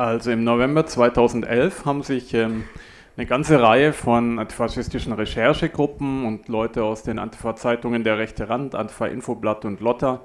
[0.00, 2.64] Also im November 2011 haben sich ähm,
[3.18, 9.08] eine ganze Reihe von antifaschistischen Recherchegruppen und Leute aus den Antifa-Zeitungen Der Rechte Rand, Antifa
[9.08, 10.22] Infoblatt und Lotta,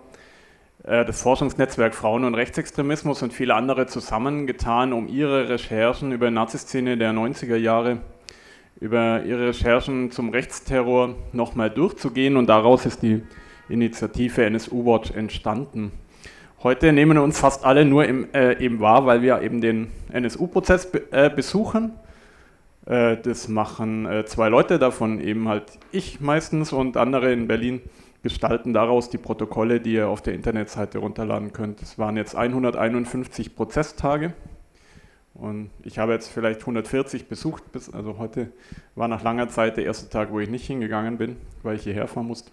[0.86, 6.98] äh, das Forschungsnetzwerk Frauen und Rechtsextremismus und viele andere zusammengetan, um ihre Recherchen über Naziszene
[6.98, 7.98] der 90er Jahre,
[8.80, 13.24] über ihre Recherchen zum Rechtsterror nochmal durchzugehen und daraus ist die
[13.68, 15.92] Initiative NSU Watch entstanden.
[16.64, 20.92] Heute nehmen uns fast alle nur im, äh, eben wahr, weil wir eben den NSU-Prozess
[20.92, 21.92] be äh, besuchen.
[22.86, 27.82] Äh, das machen äh, zwei Leute, davon eben halt ich meistens und andere in Berlin
[28.24, 31.82] gestalten daraus die Protokolle, die ihr auf der Internetseite runterladen könnt.
[31.82, 34.34] Es waren jetzt 151 Prozesstage
[35.36, 38.52] und ich habe jetzt vielleicht 140 besucht, bis, also heute
[38.96, 42.08] war nach langer Zeit der erste Tag, wo ich nicht hingegangen bin, weil ich hierher
[42.08, 42.50] fahren musste.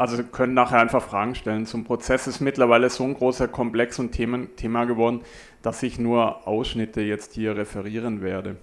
[0.00, 1.66] Also können nachher einfach Fragen stellen.
[1.66, 5.20] Zum Prozess ist mittlerweile so ein großer Komplex und Themen, Thema geworden,
[5.60, 8.56] dass ich nur Ausschnitte jetzt hier referieren werde.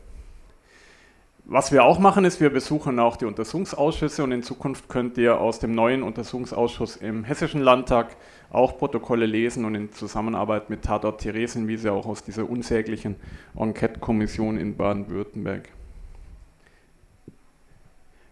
[1.45, 5.39] Was wir auch machen, ist, wir besuchen auch die Untersuchungsausschüsse und in Zukunft könnt ihr
[5.39, 8.16] aus dem neuen Untersuchungsausschuss im Hessischen Landtag
[8.49, 13.16] auch Protokolle lesen und in Zusammenarbeit mit Tatort Theresienwiese auch aus dieser unsäglichen
[13.55, 15.69] Enquete-Kommission in Baden-Württemberg.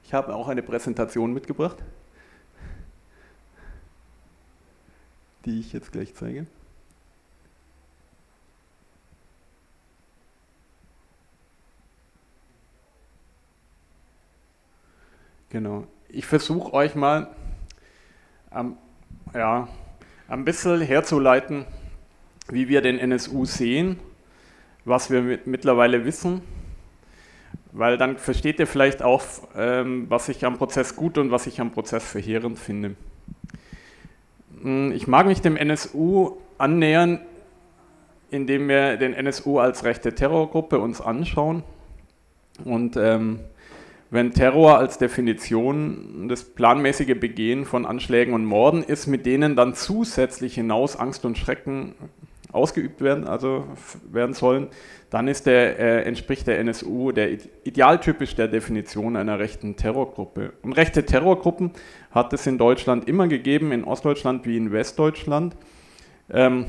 [0.04, 1.78] Ich habe auch eine Präsentation mitgebracht.
[5.46, 6.46] Die ich jetzt gleich zeige.
[15.50, 15.88] Genau.
[16.10, 17.30] Ich versuche euch mal
[18.54, 18.78] ähm,
[19.34, 19.70] ja,
[20.28, 21.66] ein bisschen herzuleiten,
[22.50, 24.00] wie wir den NSU sehen,
[24.84, 26.42] was wir mit, mittlerweile wissen,
[27.72, 29.24] weil dann versteht ihr vielleicht auch,
[29.56, 32.96] ähm, was ich am Prozess gut und was ich am Prozess verheerend finde.
[34.66, 37.22] Hm, ich mag mich dem NSU annähern,
[38.32, 41.64] indem wir den NSU als rechte Terrorgruppe uns anschauen.
[42.64, 43.42] Und ähm,
[44.10, 49.76] wenn Terror als Definition das planmäßige Begehen von Anschlägen und Morden ist, mit denen dann
[49.76, 51.94] zusätzlich hinaus Angst und Schrecken
[52.56, 53.66] ausgeübt werden, also
[54.12, 54.68] werden sollen,
[55.10, 60.54] dann der, äh, entspricht der NSU der idealtypisch der Definition einer rechten Terrorgruppe.
[60.62, 61.72] Und rechte Terrorgruppen
[62.12, 65.56] hat es in Deutschland immer gegeben, in Ostdeutschland wie in Westdeutschland.
[66.30, 66.66] Ähm,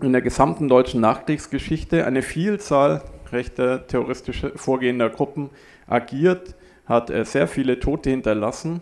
[0.00, 3.02] in der gesamten deutschen Nachkriegsgeschichte eine Vielzahl
[3.32, 5.50] rechter terroristischer vorgehender Gruppen
[5.86, 6.54] agiert,
[6.86, 8.80] hat äh, sehr viele Tote hinterlassen.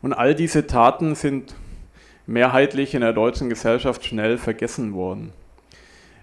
[0.00, 1.54] Und all diese Taten sind
[2.26, 5.32] mehrheitlich in der deutschen Gesellschaft schnell vergessen worden.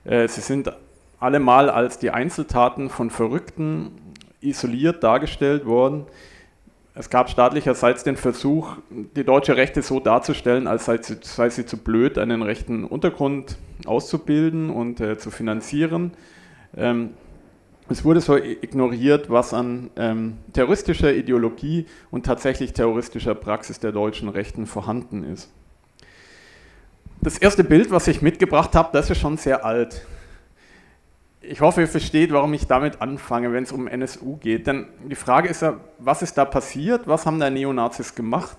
[0.03, 0.71] Äh, sie sind
[1.19, 3.91] allemal als die Einzeltaten von Verrückten
[4.41, 6.05] isoliert dargestellt worden.
[6.93, 11.65] Es gab staatlicherseits den Versuch, die deutsche Rechte so darzustellen, als sei sie, sei sie
[11.65, 16.11] zu blöd, einen rechten Untergrund auszubilden und äh, zu finanzieren.
[16.75, 17.11] Ähm,
[17.87, 24.29] es wurde so ignoriert, was an ähm, terroristischer Ideologie und tatsächlich terroristischer Praxis der deutschen
[24.29, 25.49] Rechten vorhanden ist.
[27.21, 30.05] Das erste Bild, was ich mitgebracht habe, das ist schon sehr alt
[31.41, 34.67] ich hoffe, ihr versteht, warum ich damit anfange, wenn es um NSU geht.
[34.67, 37.07] Denn die Frage ist ja, was ist da passiert?
[37.07, 38.57] Was haben da Neonazis gemacht?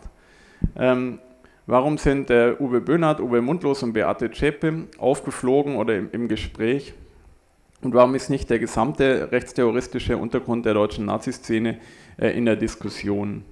[0.76, 1.18] Ähm,
[1.66, 6.92] warum sind äh, Uwe Böhnhardt, Uwe Mundlos und Beate Zschäpe aufgeflogen oder im, im, Gespräch?
[7.82, 11.78] Und warum ist nicht der gesamte rechtsterroristische Untergrund der deutschen Naziszene
[12.16, 13.44] äh, in der Diskussion?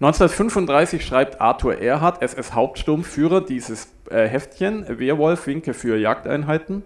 [0.00, 6.84] 1935 schreibt Arthur Erhard, SS-Hauptsturmführer, dieses äh, Heftchen, Wehrwolf, Winke für Jagdeinheiten.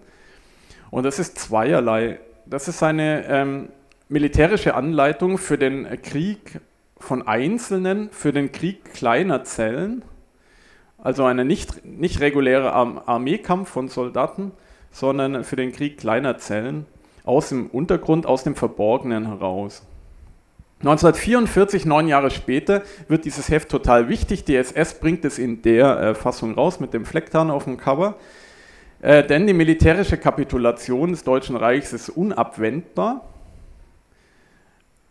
[0.89, 2.19] Und das ist zweierlei.
[2.47, 3.69] Das ist eine ähm,
[4.09, 6.59] militärische Anleitung für den Krieg
[6.97, 10.03] von Einzelnen, für den Krieg kleiner Zellen,
[10.97, 14.53] also ein nicht, nicht regulärer Armeekampf von Soldaten,
[14.91, 16.85] sondern für den Krieg kleiner Zellen
[17.25, 19.85] aus dem Untergrund, aus dem Verborgenen heraus.
[20.83, 24.43] 1944, neun Jahre später, wird dieses Heft total wichtig.
[24.43, 28.15] Die SS bringt es in der äh, Fassung raus mit dem Flecktarn auf dem Cover.
[29.01, 33.21] Äh, denn die militärische Kapitulation des Deutschen Reichs ist unabwendbar.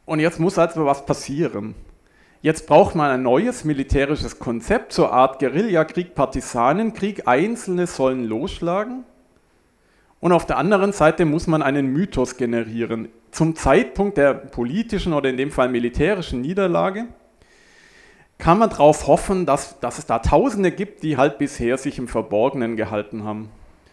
[0.04, 1.75] Und jetzt muss also was passieren.
[2.42, 7.26] Jetzt braucht man ein neues militärisches Konzept, zur Art Guerillakrieg, Partisanenkrieg.
[7.26, 9.04] Einzelne sollen losschlagen.
[10.22, 13.08] Und auf der anderen Seite muss man einen Mythos generieren.
[13.32, 17.06] Zum Zeitpunkt der politischen oder in dem Fall militärischen Niederlage
[18.38, 22.06] kann man darauf hoffen, dass, dass es da Tausende gibt, die halt bisher sich im
[22.06, 23.48] Verborgenen gehalten haben.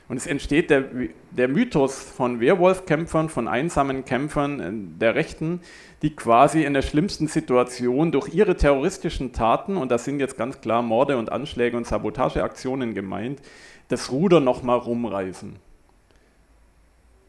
[0.07, 0.83] Und es entsteht der,
[1.31, 5.61] der Mythos von Werwolfkämpfern, von einsamen Kämpfern äh, der Rechten,
[6.03, 10.61] die quasi in der schlimmsten Situation durch ihre terroristischen Taten, und das sind jetzt ganz
[10.61, 13.41] klar Morde und Anschläge und Sabotageaktionen gemeint,
[13.87, 15.68] das Ruder nochmal rumreißen.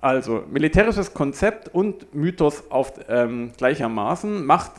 [0.00, 4.72] Also militärisches Konzept und Mythos auf ähm, gleichermaßen macht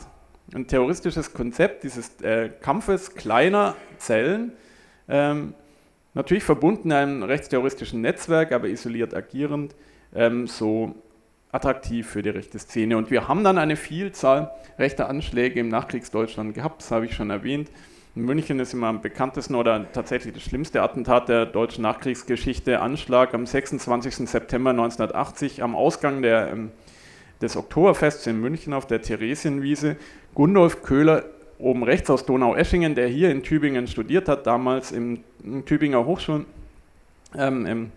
[0.52, 4.52] ein terroristisches Konzept dieses äh, Kampfes kleiner Zellen,
[5.08, 5.54] ähm,
[6.14, 9.76] natürlich verbunden in einem rechtsterroristischen Netzwerk, aber isoliert agierend,
[10.14, 10.94] ähm, so
[11.52, 12.96] attraktiv für die rechte Szene.
[12.96, 17.30] Und wir haben dann eine Vielzahl rechter Anschläge im Nachkriegsdeutschland gehabt, das habe ich schon
[17.30, 17.70] erwähnt.
[18.14, 23.46] München ist immer am bekanntesten oder tatsächlich das schlimmste Attentat der deutschen Nachkriegsgeschichte, Anschlag am
[23.46, 24.28] 26.
[24.28, 26.72] September 1980 am Ausgang der, ähm,
[27.40, 29.96] des Oktoberfests in München auf der Theresienwiese.
[30.34, 31.24] Gundolf Köhler
[31.58, 36.44] oben rechts aus Donau-Eschingen, der hier in Tübingen studiert hat, damals im, im Tübinger Hochschul,
[37.34, 37.92] ähm, im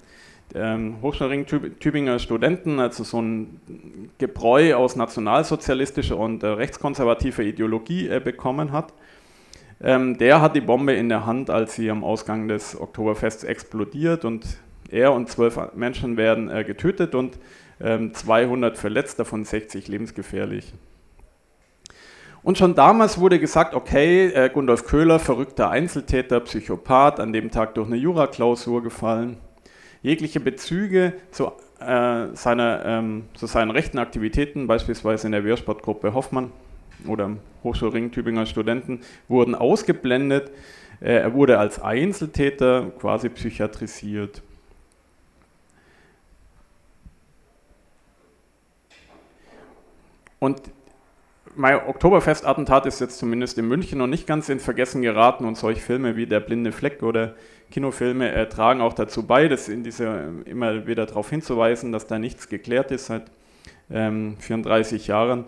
[0.54, 3.60] ähm, Hochschulring Tübinger Studenten, also so ein
[4.18, 8.94] Gebräu aus nationalsozialistischer und äh, rechtskonservativer Ideologie äh, bekommen hat.
[9.81, 14.25] Ähm, der hat die Bombe in der Hand, als sie am Ausgang des Oktoberfests explodiert
[14.25, 14.45] und
[14.89, 17.38] er und zwölf Menschen werden äh, getötet und
[17.81, 20.74] ähm, 200 verletzt, davon 60 lebensgefährlich.
[22.44, 27.74] Und schon damals wurde gesagt, okay, äh, Gundolf Köhler, verrückter Einzeltäter, Psychopath, an dem Tag
[27.74, 29.38] durch eine Juraklausur gefallen.
[30.04, 36.51] Jegliche Bezüge zu, äh, seiner, ähm, zu seinen rechten Aktivitäten, beispielsweise in der Wehrsportgruppe Hoffmann,
[37.07, 40.51] oder Hochschulring Tübinger Studenten wurden ausgeblendet.
[41.01, 44.42] Äh, er wurde als Einzeltäter quasi psychiatrisiert.
[50.39, 50.62] Und
[51.56, 55.81] mein Oktoberfest-Attentat ist jetzt zumindest in München noch nicht ganz in Vergessen geraten und solche
[55.81, 57.36] Filme wie Der blinde Fleck oder
[57.71, 62.19] Kinofilme äh, tragen auch dazu bei, das in dieser, immer wieder darauf hinzuweisen, dass da
[62.19, 63.24] nichts geklärt ist seit
[63.89, 65.45] ähm, 34 Jahren.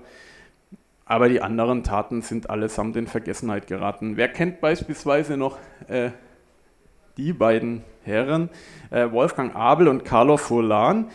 [1.07, 4.18] Aber die anderen Taten sind allesamt in Vergessenheit geraten.
[4.18, 5.57] Wer kennt beispielsweise noch
[5.88, 6.12] äh,
[7.15, 8.50] die beiden Herren,
[8.92, 11.07] äh, Wolfgang Abel und Carlo Furlan,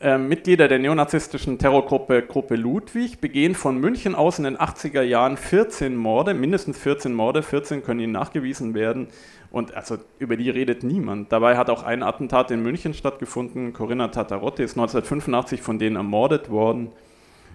[0.00, 5.36] äh, Mitglieder der neonazistischen Terrorgruppe Gruppe Ludwig, begehen von München aus in den 80er Jahren
[5.36, 9.08] 14 Morde, mindestens 14 Morde, 14 können ihnen nachgewiesen werden.
[9.50, 11.30] Und also über die redet niemand.
[11.30, 13.72] Dabei hat auch ein Attentat in München stattgefunden.
[13.72, 16.90] Corinna Tatarotti ist 1985 von denen ermordet worden.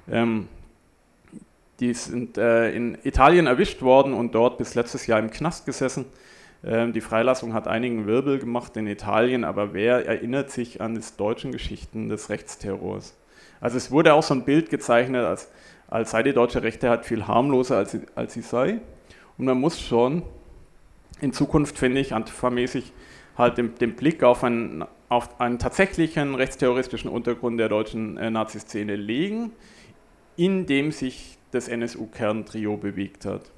[0.09, 0.47] Ähm,
[1.79, 6.05] die sind äh, in Italien erwischt worden und dort bis letztes Jahr im Knast gesessen.
[6.63, 11.01] Ähm, die Freilassung hat einigen Wirbel gemacht in Italien, aber wer erinnert sich an die
[11.17, 13.15] deutschen Geschichten des Rechtsterrors?
[13.61, 15.49] Also es wurde auch so ein Bild gezeichnet, als,
[15.87, 18.79] als sei die deutsche Rechte halt viel harmloser, als sie, als sie sei.
[19.37, 20.23] Und man muss schon
[21.21, 22.91] in Zukunft, finde ich, antifamäßig
[23.37, 28.95] halt den, den Blick auf einen, auf einen tatsächlichen rechtsterroristischen Untergrund der deutschen äh, Nazi-Szene
[28.95, 29.51] legen,
[30.35, 33.51] in dem sich das NSU-Kerntrio bewegt hat.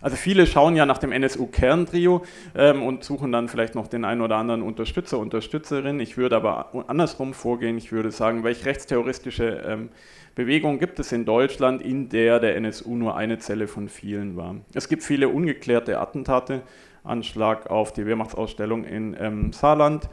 [0.00, 2.22] Also viele schauen ja nach dem NSU-Kerntrio
[2.54, 5.98] ähm, und suchen dann vielleicht noch den einen oder anderen Unterstützer, Unterstützerin.
[5.98, 7.76] Ich würde aber andersrum vorgehen.
[7.76, 9.88] Ich würde sagen, welche rechtsterroristische ähm,
[10.36, 14.54] Bewegung gibt es in Deutschland, in der der NSU nur eine Zelle von vielen war?
[14.72, 16.62] Es gibt viele ungeklärte Attentate.
[17.04, 20.08] Anschlag auf die Wehrmachtsausstellung in ähm, Saarland,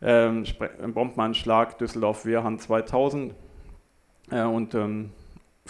[0.00, 0.44] ähm,
[0.94, 3.34] Bombenanschlag Düsseldorf-Wehrhahn 2000
[4.30, 5.10] äh, und ähm,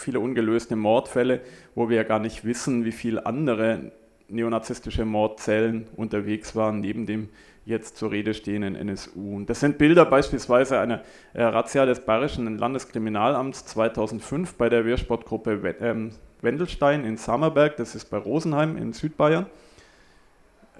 [0.01, 1.41] viele ungelöste Mordfälle,
[1.75, 3.91] wo wir ja gar nicht wissen, wie viele andere
[4.27, 7.29] neonazistische Mordzellen unterwegs waren, neben dem
[7.65, 9.35] jetzt zur Rede stehenden NSU.
[9.35, 11.01] Und das sind Bilder beispielsweise einer
[11.33, 18.05] äh, Razzia des Bayerischen Landeskriminalamts 2005 bei der Wehrsportgruppe ähm, Wendelstein in Sammerberg, das ist
[18.05, 19.45] bei Rosenheim in Südbayern.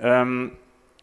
[0.02, 0.54] Ähm,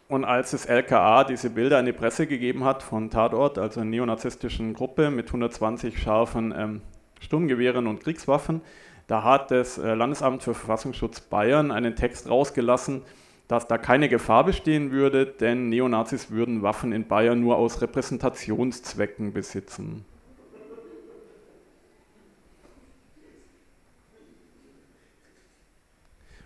[0.09, 3.91] und als das LKA diese Bilder an die Presse gegeben hat von Tatort, also einer
[3.91, 6.81] neonazistischen Gruppe mit 120 scharfen ähm,
[7.21, 8.61] Sturmgewehren und Kriegswaffen.
[9.07, 13.03] Da hat das äh, Landesamt für Verfassungsschutz Bayern einen Text rausgelassen,
[13.49, 19.33] dass da keine Gefahr bestehen würde, denn Neonazis würden Waffen in Bayern nur aus Repräsentationszwecken
[19.33, 20.05] besitzen.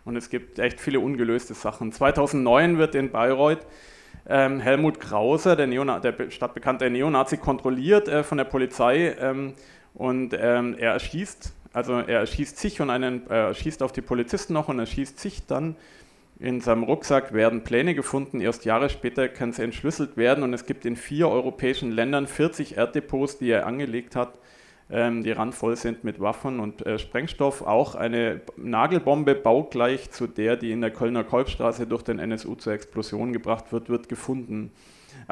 [0.05, 1.93] Und es gibt echt viele ungelöste Sachen.
[1.93, 3.67] 2009 wird in Bayreuth
[4.29, 9.55] ähm, Helmut Krauser, der, der stadtbekannte Neonazi, kontrolliert äh, von der Polizei ähm,
[9.95, 14.03] und ähm, er erschießt, also er erschießt sich und einen, äh, er schießt auf die
[14.03, 15.77] Polizisten noch und er schießt sich dann.
[16.39, 18.41] In seinem Rucksack werden Pläne gefunden.
[18.41, 22.77] Erst Jahre später kann es entschlüsselt werden und es gibt in vier europäischen Ländern 40
[22.77, 24.39] Erddepots, die er angelegt hat,
[24.91, 27.63] ähm, die randvoll sind mit Waffen und äh, Sprengstoff.
[27.63, 32.73] Auch eine Nagelbombe baugleich zu der, die in der Kölner Kolbstraße durch den NSU zur
[32.73, 34.73] Explosion gebracht wird, wird gefunden.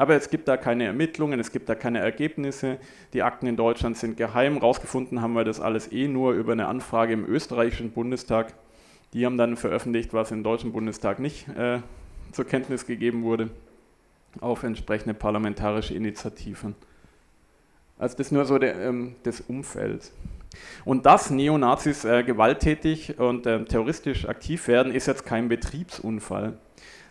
[0.01, 2.79] Aber es gibt da keine Ermittlungen, es gibt da keine Ergebnisse.
[3.13, 4.57] Die Akten in Deutschland sind geheim.
[4.57, 8.51] Rausgefunden haben wir das alles eh nur über eine Anfrage im österreichischen Bundestag.
[9.13, 11.81] Die haben dann veröffentlicht, was im deutschen Bundestag nicht äh,
[12.31, 13.51] zur Kenntnis gegeben wurde,
[14.39, 16.73] auf entsprechende parlamentarische Initiativen.
[17.99, 20.11] Also das ist nur so der, ähm, das Umfeld.
[20.83, 26.57] Und dass Neonazis äh, gewalttätig und äh, terroristisch aktiv werden, ist jetzt kein Betriebsunfall.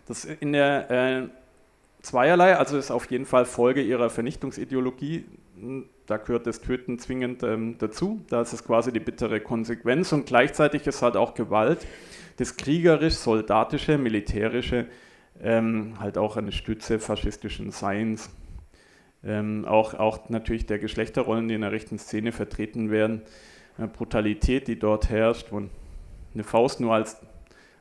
[0.09, 1.28] Das in der äh,
[2.02, 5.25] zweierlei, also ist auf jeden Fall Folge ihrer Vernichtungsideologie.
[6.07, 8.25] Da gehört das Töten zwingend ähm, dazu.
[8.28, 11.87] Da ist es quasi die bittere Konsequenz und gleichzeitig ist halt auch Gewalt,
[12.38, 14.87] das kriegerisch-soldatische, militärische,
[15.42, 18.30] ähm, halt auch eine Stütze faschistischen Seins.
[19.23, 23.23] Ähm, auch, auch natürlich der Geschlechterrollen, die in der rechten Szene vertreten werden,
[23.92, 25.62] Brutalität, die dort herrscht, wo
[26.35, 27.19] eine Faust nur als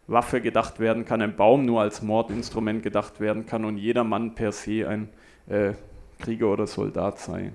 [0.09, 4.33] Waffe gedacht werden kann, ein Baum nur als Mordinstrument gedacht werden kann und jeder Mann
[4.33, 5.09] per se ein
[5.47, 5.73] äh,
[6.19, 7.51] Krieger oder Soldat sei.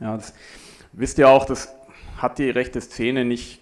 [0.00, 0.34] Ja, das
[0.92, 1.74] wisst ihr auch, das
[2.18, 3.60] hat die rechte Szene nicht,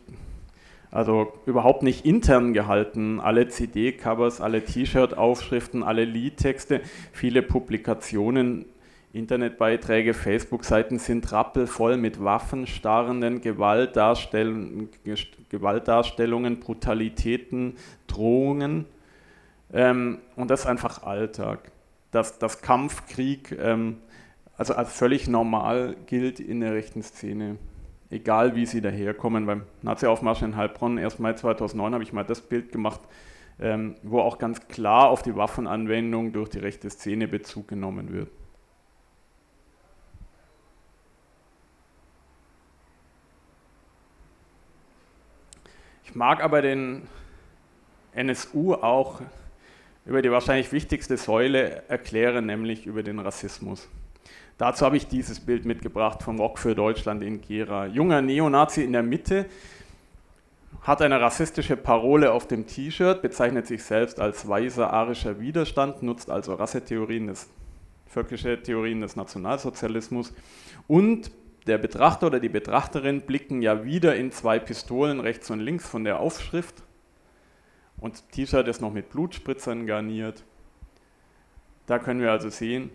[0.91, 3.21] also überhaupt nicht intern gehalten.
[3.21, 6.83] Alle CD-Covers, alle T-Shirt-Aufschriften, alle Liedtexte,
[7.13, 8.67] viele Publikationen
[9.15, 14.89] Internetbeiträge, Facebook-Seiten sind rappelvoll mit waffenstarrenden Gewaltdarstell
[15.49, 17.77] Gewaltdarstellungen, Brutalitäten,
[18.09, 18.87] Drohungen.
[19.73, 21.71] Ähm, und das ist einfach Alltag.
[22.11, 23.99] Dass das Kampfkrieg ähm,
[24.57, 27.57] also als völlig normal gilt in der rechten Szene.
[28.11, 29.47] Egal wie sie daherkommen.
[29.47, 33.01] Beim Nazi-Aufmarsch in Heilbronn, erst Mai 2009, habe ich mal das Bild gemacht,
[33.61, 38.29] ähm, wo auch ganz klar auf die Waffenanwendung durch die rechte Szene Bezug genommen wird.
[46.15, 47.09] Ich mag aber den
[48.13, 49.21] NSU auch
[50.07, 53.89] über die wahrscheinlich wichtigste Säule erklären, nämlich über den Rassismus.
[54.57, 57.87] Dazu habe ich dieses Bild mitgebracht vom Rock für Deutschland in Gera.
[57.87, 59.47] Junger Neonazi in der Mitte
[60.83, 66.31] hat eine rassistische Parole auf dem T-Shirt, bezeichnet sich selbst als weißer arischer Widerstand, nutzt
[66.31, 67.49] also Rassetheorien, des,
[68.07, 70.33] völkische Theorien des Nationalsozialismus
[70.87, 71.33] und
[71.67, 76.05] der Betrachter oder die Betrachterin blicken ja wieder in zwei Pistolen rechts und links von
[76.05, 76.83] der Aufschrift.
[77.99, 80.45] Und T-Shirt ist noch mit Blutspritzern garniert.
[81.87, 82.91] Da können wir also sehen,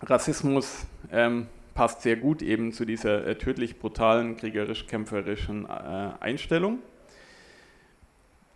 [0.00, 6.78] Rassismus ähm, passt sehr gut eben zu dieser äh, tödlich brutalen, kriegerisch-kämpferischen äh, Einstellung.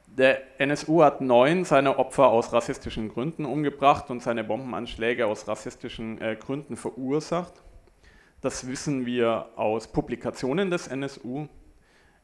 [0.07, 6.21] Der NSU hat neun seiner Opfer aus rassistischen Gründen umgebracht und seine Bombenanschläge aus rassistischen
[6.23, 7.53] äh, Gründen verursacht.
[8.41, 11.49] Das wissen wir aus Publikationen des NSU,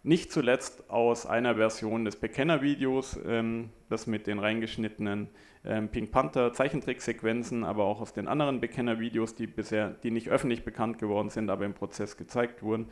[0.02, 5.28] nicht zuletzt aus einer Version des Bekennervideos, ähm, das mit den reingeschnittenen
[5.64, 10.64] ähm, Pink Panther Zeichentricksequenzen, aber auch aus den anderen Bekennervideos, die bisher, die nicht öffentlich
[10.64, 12.88] bekannt geworden sind, aber im Prozess gezeigt wurden.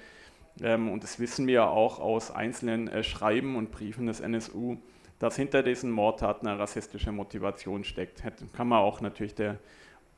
[0.63, 4.77] Ähm, und das wissen wir auch aus einzelnen äh, Schreiben und Briefen des NSU,
[5.19, 8.25] dass hinter diesen Mordtaten eine rassistische Motivation steckt.
[8.25, 9.59] Hätte, kann man auch natürlich der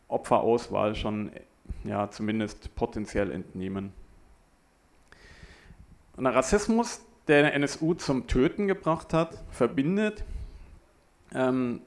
[0.08, 1.32] Opferauswahl schon
[1.84, 3.92] ja, zumindest potenziell entnehmen.
[6.16, 10.24] Und der Rassismus, der den NSU zum Töten gebracht hat, verbindet
[11.34, 11.80] ähm,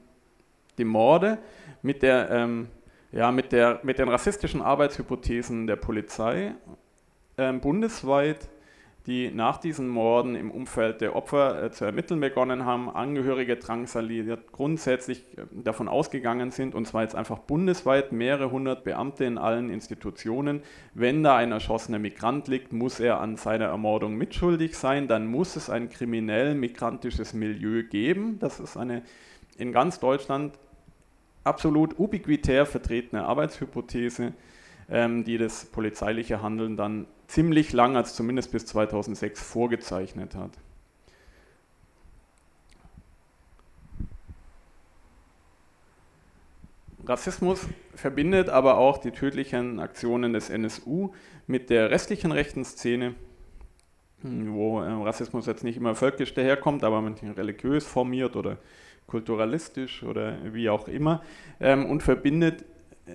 [0.78, 1.38] die Morde
[1.82, 2.68] mit, der, ähm,
[3.12, 6.54] ja, mit, der, mit den rassistischen Arbeitshypothesen der Polizei
[7.38, 8.48] ähm, bundesweit
[9.06, 14.52] die nach diesen Morden im Umfeld der Opfer äh, zu ermitteln begonnen haben, Angehörige drangsaliert,
[14.52, 19.70] grundsätzlich äh, davon ausgegangen sind, und zwar jetzt einfach bundesweit mehrere hundert Beamte in allen
[19.70, 20.62] Institutionen,
[20.94, 25.54] wenn da ein erschossener Migrant liegt, muss er an seiner Ermordung mitschuldig sein, dann muss
[25.54, 28.38] es ein kriminell migrantisches Milieu geben.
[28.40, 29.02] Das ist eine
[29.56, 30.58] in ganz Deutschland
[31.44, 34.32] absolut ubiquitär vertretene Arbeitshypothese,
[34.90, 40.52] ähm, die das polizeiliche Handeln dann ziemlich lang, als zumindest bis 2006 vorgezeichnet hat.
[47.08, 51.12] Rassismus verbindet aber auch die tödlichen Aktionen des NSU
[51.46, 53.14] mit der restlichen rechten Szene,
[54.22, 57.04] wo äh, Rassismus jetzt nicht immer völkisch daherkommt, aber
[57.36, 58.58] religiös formiert oder
[59.06, 61.22] kulturalistisch oder wie auch immer
[61.60, 62.64] ähm, und verbindet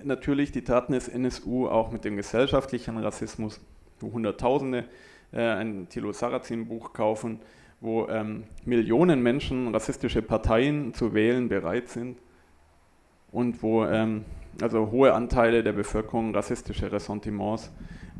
[0.04, 3.60] natürlich die Taten des NSU auch mit dem gesellschaftlichen Rassismus
[4.10, 4.84] Hunderttausende
[5.32, 7.40] äh, ein Thilo Sarrazin-Buch kaufen,
[7.80, 12.18] wo ähm, Millionen Menschen rassistische Parteien zu wählen bereit sind
[13.32, 14.24] und wo ähm,
[14.60, 17.70] also hohe Anteile der Bevölkerung rassistische Ressentiments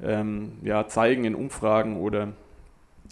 [0.03, 2.33] ähm, ja, zeigen in Umfragen oder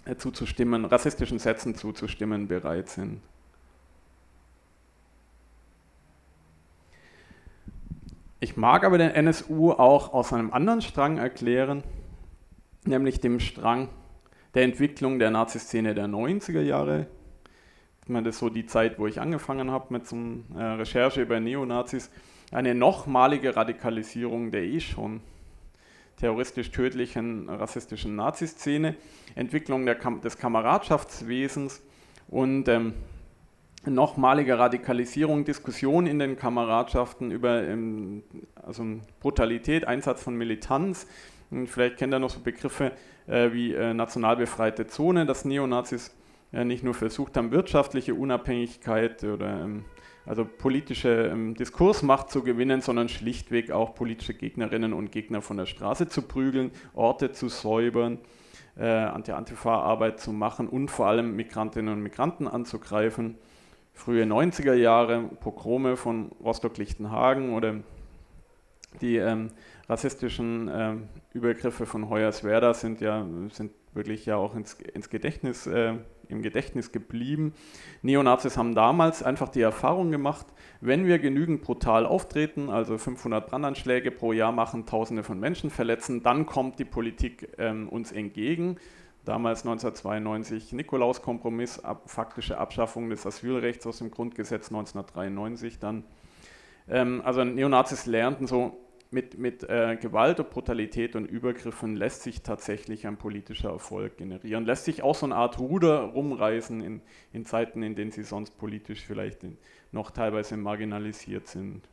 [0.05, 3.21] äh, zuzustimmen, rassistischen Sätzen zuzustimmen bereit sind.
[8.39, 11.83] Ich mag aber den NSU auch aus einem anderen Strang erklären,
[12.85, 13.89] nämlich dem Strang
[14.53, 17.07] der Entwicklung der Nazi-Szene der 90er Jahre.
[18.03, 20.73] Ich meine, das ist so die Zeit, wo ich angefangen habe mit so einer äh,
[20.73, 22.09] Recherche über Neonazis.
[22.51, 25.21] eine nochmalige Radikalisierung der eh schon
[26.17, 28.95] terroristisch tödlichen rassistischen Naziszene,
[29.35, 31.81] Entwicklung Kam des Kameradschaftswesens
[32.27, 32.93] und ähm,
[33.85, 38.23] nochmalige Radikalisierung, Diskussion in den Kameradschaften über ähm,
[38.55, 38.85] also
[39.19, 41.07] Brutalität, Einsatz von Militanz.
[41.51, 42.93] Und vielleicht kennt ihr noch so Begriffe
[43.27, 46.15] äh, wie äh, national befreite Zone, dass Neonazis
[46.53, 49.85] äh, nicht nur versucht haben, wirtschaftliche Unabhängigkeit oder ähm,
[50.25, 55.65] also politische ähm, Diskursmacht zu gewinnen, sondern schlichtweg auch politische Gegnerinnen und Gegner von der
[55.65, 58.19] Straße zu prügeln, Orte zu säubern,
[58.77, 63.37] äh, Anti-Antifa-Arbeit zu machen und vor allem Migrantinnen und Migranten anzugreifen.
[63.93, 67.75] Frühe 90er Jahre, Pogrome von Rostock-Lichtenhagen oder
[68.99, 69.51] die ähm,
[69.87, 75.95] rassistischen ähm, Übergriffe von Hoyerswerda sind ja sind wirklich ja auch ins, ins Gedächtnis äh,
[76.31, 77.53] im Gedächtnis geblieben.
[78.01, 80.47] Neonazis haben damals einfach die Erfahrung gemacht,
[80.79, 86.23] wenn wir genügend brutal auftreten, also 500 Brandanschläge pro Jahr machen, Tausende von Menschen verletzen,
[86.23, 88.77] dann kommt die Politik ähm, uns entgegen.
[89.25, 96.05] Damals 1992 Nikolaus-Kompromiss, ab, faktische Abschaffung des Asylrechts aus dem Grundgesetz 1993 dann.
[96.89, 98.77] Ähm, also Neonazis lernten so,
[99.11, 104.65] mit, mit äh, Gewalt und Brutalität und Übergriffen lässt sich tatsächlich ein politischer Erfolg generieren.
[104.65, 107.01] Lässt sich auch so eine Art Ruder rumreißen in,
[107.33, 109.57] in Zeiten, in denen sie sonst politisch vielleicht in,
[109.91, 111.87] noch teilweise marginalisiert sind.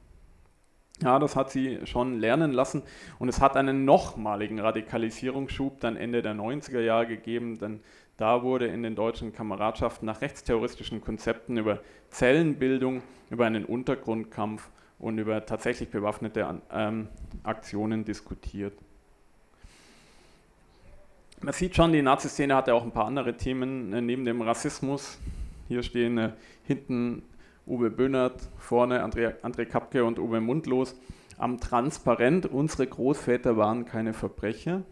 [1.03, 2.83] Ja, das hat sie schon lernen lassen
[3.19, 7.81] und es hat einen nochmaligen Radikalisierungsschub dann Ende der 90er Jahre gegeben, denn
[8.17, 11.81] da wurde in den deutschen Kameradschaften nach rechtsterroristischen Konzepten über
[12.11, 17.09] Zellenbildung, über einen Untergrundkampf und über tatsächlich bewaffnete ähm,
[17.43, 18.77] Aktionen diskutiert.
[21.41, 25.19] Man sieht schon, die Nazi-Szene hatte auch ein paar andere Themen äh, neben dem Rassismus.
[25.69, 26.33] Hier stehen äh,
[26.65, 27.23] hinten
[27.67, 30.97] Uwe Böhnert, vorne André, André Kapke und Uwe Mundlos
[31.39, 34.83] am Transparent, unsere Großväter waren keine Verbrecher.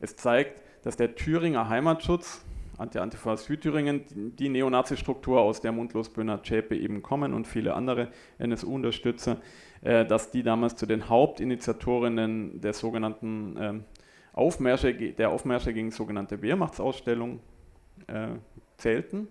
[0.00, 2.44] Es zeigt, dass der Thüringer Heimatschutz,
[2.78, 4.04] Anti-Antifa Südthüringen,
[4.38, 8.08] die Neonazi-Struktur, aus der Mundlos Böhner Zschäpe eben kommen und viele andere
[8.38, 9.38] NSU-Unterstützer,
[9.82, 13.74] äh, dass die damals zu den Hauptinitiatorinnen der sogenannten äh,
[14.32, 17.40] Aufmärsche, der Aufmärsche gegen sogenannte Wehrmachtsausstellung
[18.06, 18.28] äh,
[18.76, 19.28] zählten.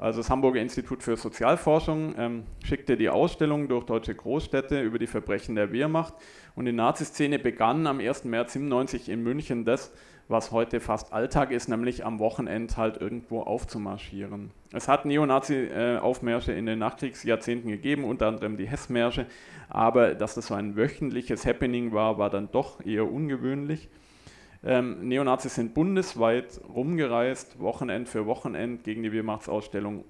[0.00, 5.06] Also das Hamburger Institut für Sozialforschung ähm, schickte die Ausstellung durch deutsche Großstädte über die
[5.06, 6.14] Verbrechen der Wehrmacht
[6.54, 8.24] und die Naziszene begann am 1.
[8.24, 9.92] März 97 in München das,
[10.30, 14.52] was heute fast Alltag ist, nämlich am Wochenende halt irgendwo aufzumarschieren.
[14.72, 19.26] Es hat Neonazi-Aufmärsche in den Nachkriegsjahrzehnten gegeben, unter anderem die Hessmärsche,
[19.68, 23.88] aber dass das so ein wöchentliches Happening war, war dann doch eher ungewöhnlich.
[24.62, 30.04] Ähm, Neonazis sind bundesweit rumgereist, Wochenend für Wochenend gegen die Wehrmachtsausstellung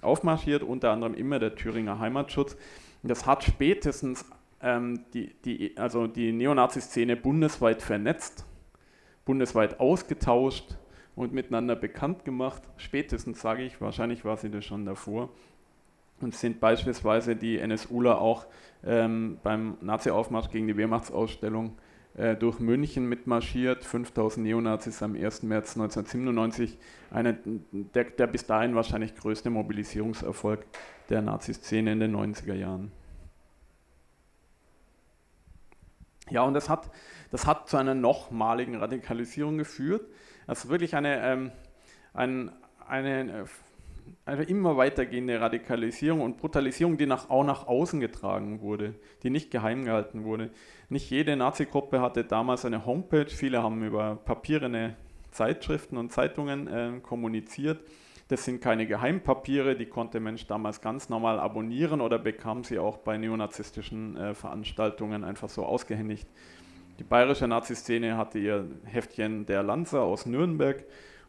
[0.00, 2.56] aufmarschiert, unter anderem immer der Thüringer Heimatschutz.
[3.04, 4.24] Das hat spätestens
[4.60, 8.46] ähm, die, die, also die Neonazi-Szene bundesweit vernetzt
[9.24, 10.76] bundesweit ausgetauscht
[11.14, 12.62] und miteinander bekannt gemacht.
[12.76, 15.30] Spätestens sage ich, wahrscheinlich war sie das schon davor.
[16.20, 18.46] Und sind beispielsweise die NSUler auch
[18.84, 21.76] ähm, beim Nazi-Aufmarsch gegen die Wehrmachtsausstellung
[22.14, 23.84] äh, durch München mitmarschiert.
[23.84, 25.42] 5000 Neonazis am 1.
[25.42, 26.78] März 1997.
[27.10, 27.38] Eine,
[27.72, 30.64] der, der bis dahin wahrscheinlich größte Mobilisierungserfolg
[31.08, 32.92] der Nazi-Szene in den 90er Jahren.
[36.30, 36.90] Ja, und das hat,
[37.30, 40.06] das hat zu einer nochmaligen Radikalisierung geführt.
[40.46, 41.52] Also wirklich eine, ähm,
[42.14, 42.52] ein,
[42.86, 43.46] eine,
[44.24, 49.50] eine immer weitergehende Radikalisierung und Brutalisierung, die nach, auch nach außen getragen wurde, die nicht
[49.50, 50.50] geheim gehalten wurde.
[50.88, 54.96] Nicht jede Nazi-Gruppe hatte damals eine Homepage, viele haben über papierene
[55.30, 57.80] Zeitschriften und Zeitungen äh, kommuniziert.
[58.32, 62.96] Das sind keine Geheimpapiere, die konnte Mensch damals ganz normal abonnieren oder bekam sie auch
[62.96, 66.26] bei neonazistischen äh, Veranstaltungen einfach so ausgehändigt.
[66.98, 70.82] Die bayerische Nazi-Szene hatte ihr Heftchen Der Lanzer aus Nürnberg.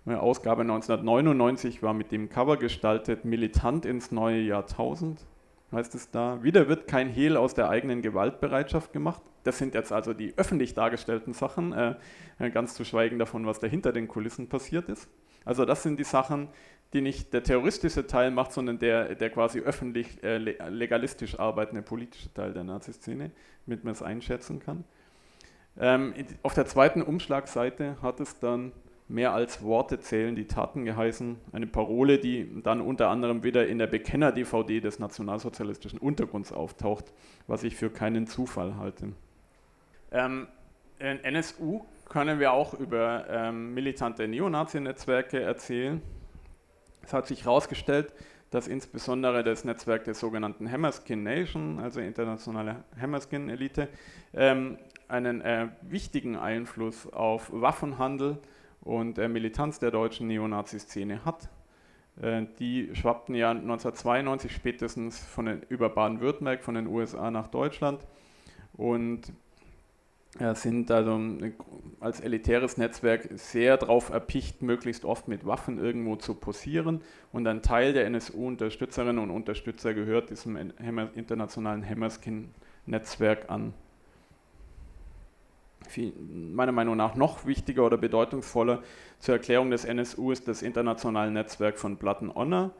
[0.06, 5.26] Eine Ausgabe 1999 war mit dem Cover gestaltet, Militant ins neue Jahrtausend,
[5.74, 6.42] heißt es da.
[6.42, 9.22] Wieder wird kein Hehl aus der eigenen Gewaltbereitschaft gemacht.
[9.44, 11.96] Das sind jetzt also die öffentlich dargestellten Sachen, äh,
[12.52, 15.10] ganz zu schweigen davon, was dahinter den Kulissen passiert ist.
[15.46, 16.48] Also das sind die Sachen,
[16.94, 22.34] die nicht der terroristische Teil macht, sondern der, der quasi öffentlich äh, legalistisch arbeitende politische
[22.34, 23.32] Teil der Naziszene,
[23.66, 24.84] damit man es einschätzen kann.
[25.78, 28.72] Ähm, auf der zweiten Umschlagseite hat es dann
[29.08, 31.38] mehr als Worte zählen die Taten geheißen.
[31.52, 37.14] Eine Parole, die dann unter anderem wieder in der Bekenner-DVD des nationalsozialistischen Untergrunds auftaucht,
[37.48, 39.14] was ich für keinen Zufall halte.
[40.12, 40.48] Ähm,
[41.00, 46.02] NSU können wir auch über ähm, militante Neonazi-Netzwerke erzählen.
[47.04, 48.13] Es hat sich herausgestellt,
[48.50, 53.89] dass insbesondere das Netzwerk der sogenannten Hammerskin Nation, also internationale Hammerskin Elite,
[54.34, 58.38] ähm, einen äh, wichtigen Einfluss auf Waffenhandel
[58.82, 61.50] und äh, Militanz der deutschen Neonazi-Szene hat.
[62.22, 68.06] Äh, die schwappten ja 1992 spätestens von den, über Baden-Württemberg von den USA nach Deutschland
[68.74, 69.34] und
[70.54, 71.19] sind also
[72.00, 77.02] als elitäres Netzwerk sehr darauf erpicht, möglichst oft mit Waffen irgendwo zu posieren.
[77.32, 80.58] Und ein Teil der NSU-Unterstützerinnen und Unterstützer gehört diesem
[81.15, 83.74] internationalen Hammerskin-Netzwerk an.
[85.96, 88.82] meiner Meinung nach noch wichtiger oder bedeutungsvoller
[89.19, 92.72] zur Erklärung des NSU ist das internationale Netzwerk von Platten Honor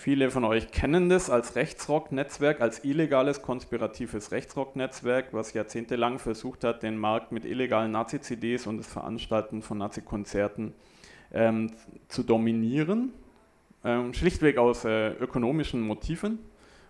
[0.00, 6.82] Viele von euch kennen das als Rechtsrock-Netzwerk, als illegales, konspiratives Rechtsrock-Netzwerk, was jahrzehntelang versucht hat,
[6.82, 10.72] den Markt mit illegalen Nazi-CDs und das Veranstalten von Nazi-Konzerten
[11.34, 11.72] ähm,
[12.08, 13.12] zu dominieren.
[13.84, 16.38] Ähm, schlichtweg aus äh, ökonomischen Motiven,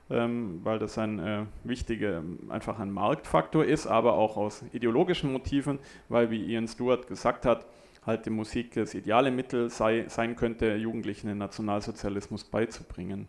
[0.09, 5.81] ähm, weil das ein äh, wichtiger, einfach ein Marktfaktor ist, aber auch aus ideologischen Motiven,
[6.09, 7.67] weil, wie Ian Stewart gesagt hat,
[8.07, 13.29] halt die Musik das ideale Mittel sei, sein könnte, Jugendlichen den Nationalsozialismus beizubringen.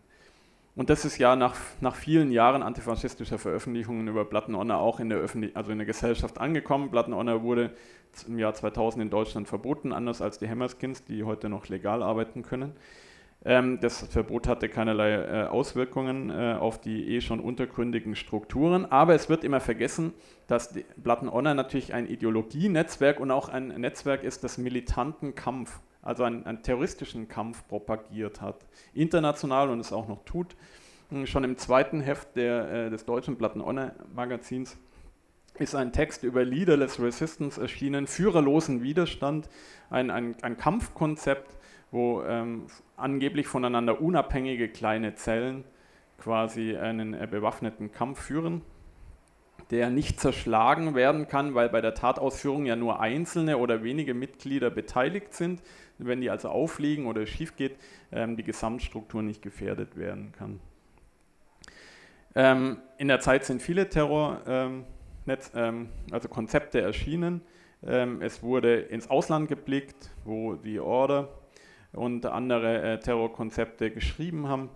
[0.76, 5.18] Und das ist ja nach, nach vielen Jahren antifaschistischer Veröffentlichungen über Plattenonner auch in der,
[5.18, 6.92] Öffentlich also in der Gesellschaft angekommen.
[6.92, 7.72] Plattenonner wurde
[8.28, 12.42] im Jahr 2000 in Deutschland verboten, anders als die Hammerskins, die heute noch legal arbeiten
[12.42, 12.74] können.
[13.44, 19.16] Ähm, das Verbot hatte keinerlei äh, Auswirkungen äh, auf die eh schon untergründigen Strukturen, aber
[19.16, 20.14] es wird immer vergessen,
[20.46, 20.74] dass
[21.04, 26.46] Platten Honor natürlich ein Ideologienetzwerk und auch ein Netzwerk ist, das militanten Kampf, also einen,
[26.46, 30.56] einen terroristischen Kampf propagiert hat, international und es auch noch tut.
[31.10, 34.78] Hm, schon im zweiten Heft der, äh, des deutschen Platten Honor Magazins
[35.58, 39.50] ist ein Text über Leaderless Resistance erschienen, führerlosen Widerstand,
[39.90, 41.58] ein, ein, ein Kampfkonzept,
[41.92, 45.66] wo ähm, angeblich voneinander unabhängige kleine Zellen
[46.18, 48.62] quasi einen äh, bewaffneten Kampf führen,
[49.72, 54.70] der nicht zerschlagen werden kann, weil bei der Tatausführung ja nur einzelne oder wenige Mitglieder
[54.70, 55.62] beteiligt sind.
[55.98, 57.78] Wenn die also aufliegen oder schief geht,
[58.12, 60.60] ähm, die Gesamtstruktur nicht gefährdet werden kann.
[62.34, 64.86] Ähm, in der Zeit sind viele Terror, ähm,
[65.54, 67.42] ähm, also Konzepte erschienen.
[67.84, 71.30] Ähm, es wurde ins Ausland geblickt, wo die Order
[71.94, 74.70] und andere äh, Terrorkonzepte geschrieben haben.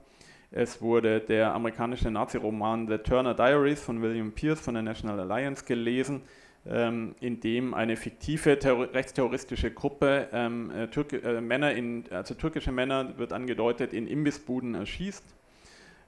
[0.51, 5.65] Es wurde der amerikanische Nazi-Roman The Turner Diaries von William Pierce von der National Alliance
[5.65, 6.21] gelesen,
[6.65, 8.57] ähm, in dem eine fiktive
[8.93, 15.23] rechtsterroristische Gruppe ähm, äh, äh, Männer in, also türkische Männer wird angedeutet, in Imbissbuden erschießt.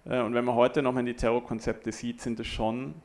[0.06, 2.96] Äh, und wenn man heute nochmal die Terrorkonzepte sieht, sind es schon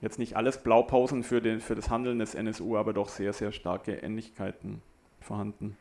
[0.00, 3.52] jetzt nicht alles Blaupausen für, den, für das Handeln des NSU, aber doch sehr, sehr
[3.52, 4.82] starke Ähnlichkeiten
[5.20, 5.76] vorhanden.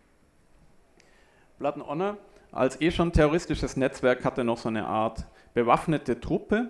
[1.63, 2.17] Blood and Honor
[2.51, 6.67] als eh schon terroristisches Netzwerk hatte noch so eine Art bewaffnete Truppe,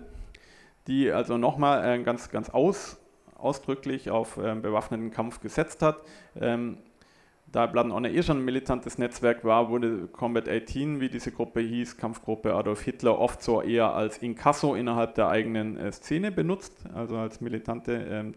[0.86, 2.96] die also nochmal äh, ganz, ganz aus,
[3.36, 5.96] ausdrücklich auf äh, bewaffneten Kampf gesetzt hat.
[6.40, 6.78] Ähm,
[7.50, 11.32] da Blood and Honor eh schon ein militantes Netzwerk war, wurde Combat 18, wie diese
[11.32, 16.30] Gruppe hieß, Kampfgruppe Adolf Hitler, oft so eher als Inkasso innerhalb der eigenen äh, Szene
[16.30, 18.34] benutzt, also als militante ähm,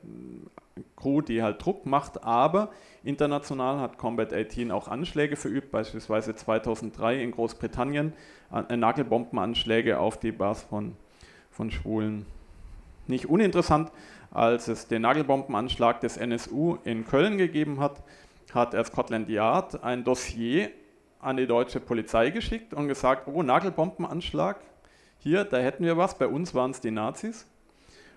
[0.96, 2.70] Crew, die halt Druck macht, aber
[3.04, 8.14] international hat Combat 18 auch Anschläge verübt, beispielsweise 2003 in Großbritannien
[8.52, 10.96] äh, Nagelbombenanschläge auf die Bars von,
[11.52, 12.26] von Schwulen.
[13.08, 13.92] Nicht uninteressant,
[14.32, 18.04] als es den Nagelbombenanschlag des NSU in Köln gegeben hat,
[18.54, 20.70] hat er Scotland Yard ein Dossier
[21.20, 24.58] an die deutsche Polizei geschickt und gesagt, oh, Nagelbombenanschlag,
[25.20, 27.48] hier, da hätten wir was, bei uns waren es die Nazis.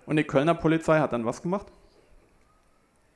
[0.07, 1.66] Und die Kölner Polizei hat dann was gemacht?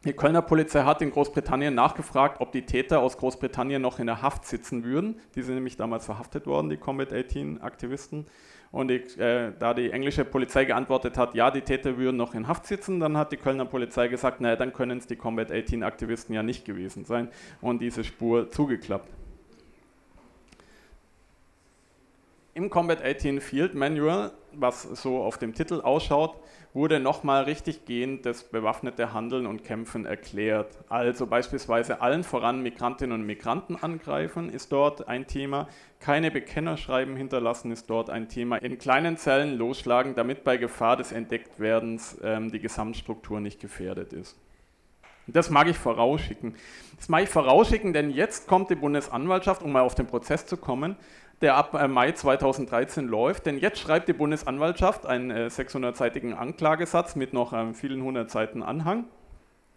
[0.04, 4.20] Die Kölner Polizei hat in Großbritannien nachgefragt, ob die Täter aus Großbritannien noch in der
[4.20, 5.18] Haft sitzen würden.
[5.34, 8.26] Die sind nämlich damals verhaftet worden, die Combat 18 Aktivisten.
[8.70, 12.48] Und die, äh, da die englische Polizei geantwortet hat, ja, die Täter würden noch in
[12.48, 15.82] Haft sitzen, dann hat die Kölner Polizei gesagt, naja, dann können es die Combat 18
[15.82, 17.28] Aktivisten ja nicht gewesen sein
[17.62, 19.08] und diese Spur zugeklappt.
[22.56, 26.38] Im Combat 18 Field Manual, was so auf dem Titel ausschaut,
[26.72, 30.78] wurde nochmal richtig gehend das bewaffnete Handeln und Kämpfen erklärt.
[30.88, 35.66] Also beispielsweise allen voran Migrantinnen und Migranten angreifen ist dort ein Thema,
[35.98, 41.10] keine Bekennerschreiben hinterlassen ist dort ein Thema, in kleinen Zellen losschlagen, damit bei Gefahr des
[41.10, 44.38] Entdecktwerdens ähm, die Gesamtstruktur nicht gefährdet ist.
[45.26, 46.54] Das mag ich vorausschicken.
[46.96, 50.56] Das mag ich vorausschicken, denn jetzt kommt die Bundesanwaltschaft, um mal auf den Prozess zu
[50.56, 50.96] kommen,
[51.44, 53.46] der ab äh, Mai 2013 läuft.
[53.46, 58.62] Denn jetzt schreibt die Bundesanwaltschaft einen 600-seitigen äh, Anklagesatz mit noch ähm, vielen hundert Seiten
[58.62, 59.04] Anhang,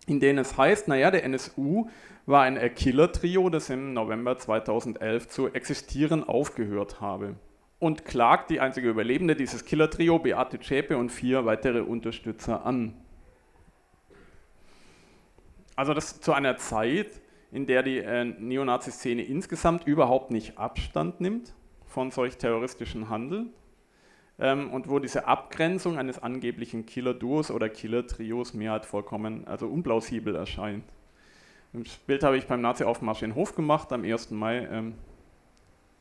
[0.08, 1.90] in denen es heißt, naja, der NSU
[2.26, 7.36] war ein Killer-Trio, das im November 2011 zu existieren aufgehört habe.
[7.80, 12.94] und klagt die einzige Überlebende dieses Killer-Trio, Beate Zschäpe und vier weitere Unterstützer an.
[15.76, 21.54] Also das zu einer Zeit, in der die äh, Neonazi-Szene insgesamt überhaupt nicht Abstand nimmt
[21.98, 23.50] von solch terroristischen Handeln
[24.38, 30.36] ähm, und wo diese Abgrenzung eines angeblichen Killer-Duos oder Killer-Trios mir halt vollkommen also unplausibel
[30.36, 30.84] erscheint.
[31.74, 34.30] Das Bild habe ich beim Nazi-Aufmarsch in Hof gemacht am 1.
[34.30, 34.94] Mai ähm,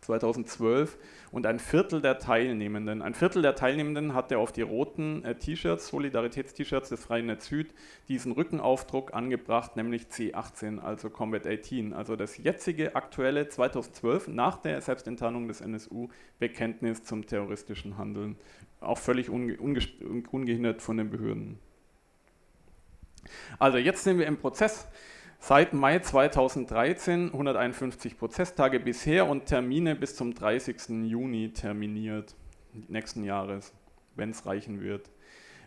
[0.03, 0.97] 2012
[1.33, 5.89] und ein Viertel der Teilnehmenden, ein Viertel der Teilnehmenden hatte auf die roten äh, T-Shirts,
[5.89, 7.75] Solidaritäts-T-Shirts des Freien Netz Süd,
[8.09, 14.81] diesen Rückenaufdruck angebracht, nämlich C18, also Combat 18, also das jetzige aktuelle 2012 nach der
[14.81, 18.37] Selbstenttarnung des NSU Bekenntnis zum terroristischen Handeln,
[18.81, 21.59] auch völlig unge ungehindert von den Behörden.
[23.59, 24.87] Also jetzt sind wir im Prozess.
[25.49, 31.07] Seit Mai 2013 151 Prozesstage bisher und Termine bis zum 30.
[31.09, 32.35] Juni terminiert
[32.89, 33.73] nächsten Jahres,
[34.17, 35.09] wenn es reichen wird.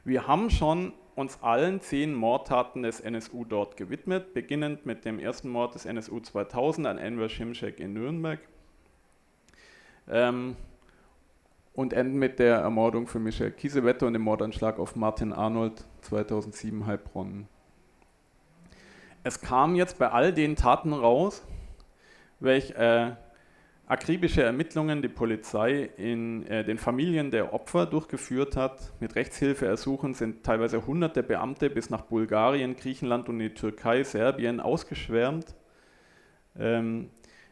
[0.04, 5.48] Wir haben schon uns allen zehn Mordtaten des NSU dort gewidmet, beginnend mit dem ersten
[5.48, 8.42] Mord des NSU 2000 an Enver Schimschek in Nürnberg
[10.10, 10.58] ähm,
[11.72, 16.86] und enden mit der Ermordung von Michel Kiesewetter und dem Mordanschlag auf Martin Arnold 2007
[16.86, 17.48] Heilbronn
[19.24, 21.46] es kam jetzt bei all den Taten raus,
[22.40, 23.12] welche äh,
[23.88, 28.94] akribische Ermittlungen die Polizei in äh, den Familien der Opfer durchgeführt hat.
[29.00, 35.56] Mit Rechtshilfeersuchen sind teilweise hunderte Beamte bis nach Bulgarien, Griechenland und die Türkei, Serbien ausgeschwärmt.
[36.58, 37.10] Ähm,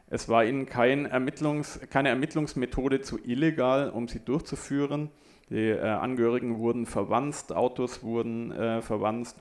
[0.09, 5.09] es war ihnen kein Ermittlungs-, keine Ermittlungsmethode zu illegal, um sie durchzuführen.
[5.49, 9.37] Die äh, Angehörigen wurden verwanzt, Autos wurden äh, verwanzt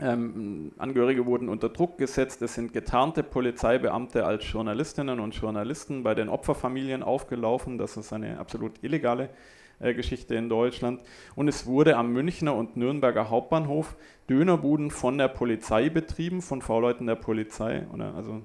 [0.00, 2.42] ähm, Angehörige wurden unter Druck gesetzt.
[2.42, 7.78] Es sind getarnte Polizeibeamte als Journalistinnen und Journalisten bei den Opferfamilien aufgelaufen.
[7.78, 9.30] Das ist eine absolut illegale
[9.78, 11.00] äh, Geschichte in Deutschland.
[11.36, 13.96] Und es wurde am Münchner und Nürnberger Hauptbahnhof
[14.28, 18.42] Dönerbuden von der Polizei betrieben, von V-Leuten der Polizei, oder also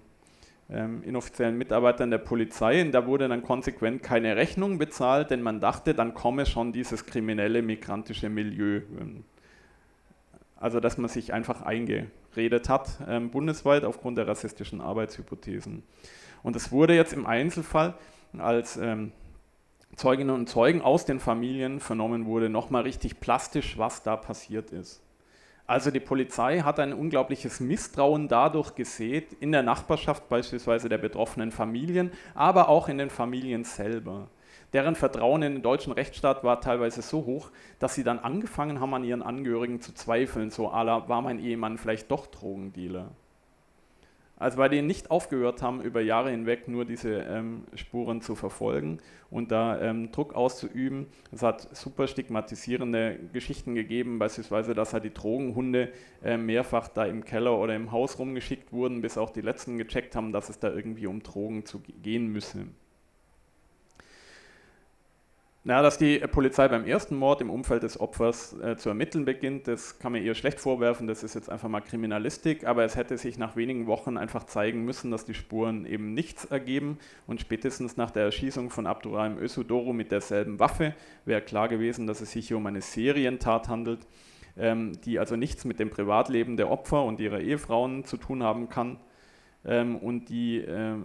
[0.69, 2.81] ähm, inoffiziellen Mitarbeitern der Polizei.
[2.81, 7.05] Und da wurde dann konsequent keine Rechnung bezahlt, denn man dachte, dann komme schon dieses
[7.05, 8.81] kriminelle migrantische Milieu.
[10.59, 15.83] Also dass man sich einfach eingeredet hat, ähm, bundesweit aufgrund der rassistischen Arbeitshypothesen.
[16.43, 17.95] Und es wurde jetzt im Einzelfall,
[18.37, 19.13] als ähm,
[19.95, 25.01] Zeuginnen und Zeugen aus den Familien vernommen wurde, nochmal richtig plastisch, was da passiert ist.
[25.65, 31.51] Also die Polizei hat ein unglaubliches Misstrauen dadurch gesät, in der Nachbarschaft beispielsweise der betroffenen
[31.51, 34.29] Familien, aber auch in den Familien selber.
[34.73, 38.93] Deren Vertrauen in den deutschen Rechtsstaat war teilweise so hoch, dass sie dann angefangen haben,
[38.93, 43.11] an ihren Angehörigen zu zweifeln, so ala, war mein Ehemann vielleicht doch Drogendealer?
[44.39, 48.99] Also weil die nicht aufgehört haben, über Jahre hinweg nur diese ähm, Spuren zu verfolgen
[49.29, 51.07] und da ähm, Druck auszuüben.
[51.33, 55.91] Es hat super stigmatisierende Geschichten gegeben, beispielsweise, dass halt die Drogenhunde
[56.23, 60.15] äh, mehrfach da im Keller oder im Haus rumgeschickt wurden, bis auch die letzten gecheckt
[60.15, 62.67] haben, dass es da irgendwie um Drogen zu gehen müsse.
[65.65, 69.67] Na, dass die Polizei beim ersten Mord im Umfeld des Opfers äh, zu ermitteln beginnt,
[69.67, 73.17] das kann man ihr schlecht vorwerfen, das ist jetzt einfach mal Kriminalistik, aber es hätte
[73.17, 77.97] sich nach wenigen Wochen einfach zeigen müssen, dass die Spuren eben nichts ergeben und spätestens
[77.97, 80.95] nach der Erschießung von Abdurrahim Ösudoro mit derselben Waffe
[81.25, 84.07] wäre klar gewesen, dass es sich hier um eine Serientat handelt,
[84.57, 88.69] ähm, die also nichts mit dem Privatleben der Opfer und ihrer Ehefrauen zu tun haben
[88.69, 88.97] kann
[89.65, 90.95] ähm, und die äh,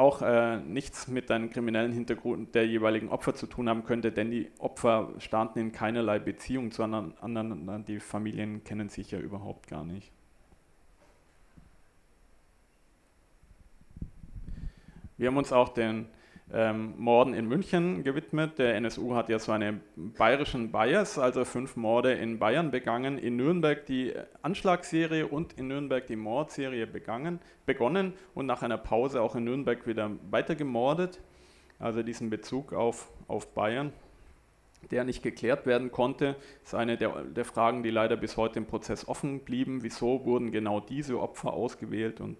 [0.00, 4.30] auch äh, nichts mit einem kriminellen Hintergrund der jeweiligen Opfer zu tun haben könnte, denn
[4.30, 9.84] die Opfer standen in keinerlei Beziehung zu anderen, die Familien kennen sich ja überhaupt gar
[9.84, 10.10] nicht.
[15.18, 16.06] Wir haben uns auch den
[16.52, 18.58] ähm, Morden in München gewidmet.
[18.58, 23.36] Der NSU hat ja so einen bayerischen Bias, also fünf Morde in Bayern begangen, in
[23.36, 29.36] Nürnberg die Anschlagsserie und in Nürnberg die Mordserie begangen, begonnen und nach einer Pause auch
[29.36, 31.20] in Nürnberg wieder weiter gemordet.
[31.78, 33.92] Also diesen Bezug auf, auf Bayern,
[34.90, 38.66] der nicht geklärt werden konnte, ist eine der, der Fragen, die leider bis heute im
[38.66, 39.82] Prozess offen blieben.
[39.82, 42.38] Wieso wurden genau diese Opfer ausgewählt und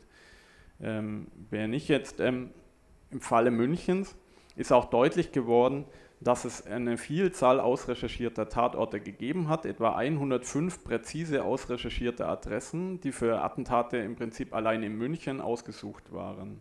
[0.83, 2.51] ähm, wer nicht jetzt ähm,
[3.11, 4.17] im Falle Münchens
[4.57, 5.85] ist auch deutlich geworden,
[6.21, 13.43] dass es eine Vielzahl ausrecherchierter Tatorte gegeben hat, etwa 105 präzise ausrecherchierte Adressen, die für
[13.43, 16.61] Attentate im Prinzip allein in München ausgesucht waren.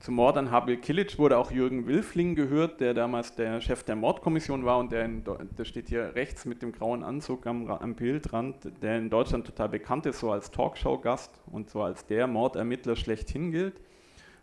[0.00, 3.94] Zum Mord an Habil Kilic wurde auch Jürgen Wilfling gehört, der damals der Chef der
[3.94, 5.22] Mordkommission war und der, in,
[5.56, 9.68] der steht hier rechts mit dem grauen Anzug am, am Bildrand, der in Deutschland total
[9.68, 13.80] bekannt ist, so als Talkshow-Gast und so als der Mordermittler schlechthin gilt.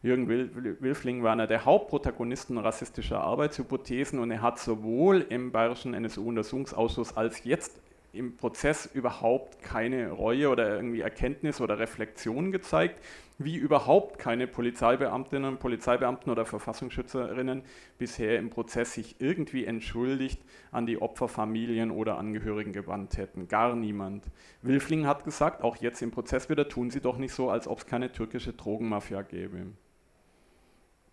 [0.02, 7.18] Jürgen Wilfling war einer der Hauptprotagonisten rassistischer Arbeitshypothesen und er hat sowohl im Bayerischen NSU-Untersuchungsausschuss
[7.18, 7.82] als jetzt
[8.14, 13.04] im Prozess überhaupt keine Reue oder irgendwie Erkenntnis oder Reflexion gezeigt,
[13.38, 17.64] wie überhaupt keine Polizeibeamtinnen, Polizeibeamten oder Verfassungsschützerinnen
[17.98, 23.50] bisher im Prozess sich irgendwie entschuldigt an die Opferfamilien oder Angehörigen gewandt hätten.
[23.50, 24.24] Gar niemand.
[24.62, 27.80] Wilfling hat gesagt, auch jetzt im Prozess wieder, tun Sie doch nicht so, als ob
[27.80, 29.68] es keine türkische Drogenmafia gäbe.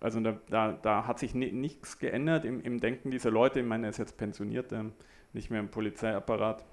[0.00, 3.60] Also da, da, da hat sich nichts geändert im, im, Denken dieser Leute.
[3.60, 4.92] Ich meine, er ist jetzt pensioniert, ähm,
[5.32, 6.64] nicht mehr im Polizeiapparat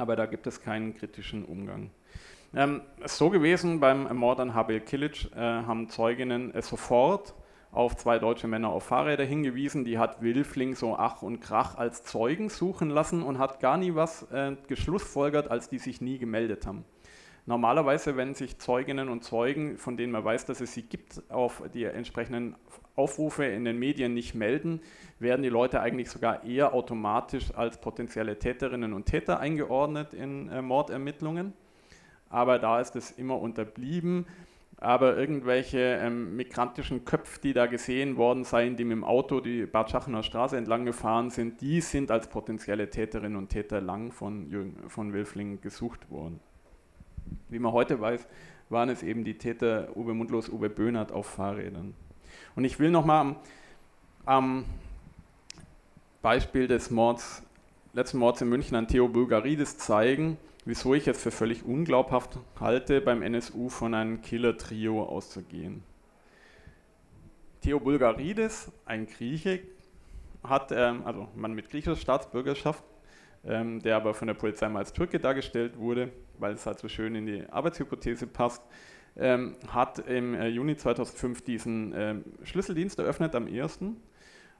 [0.00, 1.90] aber da gibt es keinen kritischen Umgang.
[2.54, 7.34] Ähm, so gewesen, beim Mord an Habil Kilic äh, haben Zeuginnen äh, sofort
[7.70, 9.84] auf zwei deutsche Männer auf Fahrräder hingewiesen.
[9.84, 13.94] Die hat Wilfling so Ach und Krach als Zeugen suchen lassen und hat gar nie
[13.94, 16.84] was äh, geschlussfolgert, als die sich nie gemeldet haben.
[17.46, 21.62] Normalerweise, wenn sich Zeuginnen und Zeugen, von denen man weiß, dass es sie gibt, auf
[21.72, 22.54] die entsprechenden
[22.96, 24.80] Aufrufe in den Medien nicht melden,
[25.18, 30.62] werden die Leute eigentlich sogar eher automatisch als potenzielle Täterinnen und Täter eingeordnet in äh,
[30.62, 31.54] Mordermittlungen.
[32.28, 34.26] Aber da ist es immer unterblieben.
[34.76, 39.66] Aber irgendwelche ähm, migrantischen Köpfe, die da gesehen worden seien, die mit dem Auto die
[39.66, 44.74] Bad Schachener Straße entlang gefahren sind, die sind als potenzielle Täterinnen und Täter lang von,
[44.88, 46.40] von Wilfling gesucht worden.
[47.48, 48.26] Wie man heute weiß,
[48.68, 51.94] waren es eben die Täter Uwe Mundlos, Uwe Böhnert auf Fahrrädern.
[52.56, 53.36] Und ich will nochmal am,
[54.24, 54.64] am
[56.22, 57.42] Beispiel des Mords,
[57.92, 63.00] letzten Mords in München an Theo Bulgaridis zeigen, wieso ich es für völlig unglaubhaft halte,
[63.00, 65.82] beim NSU von einem Killer-Trio auszugehen.
[67.62, 69.60] Theo Bulgaridis, ein Grieche,
[70.42, 72.82] hat, ähm, also Mann mit griechischer Staatsbürgerschaft,
[73.44, 76.88] ähm, der aber von der Polizei mal als Türke dargestellt wurde, weil es halt so
[76.88, 78.62] schön in die Arbeitshypothese passt,
[79.16, 83.80] ähm, hat im äh, Juni 2005 diesen ähm, Schlüsseldienst eröffnet am 1.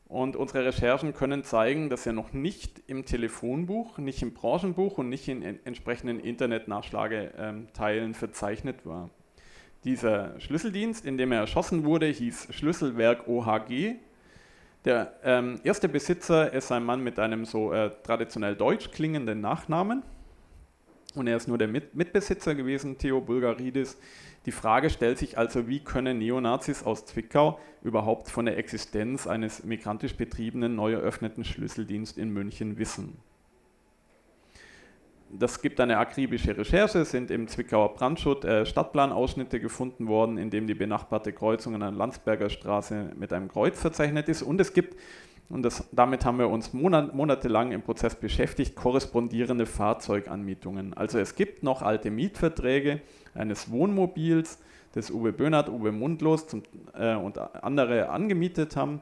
[0.07, 5.09] Und unsere Recherchen können zeigen, dass er noch nicht im Telefonbuch, nicht im Branchenbuch und
[5.09, 9.11] nicht in, in entsprechenden Internetnachschlageteilen verzeichnet war.
[9.85, 13.95] Dieser Schlüsseldienst, in dem er erschossen wurde, hieß Schlüsselwerk OHG.
[14.85, 20.03] Der ähm, erste Besitzer ist ein Mann mit einem so äh, traditionell deutsch klingenden Nachnamen.
[21.15, 23.99] Und er ist nur der Mit Mitbesitzer gewesen, Theo Bulgaridis.
[24.47, 29.65] Die Frage stellt sich also, wie können Neonazis aus Zwickau überhaupt von der Existenz eines
[29.65, 33.19] migrantisch betriebenen, neu eröffneten Schlüsseldienst in München wissen?
[35.33, 40.67] Das gibt eine akribische Recherche, sind im Zwickauer Brandschutz äh, Stadtplanausschnitte gefunden worden, in dem
[40.67, 44.43] die benachbarte Kreuzung an der Landsberger Straße mit einem Kreuz verzeichnet ist.
[44.43, 44.97] Und es gibt
[45.51, 50.95] und das, damit haben wir uns monat, monatelang im Prozess beschäftigt, korrespondierende Fahrzeuganmietungen.
[50.95, 53.01] Also es gibt noch alte Mietverträge
[53.35, 54.61] eines Wohnmobils,
[54.93, 56.63] das Uwe Böhnert, Uwe Mundlos zum,
[56.95, 59.01] äh, und andere angemietet haben,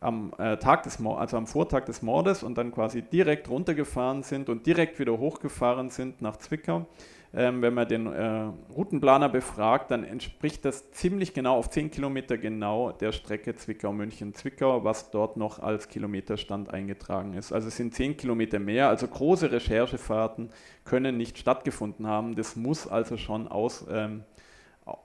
[0.00, 4.48] am, äh, Tag des, also am Vortag des Mordes und dann quasi direkt runtergefahren sind
[4.48, 6.86] und direkt wieder hochgefahren sind nach Zwickau
[7.32, 12.36] ähm, wenn man den äh, Routenplaner befragt, dann entspricht das ziemlich genau auf 10 Kilometer
[12.36, 17.52] genau der Strecke Zwickau-München-Zwickau, was dort noch als Kilometerstand eingetragen ist.
[17.52, 20.50] Also es sind 10 Kilometer mehr, also große Recherchefahrten
[20.84, 22.34] können nicht stattgefunden haben.
[22.34, 24.24] Das muss also schon aus, ähm,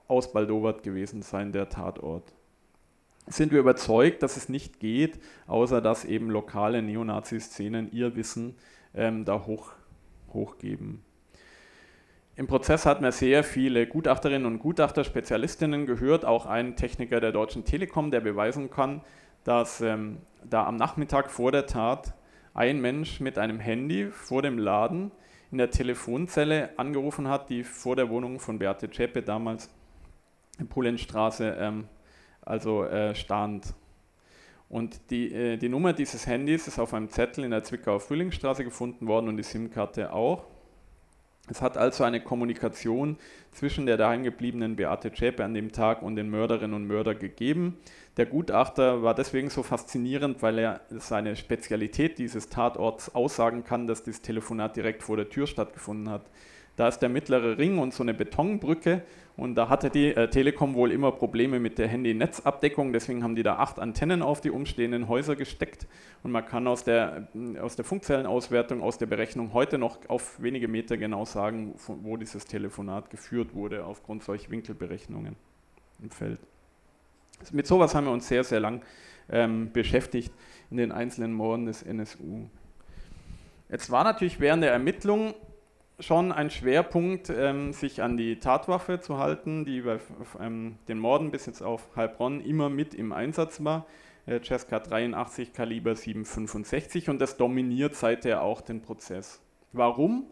[0.08, 2.32] ausbaldowert gewesen sein, der Tatort
[3.26, 8.56] sind wir überzeugt, dass es nicht geht, außer dass eben lokale Neonazi-Szenen ihr Wissen
[8.94, 9.72] ähm, da hoch,
[10.32, 11.02] hochgeben.
[12.36, 17.32] Im Prozess hatten wir sehr viele Gutachterinnen und Gutachter, Spezialistinnen gehört, auch einen Techniker der
[17.32, 19.00] Deutschen Telekom, der beweisen kann,
[19.42, 22.14] dass ähm, da am Nachmittag vor der Tat
[22.52, 25.12] ein Mensch mit einem Handy vor dem Laden
[25.50, 29.70] in der Telefonzelle angerufen hat, die vor der Wohnung von Beate Zschäpe damals
[30.58, 31.88] in Pulenstraße ähm,
[32.46, 33.74] also äh, stand.
[34.68, 38.64] Und die, äh, die Nummer dieses Handys ist auf einem Zettel in der Zwickauer Frühlingsstraße
[38.64, 40.44] gefunden worden und die SIM-Karte auch.
[41.48, 43.18] Es hat also eine Kommunikation
[43.52, 47.78] zwischen der daheimgebliebenen Beate Zschäpe an dem Tag und den Mörderinnen und Mördern gegeben.
[48.16, 54.02] Der Gutachter war deswegen so faszinierend, weil er seine Spezialität dieses Tatorts aussagen kann, dass
[54.02, 56.28] das Telefonat direkt vor der Tür stattgefunden hat.
[56.76, 59.02] Da ist der mittlere Ring und so eine Betonbrücke
[59.36, 63.42] und da hatte die äh, Telekom wohl immer Probleme mit der Handy-Netzabdeckung, deswegen haben die
[63.42, 65.86] da acht Antennen auf die umstehenden Häuser gesteckt
[66.22, 70.40] und man kann aus der, äh, aus der Funkzellenauswertung, aus der Berechnung heute noch auf
[70.42, 75.36] wenige Meter genau sagen, wo dieses Telefonat geführt wurde aufgrund solcher Winkelberechnungen
[76.02, 76.40] im Feld.
[77.52, 78.82] Mit sowas haben wir uns sehr, sehr lang
[79.30, 80.32] ähm, beschäftigt
[80.70, 82.46] in den einzelnen Morden des NSU.
[83.68, 85.34] Jetzt war natürlich während der Ermittlungen
[85.98, 89.98] schon ein Schwerpunkt, ähm, sich an die Tatwaffe zu halten, die bei
[90.40, 93.86] ähm, den Morden bis jetzt auf Heilbronn immer mit im Einsatz war.
[94.26, 99.40] Äh, Cesca 83 Kaliber 765 und das dominiert seither auch den Prozess.
[99.72, 100.26] Warum?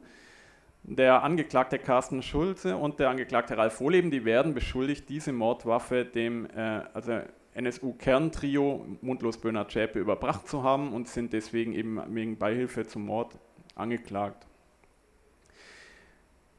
[0.82, 6.46] Der Angeklagte Carsten Schulze und der Angeklagte Ralf Wohleben, die werden beschuldigt, diese Mordwaffe dem
[6.50, 7.20] äh, also
[7.54, 13.38] NSU-Kerntrio Mundlos Böhner Zschäpe überbracht zu haben und sind deswegen eben wegen Beihilfe zum Mord
[13.76, 14.46] angeklagt.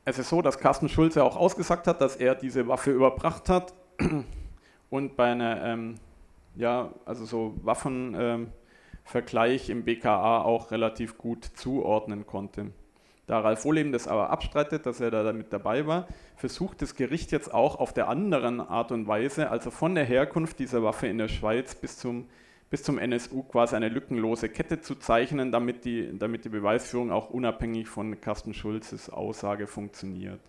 [0.07, 3.73] Es ist so, dass Carsten Schulze auch ausgesagt hat, dass er diese Waffe überbracht hat
[4.91, 5.95] und bei einer, ähm,
[6.55, 12.67] ja, also so Waffenvergleich ähm, im BKA auch relativ gut zuordnen konnte.
[13.25, 17.31] Da Ralf Wohleben das aber abstreitet, dass er da damit dabei war, versucht das Gericht
[17.31, 21.17] jetzt auch auf der anderen Art und Weise, also von der Herkunft dieser Waffe in
[21.17, 22.27] der Schweiz bis zum,
[22.69, 27.29] bis zum NSU quasi eine lückenlose Kette zu zeichnen, damit die, damit die Beweisführung auch
[27.29, 30.39] unabhängig von Carsten Schulzes Aussage funktioniert.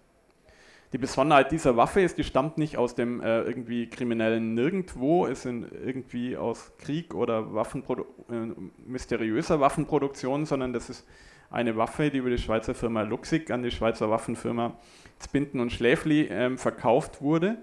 [0.93, 5.43] Die Besonderheit dieser Waffe ist, die stammt nicht aus dem äh, irgendwie kriminellen Nirgendwo, es
[5.43, 8.55] sind irgendwie aus Krieg oder Waffenprodu äh,
[8.87, 11.07] mysteriöser Waffenproduktion, sondern das ist
[11.51, 14.79] eine Waffe, die über die Schweizer Firma Luxig an die Schweizer Waffenfirma
[15.19, 17.59] Zbinden und Schläfli ähm, verkauft wurde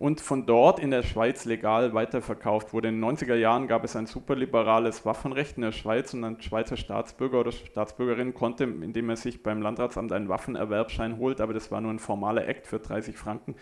[0.00, 2.88] und von dort in der Schweiz legal weiterverkauft wurde.
[2.88, 6.78] In den 90er Jahren gab es ein superliberales Waffenrecht in der Schweiz und ein Schweizer
[6.78, 11.82] Staatsbürger oder Staatsbürgerin konnte, indem er sich beim Landratsamt einen Waffenerwerbschein holt, aber das war
[11.82, 13.56] nur ein formaler Act für 30 Franken,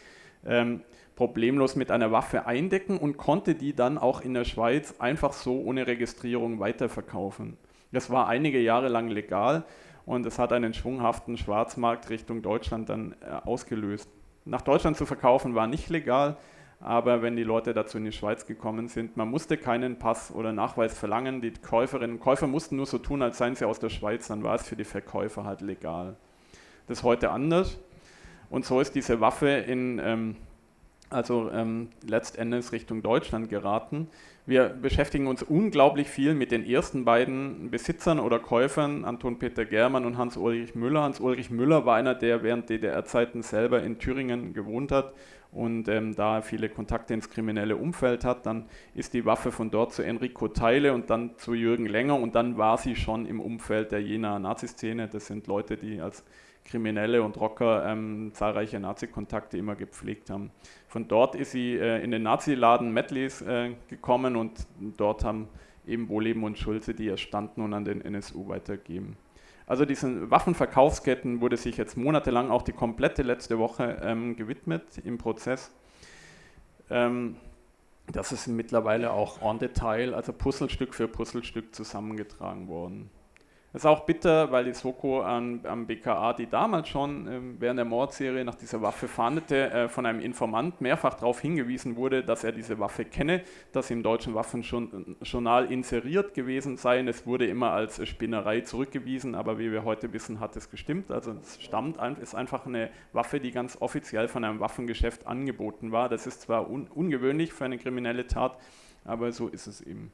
[0.46, 0.82] ähm,
[1.16, 5.60] problemlos mit einer Waffe eindecken und konnte die dann auch in der Schweiz einfach so
[5.60, 7.56] ohne Registrierung weiterverkaufen.
[7.90, 9.64] Das war einige Jahre lang legal
[10.06, 14.08] und es hat einen schwunghaften Schwarzmarkt Richtung Deutschland dann äh, ausgelöst.
[14.48, 16.38] Nach Deutschland zu verkaufen war nicht legal,
[16.80, 20.52] aber wenn die Leute dazu in die Schweiz gekommen sind, man musste keinen Pass oder
[20.52, 21.42] Nachweis verlangen.
[21.42, 24.42] Die Käuferinnen und Käufer mussten nur so tun, als seien sie aus der Schweiz, dann
[24.42, 26.16] war es für die Verkäufer halt legal.
[26.86, 27.78] Das ist heute anders.
[28.48, 30.36] Und so ist diese Waffe in, ähm,
[31.10, 34.08] also ähm, letztendlich Richtung Deutschland geraten.
[34.46, 40.06] Wir beschäftigen uns unglaublich viel mit den ersten beiden Besitzern oder Käufern, Anton Peter Germann
[40.06, 41.02] und Hans-Ulrich Müller.
[41.02, 45.12] Hans-Ulrich Müller war einer, der während DDR-Zeiten selber in Thüringen gewohnt hat
[45.52, 48.46] und ähm, da viele Kontakte ins kriminelle Umfeld hat.
[48.46, 52.34] Dann ist die Waffe von dort zu Enrico Teile und dann zu Jürgen Länger und
[52.34, 55.08] dann war sie schon im Umfeld der Jenaer Naziszene.
[55.08, 56.24] Das sind Leute, die als
[56.68, 60.50] Kriminelle und Rocker ähm, zahlreiche Nazi-Kontakte immer gepflegt haben.
[60.86, 64.66] Von dort ist sie äh, in den Nazi-Laden Medleys äh, gekommen und
[64.96, 65.48] dort haben
[65.86, 69.16] eben Wohleben und Schulze die erstanden und an den NSU weitergeben.
[69.66, 75.18] Also diesen Waffenverkaufsketten wurde sich jetzt monatelang auch die komplette letzte Woche ähm, gewidmet im
[75.18, 75.70] Prozess.
[76.90, 77.36] Ähm,
[78.10, 83.10] das ist mittlerweile auch en Detail, also Puzzlestück für Puzzlestück zusammengetragen worden.
[83.70, 87.76] Das ist auch bitter, weil die Soko an, am BKA, die damals schon äh, während
[87.76, 92.44] der Mordserie nach dieser Waffe fahndete, äh, von einem Informant mehrfach darauf hingewiesen wurde, dass
[92.44, 93.42] er diese Waffe kenne,
[93.72, 97.00] dass sie im deutschen Waffenjournal inseriert gewesen sei.
[97.00, 101.10] Es wurde immer als Spinnerei zurückgewiesen, aber wie wir heute wissen, hat es gestimmt.
[101.10, 106.08] Also es stammt, ist einfach eine Waffe, die ganz offiziell von einem Waffengeschäft angeboten war.
[106.08, 108.56] Das ist zwar un ungewöhnlich für eine kriminelle Tat,
[109.04, 110.10] aber so ist es eben.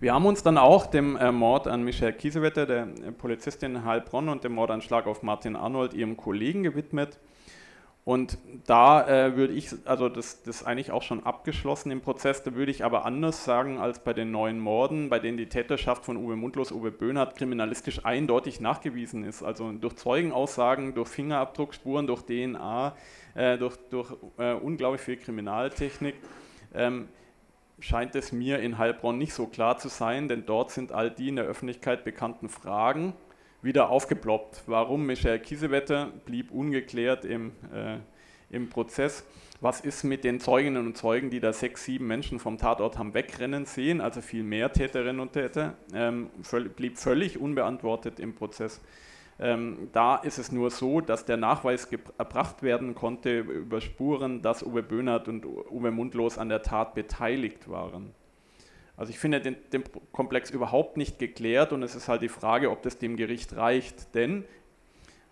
[0.00, 3.84] Wir haben uns dann auch dem äh, Mord an Michelle Kiesewetter, der äh, Polizistin in
[3.84, 7.18] Heilbronn, und dem Mordanschlag auf Martin Arnold, ihrem Kollegen, gewidmet.
[8.04, 12.44] Und da äh, würde ich, also das, das ist eigentlich auch schon abgeschlossen im Prozess,
[12.44, 16.04] da würde ich aber anders sagen als bei den neuen Morden, bei denen die Täterschaft
[16.04, 19.42] von Uwe Mundlos, Uwe Böhnhardt kriminalistisch eindeutig nachgewiesen ist.
[19.42, 22.94] Also durch Zeugenaussagen, durch Fingerabdruckspuren, durch DNA,
[23.34, 24.12] äh, durch, durch
[24.62, 26.14] unglaublich viel Kriminaltechnik.
[26.72, 27.08] Ähm,
[27.80, 31.28] scheint es mir in Heilbronn nicht so klar zu sein, denn dort sind all die
[31.28, 33.14] in der Öffentlichkeit bekannten Fragen
[33.62, 34.64] wieder aufgeploppt.
[34.66, 37.98] Warum Michael Kiesewetter blieb ungeklärt im, äh,
[38.50, 39.24] im Prozess.
[39.60, 43.12] Was ist mit den Zeuginnen und Zeugen, die da sechs, sieben Menschen vom Tatort haben
[43.14, 46.30] wegrennen sehen, also viel mehr Täterinnen und Täter, ähm,
[46.76, 48.80] blieb völlig unbeantwortet im Prozess.
[49.40, 54.64] Ähm, da ist es nur so, dass der Nachweis erbracht werden konnte über Spuren, dass
[54.64, 58.12] Uwe Böhnert und Uwe Mundlos an der Tat beteiligt waren.
[58.96, 62.68] Also ich finde den, den, Komplex überhaupt nicht geklärt und es ist halt die Frage,
[62.72, 64.12] ob das dem Gericht reicht.
[64.16, 64.42] Denn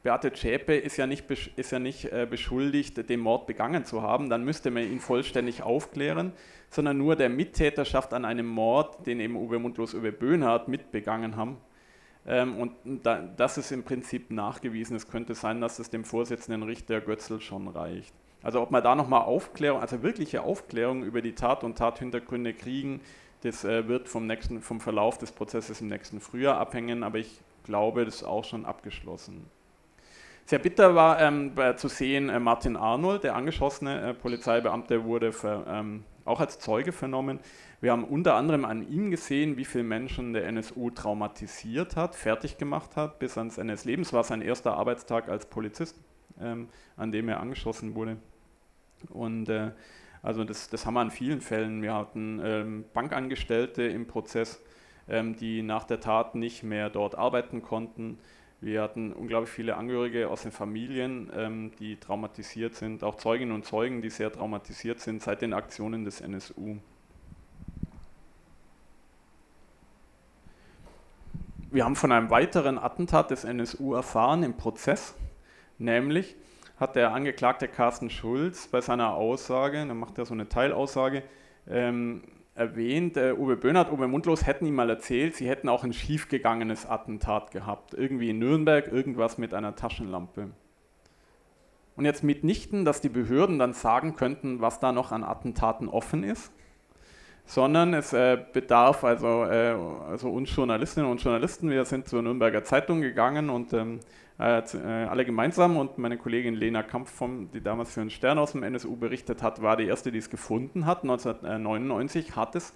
[0.05, 4.31] Beate Zschäpe ist ja nicht, ist ja nicht äh, beschuldigt, den Mord begangen zu haben.
[4.31, 6.33] Dann müsste man ihn vollständig aufklären,
[6.71, 11.57] sondern nur der Mittäterschaft an einem Mord, den eben Uwe Mundlos Uwe Böhnhardt mitbegangen haben,
[12.27, 14.97] und da, das ist im Prinzip nachgewiesen.
[14.97, 18.13] Es könnte sein, dass es dem Vorsitzenden Richter Götzl schon reicht.
[18.43, 23.01] Also ob man da nochmal Aufklärung, also wirkliche Aufklärung über die Tat und Tathintergründe kriegen,
[23.43, 27.41] Das äh, wird vom, nächsten, vom Verlauf des Prozesses im nächsten Frühjahr abhängen, aber ich
[27.65, 29.47] glaube, das ist auch schon abgeschlossen.
[30.47, 35.65] Sehr bitter war ähm, zu sehen, äh, Martin Arnold, der angeschossene äh, Polizeibeamte, wurde für,
[35.69, 37.41] ähm, auch als Zeuge vernommen.
[37.81, 42.59] Wir haben unter anderem an ihm gesehen, wie viele Menschen der NSU traumatisiert hat, fertig
[42.59, 44.13] gemacht hat, bis ans Ende des Lebens.
[44.13, 45.97] War sein erster Arbeitstag als Polizist,
[46.41, 48.17] ähm, an dem er angeschossen wurde.
[49.11, 49.73] Und äh,
[50.23, 51.83] also das, das, haben wir an vielen Fällen.
[51.83, 54.63] Wir hatten ähm, Bankangestellte im Prozess,
[55.09, 58.19] ähm, die nach der Tat nicht mehr dort arbeiten konnten.
[58.61, 63.67] Wir hatten unglaublich viele Angehörige aus den Familien, ähm, die traumatisiert sind, auch Zeuginnen und
[63.67, 66.79] Zeugen, die sehr traumatisiert sind seit den Aktionen des NSU.
[71.71, 75.15] Wir haben von einem weiteren Attentat des NSU erfahren im Prozess,
[75.77, 76.35] nämlich
[76.79, 81.23] hat der Angeklagte Carsten Schulz bei seiner Aussage, dann macht er so eine Teilaussage,
[81.69, 82.23] ähm,
[82.57, 86.87] erwähnt, äh, Uwe Böhnert, Uwe Mundlos hätten ihm mal erzählt, sie hätten auch ein schiefgegangenes
[86.87, 87.95] Attentat gehabt.
[87.95, 90.51] Irgendwie in Nürnberg, irgendwas mit einer Taschenlampe.
[91.97, 96.25] Und jetzt mitnichten, dass die Behörden dann sagen könnten, was da noch an Attentaten offen
[96.25, 96.53] ist,
[97.47, 99.77] sondern es äh, bedarf also, äh,
[100.11, 104.01] also uns Journalistinnen und Journalisten, wir sind zur Nürnberger Zeitung gegangen und ähm, äh, äh,
[104.39, 108.63] alle gemeinsam und meine Kollegin Lena Kampf, vom, die damals für einen Stern aus dem
[108.63, 111.03] NSU berichtet hat, war die erste, die es gefunden hat.
[111.05, 112.75] 1999 hat es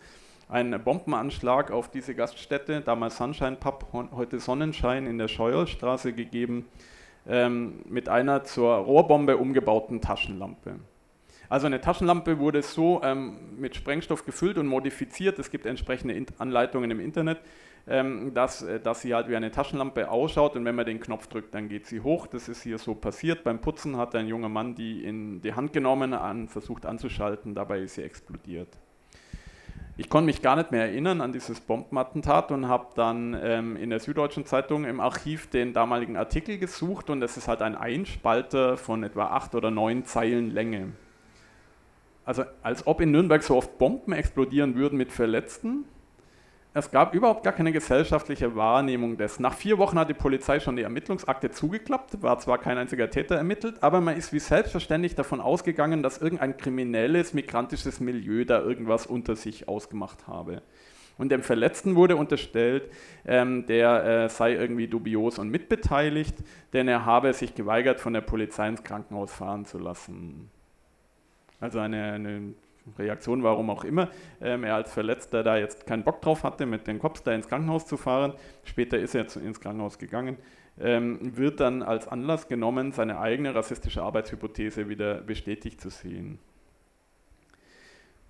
[0.49, 6.67] einen Bombenanschlag auf diese Gaststätte, damals Sunshine Pub, heute Sonnenschein in der Scheuerstraße gegeben,
[7.29, 10.77] ähm, mit einer zur Rohrbombe umgebauten Taschenlampe.
[11.49, 15.39] Also eine Taschenlampe wurde so ähm, mit Sprengstoff gefüllt und modifiziert.
[15.39, 17.41] Es gibt entsprechende Anleitungen im Internet,
[17.87, 21.55] dass, äh, dass sie halt wie eine Taschenlampe ausschaut und wenn man den Knopf drückt,
[21.55, 22.27] dann geht sie hoch.
[22.27, 23.45] Das ist hier so passiert.
[23.45, 27.81] Beim Putzen hat ein junger Mann die in die Hand genommen, an, versucht anzuschalten, dabei
[27.81, 28.69] ist sie explodiert.
[29.97, 33.91] Ich konnte mich gar nicht mehr erinnern an dieses Bombenattentat und habe dann ähm, in
[33.91, 38.79] der Süddeutschen Zeitung im Archiv den damaligen Artikel gesucht und es ist halt ein Einspalter
[38.79, 40.93] von etwa acht oder neun Zeilen Länge.
[42.25, 45.85] Also als ob in Nürnberg so oft Bomben explodieren würden mit Verletzten
[46.73, 49.41] es gab überhaupt gar keine gesellschaftliche Wahrnehmung des.
[49.41, 53.35] Nach vier Wochen hat die Polizei schon die Ermittlungsakte zugeklappt, war zwar kein einziger Täter
[53.35, 59.07] ermittelt, aber man ist wie selbstverständlich davon ausgegangen, dass irgendein kriminelles, migrantisches Milieu da irgendwas
[59.07, 60.63] unter sich ausgemacht habe.
[61.19, 62.91] Und dem Verletzten wurde unterstellt,
[63.27, 66.37] ähm, der äh, sei irgendwie dubios und mitbeteiligt,
[66.73, 70.51] denn er habe sich geweigert, von der Polizei ins Krankenhaus fahren zu lassen.
[71.59, 72.55] Also eine, eine
[72.99, 74.09] Reaktion, warum auch immer,
[74.41, 77.49] ähm, er als Verletzter da jetzt keinen Bock drauf hatte, mit den Cops da ins
[77.49, 78.35] Krankenhaus zu fahren.
[78.65, 80.37] Später ist er zu, ins Krankenhaus gegangen.
[80.79, 86.39] Ähm, wird dann als Anlass genommen, seine eigene rassistische Arbeitshypothese wieder bestätigt zu sehen.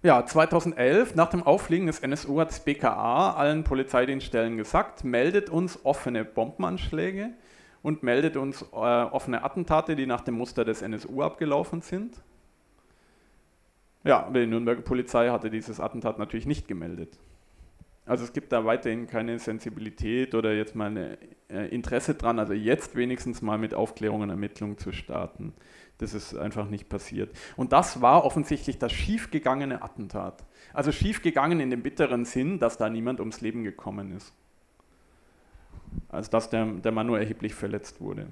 [0.02, 5.84] Ja, 2011, nach dem Auffliegen des NSU, hat das BKA allen Polizeidienststellen gesagt, meldet uns
[5.84, 7.30] offene Bombenanschläge
[7.82, 12.16] und meldet uns äh, offene Attentate, die nach dem Muster des NSU abgelaufen sind.
[14.04, 17.18] Ja, die Nürnberger Polizei hatte dieses Attentat natürlich nicht gemeldet.
[18.06, 21.16] Also es gibt da weiterhin keine Sensibilität oder jetzt mal ein
[21.48, 25.52] äh, Interesse dran, also jetzt wenigstens mal mit Aufklärung und Ermittlungen zu starten.
[25.98, 27.30] Das ist einfach nicht passiert.
[27.56, 30.44] Und das war offensichtlich das schiefgegangene Attentat.
[30.72, 34.32] Also schiefgegangen in dem bitteren Sinn, dass da niemand ums Leben gekommen ist.
[36.08, 38.28] Also dass der, der Mann nur erheblich verletzt wurde.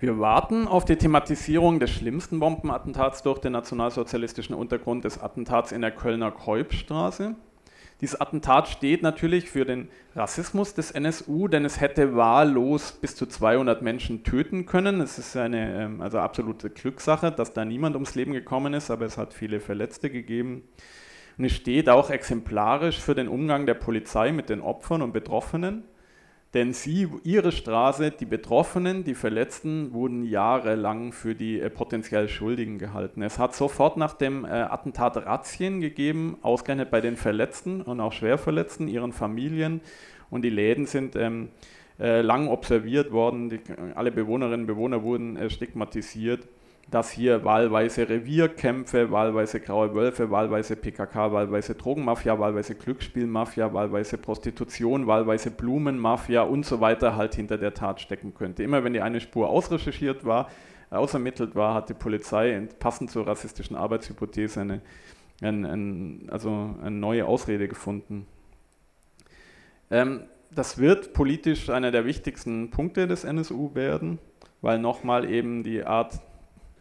[0.00, 5.82] Wir warten auf die Thematisierung des schlimmsten Bombenattentats durch den nationalsozialistischen Untergrund des Attentats in
[5.82, 7.34] der Kölner Keupstraße.
[8.00, 13.26] Dieses Attentat steht natürlich für den Rassismus des NSU, denn es hätte wahllos bis zu
[13.26, 15.02] 200 Menschen töten können.
[15.02, 19.04] Es ist eine ähm, also absolute Glückssache, dass da niemand ums Leben gekommen ist, aber
[19.04, 20.62] es hat viele Verletzte gegeben.
[21.36, 25.84] Und es steht auch exemplarisch für den Umgang der Polizei mit den Opfern und Betroffenen.
[26.52, 32.78] Denn sie, ihre Straße, die Betroffenen, die Verletzten wurden jahrelang für die äh, potenziell Schuldigen
[32.78, 33.22] gehalten.
[33.22, 38.12] Es hat sofort nach dem äh, Attentat Razzien gegeben, ausgerechnet bei den Verletzten und auch
[38.12, 39.80] Schwerverletzten, ihren Familien.
[40.28, 41.50] Und die Läden sind ähm,
[42.00, 43.50] äh, lang observiert worden.
[43.50, 43.60] Die,
[43.94, 46.48] alle Bewohnerinnen und Bewohner wurden äh, stigmatisiert
[46.90, 55.06] dass hier wahlweise Revierkämpfe, wahlweise Graue Wölfe, wahlweise PKK, wahlweise Drogenmafia, wahlweise Glücksspielmafia, wahlweise Prostitution,
[55.06, 58.64] wahlweise Blumenmafia und so weiter halt hinter der Tat stecken könnte.
[58.64, 60.50] Immer wenn die eine Spur ausrecherchiert war,
[60.90, 64.80] ausermittelt war, hat die Polizei passend zur rassistischen Arbeitshypothese eine,
[65.40, 68.26] ein, ein, also eine neue Ausrede gefunden.
[69.92, 74.18] Ähm, das wird politisch einer der wichtigsten Punkte des NSU werden,
[74.60, 76.20] weil nochmal eben die Art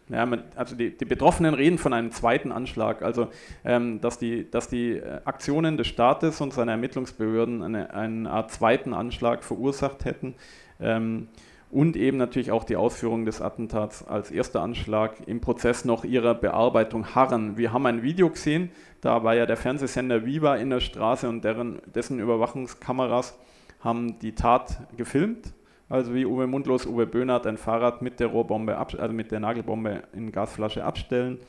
[0.10, 3.28] Ja, also die, die, Betroffenen reden von einem zweiten Anschlag, also
[3.64, 8.51] ähm, dass, die, dass die äh, Aktionen des Staates und seiner Ermittlungsbehörden eine, eine Art
[8.51, 10.34] zweiten Anschlag verursacht hätten.
[10.80, 11.28] Ähm,
[11.72, 16.34] und eben natürlich auch die Ausführung des Attentats als erster Anschlag im Prozess noch ihrer
[16.34, 17.57] Bearbeitung harren.
[17.57, 21.43] Wir haben ein Video gesehen, da war ja der Fernsehsender Viva in der Straße und
[21.43, 23.38] deren, dessen Überwachungskameras
[23.82, 25.53] haben die Tat gefilmt.
[25.89, 30.03] Also wie Uwe Mundlos, Uwe Böhnert ein Fahrrad mit der Rohrbombe, also mit der Nagelbombe
[30.13, 31.39] in Gasflasche abstellen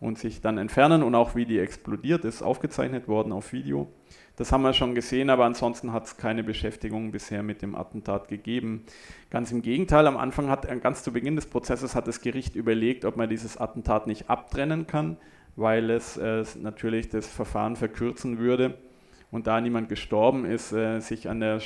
[0.00, 3.86] und sich dann entfernen und auch wie die explodiert ist, aufgezeichnet worden auf Video.
[4.36, 8.28] Das haben wir schon gesehen, aber ansonsten hat es keine Beschäftigung bisher mit dem Attentat
[8.28, 8.84] gegeben.
[9.28, 13.04] Ganz im Gegenteil, am Anfang hat, ganz zu Beginn des Prozesses hat das Gericht überlegt,
[13.04, 15.18] ob man dieses Attentat nicht abtrennen kann,
[15.54, 18.74] weil es äh, natürlich das Verfahren verkürzen würde
[19.30, 21.60] und da niemand gestorben ist, äh, sich an der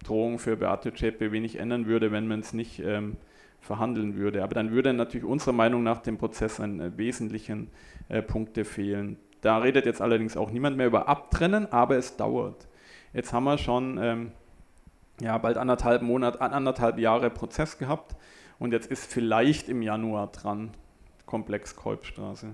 [0.00, 3.16] Strafdrohung für Beate Zschäpe wenig ändern würde, wenn man es nicht ähm,
[3.60, 4.42] verhandeln würde.
[4.42, 7.70] Aber dann würde natürlich unserer Meinung nach dem Prozess an äh, wesentlichen
[8.08, 9.18] äh, Punkte fehlen.
[9.42, 12.66] Da redet jetzt allerdings auch niemand mehr über Abtrennen, aber es dauert.
[13.12, 14.32] Jetzt haben wir schon ähm,
[15.20, 18.16] ja, bald anderthalb Monate, anderthalb Jahre Prozess gehabt
[18.58, 20.70] und jetzt ist vielleicht im Januar dran,
[21.26, 22.52] Komplex Kolbstraße.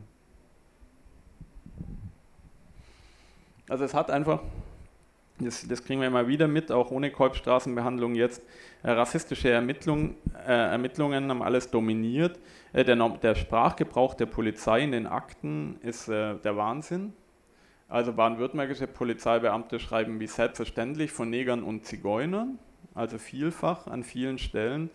[3.69, 4.41] Also es hat einfach
[5.39, 8.43] das, das, kriegen wir immer wieder mit, auch ohne Kolbstraßenbehandlung jetzt.
[8.83, 10.15] Äh, rassistische Ermittlung,
[10.47, 12.39] äh, Ermittlungen haben alles dominiert.
[12.73, 17.13] Äh, der, der, Sprachgebrauch der Polizei in den Akten ist äh, der Wahnsinn.
[17.89, 22.59] Also baden-württembergische Polizeibeamte schreiben wie selbstverständlich von Negern und Zigeunern,
[22.95, 24.91] also vielfach an vielen Stellen.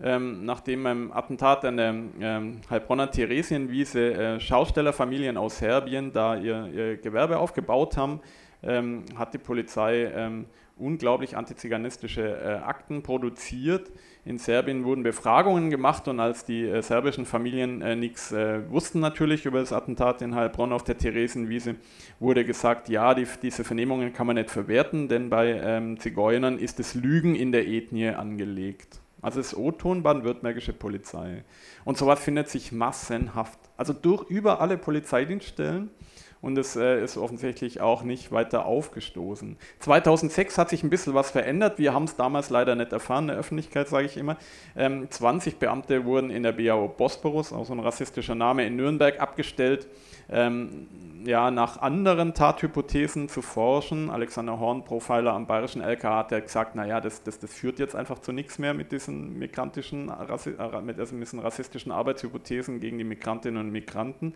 [0.00, 6.68] Ähm, nachdem beim Attentat an der ähm, Heilbronner Theresienwiese äh, Schaustellerfamilien aus Serbien da ihr,
[6.72, 8.20] ihr Gewerbe aufgebaut haben,
[8.62, 10.46] ähm, hat die Polizei ähm,
[10.78, 13.90] unglaublich antiziganistische äh, Akten produziert.
[14.24, 19.00] In Serbien wurden Befragungen gemacht und als die äh, serbischen Familien äh, nichts äh, wussten
[19.00, 21.76] natürlich über das Attentat in Heilbronn auf der Theresienwiese,
[22.20, 26.78] wurde gesagt, ja, die, diese Vernehmungen kann man nicht verwerten, denn bei ähm, Zigeunern ist
[26.78, 29.00] das Lügen in der Ethnie angelegt.
[29.20, 31.42] Also das O-Ton baden-württembergische Polizei.
[31.84, 33.58] Und sowas findet sich massenhaft.
[33.76, 35.90] Also durch über alle Polizeidienststellen
[36.40, 39.56] und es äh, ist offensichtlich auch nicht weiter aufgestoßen.
[39.80, 41.78] 2006 hat sich ein bisschen was verändert.
[41.78, 44.36] Wir haben es damals leider nicht erfahren, in der Öffentlichkeit sage ich immer.
[44.76, 49.20] Ähm, 20 Beamte wurden in der BAO Bosporus, auch so ein rassistischer Name, in Nürnberg
[49.20, 49.88] abgestellt,
[50.30, 50.86] ähm,
[51.24, 54.10] ja, nach anderen Tathypothesen zu forschen.
[54.10, 57.96] Alexander Horn, Profiler am bayerischen LKA, hat ja gesagt, naja, das, das, das führt jetzt
[57.96, 63.60] einfach zu nichts mehr mit diesen migrantischen, äh, mit diesen rassistischen Arbeitshypothesen gegen die Migrantinnen
[63.60, 64.34] und Migranten.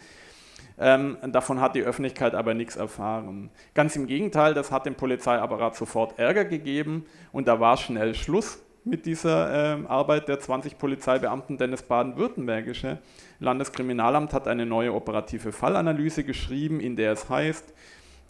[0.79, 3.51] Ähm, davon hat die Öffentlichkeit aber nichts erfahren.
[3.75, 8.63] Ganz im Gegenteil, das hat dem Polizeiapparat sofort Ärger gegeben und da war schnell Schluss
[8.85, 12.99] mit dieser äh, Arbeit der 20 Polizeibeamten, denn das baden-württembergische
[13.39, 17.73] Landeskriminalamt hat eine neue operative Fallanalyse geschrieben, in der es heißt,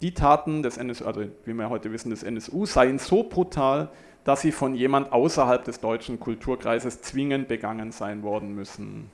[0.01, 3.89] die Taten des NSU, also wie wir heute wissen, des NSU seien so brutal,
[4.23, 9.09] dass sie von jemand außerhalb des deutschen Kulturkreises zwingend begangen sein worden müssen.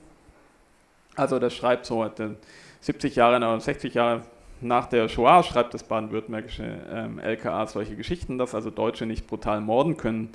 [1.16, 2.36] Also das schreibt so der
[2.80, 4.22] 70 Jahre oder 60 Jahre
[4.60, 9.60] nach der Shoah schreibt das baden-württembergische ähm, LKA solche Geschichten, dass also Deutsche nicht brutal
[9.60, 10.30] morden können.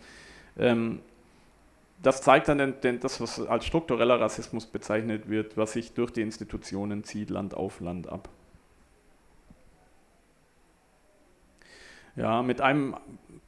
[0.57, 0.99] Ähm,
[2.01, 6.11] das zeigt dann den, den, das, was als struktureller Rassismus bezeichnet wird, was sich durch
[6.11, 8.29] die Institutionen zieht, Land auf Land ab.
[12.15, 12.95] Ja, mit einem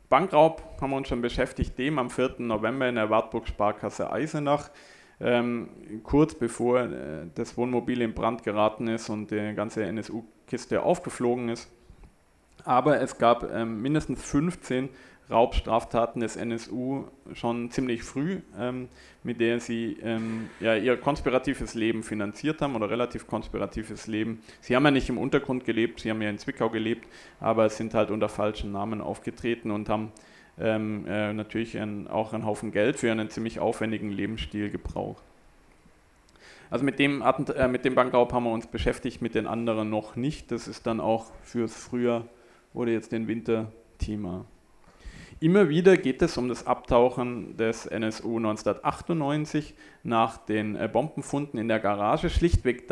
[0.09, 2.35] Bankraub haben wir uns schon beschäftigt, dem am 4.
[2.39, 4.69] November in der Wartburg Sparkasse Eisenach
[5.20, 5.70] ähm,
[6.03, 11.70] kurz bevor äh, das Wohnmobil in Brand geraten ist und die ganze NSU-Kiste aufgeflogen ist.
[12.63, 14.89] Aber es gab ähm, mindestens 15
[15.30, 18.88] Raubstraftaten des NSU schon ziemlich früh, ähm,
[19.24, 24.41] mit der sie ähm, ja, ihr konspiratives Leben finanziert haben oder relativ konspiratives Leben.
[24.61, 27.07] Sie haben ja nicht im Untergrund gelebt, sie haben ja in Zwickau gelebt,
[27.41, 30.13] aber sind halt unter falschen Namen aufgetreten und haben
[30.59, 35.23] ähm, äh, natürlich ein, auch einen Haufen Geld für einen ziemlich aufwendigen Lebensstil gebraucht.
[36.69, 40.15] Also mit dem, äh, mit dem Bankraub haben wir uns beschäftigt, mit den anderen noch
[40.15, 40.51] nicht.
[40.51, 42.25] Das ist dann auch fürs Frühjahr
[42.73, 44.45] oder jetzt den Winter Thema.
[45.39, 51.67] Immer wieder geht es um das Abtauchen des NSU 1998 nach den äh, Bombenfunden in
[51.67, 52.88] der Garage, schlichtweg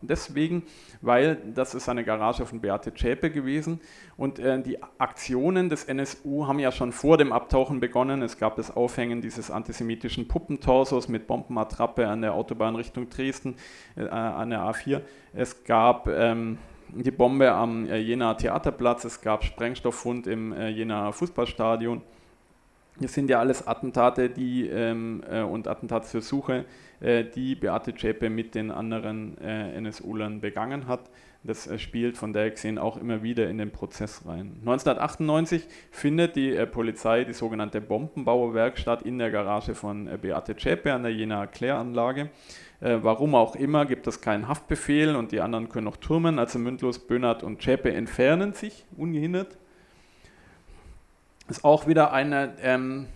[0.00, 0.64] deswegen,
[1.00, 3.80] weil das ist eine Garage von Beate Zschäpe gewesen
[4.16, 8.20] und äh, die Aktionen des NSU haben ja schon vor dem Abtauchen begonnen.
[8.22, 13.54] Es gab das Aufhängen dieses antisemitischen Puppentorsos mit Bombenattrappe an der Autobahn Richtung Dresden,
[13.94, 15.02] äh, an der A4.
[15.34, 16.58] Es gab ähm,
[16.88, 22.02] die Bombe am äh, Jenaer Theaterplatz, es gab Sprengstofffund im äh, Jenaer Fußballstadion.
[22.98, 26.64] Das sind ja alles Attentate die, ähm, äh, und Attentatsversuche,
[27.00, 31.10] äh, die Beate Zschäpe mit den anderen äh, NSU-Lern begangen hat.
[31.46, 34.56] Das äh, spielt von der gesehen auch immer wieder in den Prozess rein.
[34.60, 40.92] 1998 findet die äh, Polizei die sogenannte Bombenbauwerkstatt in der Garage von äh, Beate Zschäpe
[40.92, 42.30] an der Jenaer Kläranlage.
[42.80, 46.38] warum auch immer gibt es keinen Haftbefehl und die anderen können noch turmen.
[46.38, 49.56] Also Mündlos, Böhnert und Zschäpe entfernen sich ungehindert.
[51.48, 53.06] Ist auch wieder einer ähm,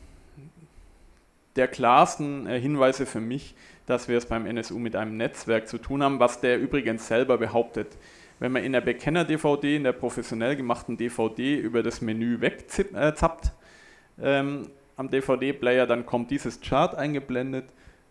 [1.57, 3.55] der klarsten Hinweise für mich,
[3.85, 7.37] dass wir es beim NSU mit einem Netzwerk zu tun haben, was der übrigens selber
[7.37, 7.99] behauptet.
[8.41, 13.53] Wenn man in der Bekenner-DVD, in der professionell gemachten DVD über das Menü wegzappt
[14.21, 17.67] ähm, am DVD-Player, dann kommt dieses Chart eingeblendet.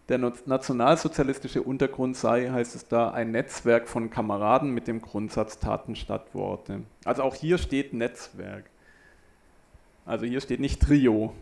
[0.07, 5.95] Der nationalsozialistische Untergrund sei, heißt es da, ein Netzwerk von Kameraden mit dem Grundsatz Taten
[5.95, 6.81] statt Worte.
[7.05, 8.65] Also auch hier steht Netzwerk.
[10.05, 11.33] Also hier steht nicht Trio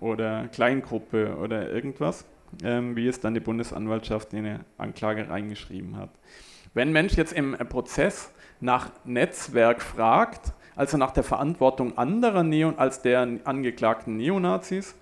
[0.00, 2.26] oder Kleingruppe oder irgendwas,
[2.62, 6.10] ähm, wie es dann die Bundesanwaltschaft in eine Anklage reingeschrieben hat.
[6.76, 12.74] Wenn ein Mensch jetzt im Prozess nach Netzwerk fragt, also nach der Verantwortung anderer Neo
[12.76, 14.94] als der angeklagten Neonazis,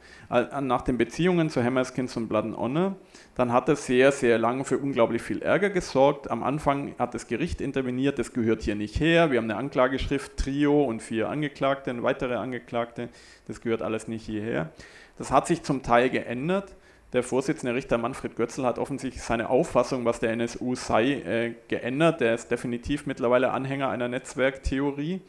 [0.61, 2.95] nach den Beziehungen zu Hammerskins und Blood and Honor,
[3.35, 6.31] dann hat es sehr, sehr lange für unglaublich viel Ärger gesorgt.
[6.31, 9.33] Am Anfang hat das Gericht interveniert, das gehört hier nicht her.
[9.33, 13.09] Wir haben eine Anklageschrift, Trio und vier Angeklagte und weitere Angeklagte,
[13.49, 14.71] das gehört alles nicht hierher.
[15.19, 16.77] Das hat sich zum Teil geändert.
[17.15, 22.21] Der Vorsitzende Richter Manfred Götzl hat offensichtlich seine Auffassung, was der NSU sei, äh, geändert.
[22.21, 25.21] Der ist definitiv mittlerweile Anhänger einer Netzwerktheorie.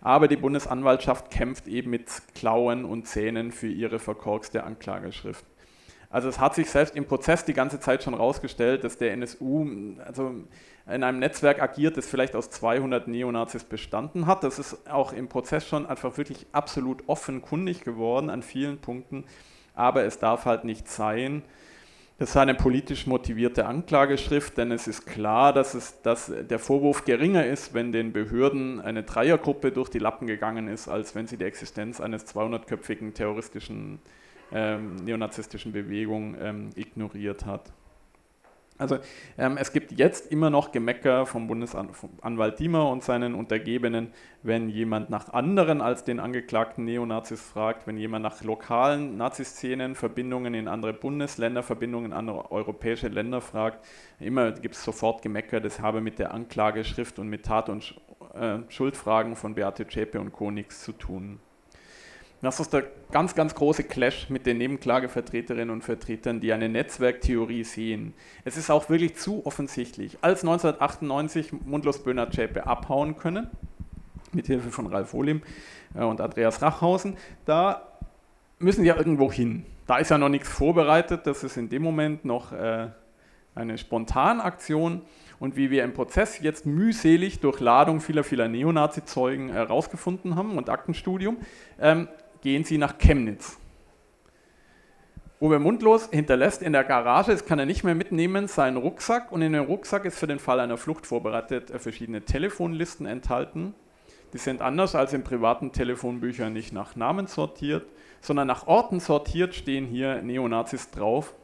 [0.00, 5.44] Aber die Bundesanwaltschaft kämpft eben mit Klauen und Zähnen für ihre verkorkste Anklageschrift.
[6.08, 9.68] Also es hat sich selbst im Prozess die ganze Zeit schon herausgestellt, dass der NSU
[10.02, 10.34] also
[10.86, 14.44] in einem Netzwerk agiert, das vielleicht aus 200 Neonazis bestanden hat.
[14.44, 19.24] Das ist auch im Prozess schon einfach wirklich absolut offenkundig geworden an vielen Punkten
[19.74, 21.42] aber es darf halt nicht sein,
[22.16, 27.04] das ist eine politisch motivierte Anklageschrift, denn es ist klar, dass, es, dass der Vorwurf
[27.04, 31.36] geringer ist, wenn den Behörden eine Dreiergruppe durch die Lappen gegangen ist, als wenn sie
[31.36, 33.98] die Existenz eines 200-köpfigen terroristischen,
[34.52, 37.72] ähm, neonazistischen Bewegung ähm, ignoriert hat.
[38.76, 38.98] Also
[39.38, 44.12] ähm, es gibt jetzt immer noch Gemecker vom Bundesanwalt Diemer und seinen Untergebenen,
[44.42, 50.54] wenn jemand nach anderen als den angeklagten Neonazis fragt, wenn jemand nach lokalen Naziszenen, Verbindungen
[50.54, 53.84] in andere Bundesländer, Verbindungen in andere europäische Länder fragt,
[54.18, 57.94] immer gibt es sofort Gemecker, das habe mit der Anklageschrift und mit Tat- und
[58.34, 61.38] äh, Schuldfragen von Beate Zschäpe und nichts zu tun.
[62.44, 67.64] Das ist der ganz, ganz große Clash mit den Nebenklagevertreterinnen und Vertretern, die eine Netzwerktheorie
[67.64, 68.12] sehen.
[68.44, 70.18] Es ist auch wirklich zu offensichtlich.
[70.20, 73.48] Als 1998 Mundlos Böhner Zschäpe abhauen können,
[74.32, 75.40] mit Hilfe von Ralf Wohlim
[75.94, 77.16] äh, und Andreas Rachhausen,
[77.46, 77.80] da
[78.58, 79.64] müssen sie ja irgendwo hin.
[79.86, 82.88] Da ist ja noch nichts vorbereitet, das ist in dem Moment noch äh,
[83.54, 85.00] eine Spontanaktion.
[85.38, 90.68] Und wie wir im Prozess jetzt mühselig durch Ladung vieler, vieler Neonazi-Zeugen herausgefunden haben und
[90.68, 91.38] Aktenstudium,
[91.80, 92.08] ähm,
[92.44, 93.58] gehen sie nach Chemnitz.
[95.40, 99.42] Uwe Mundlos hinterlässt in der Garage, das kann er nicht mehr mitnehmen, seinen Rucksack und
[99.42, 103.74] in dem Rucksack ist für den Fall einer Flucht vorbereitet äh, verschiedene Telefonlisten enthalten.
[104.34, 107.86] Die sind anders als in privaten Telefonbüchern nicht nach Namen sortiert,
[108.20, 111.34] sondern nach Orten sortiert stehen hier Neonazis drauf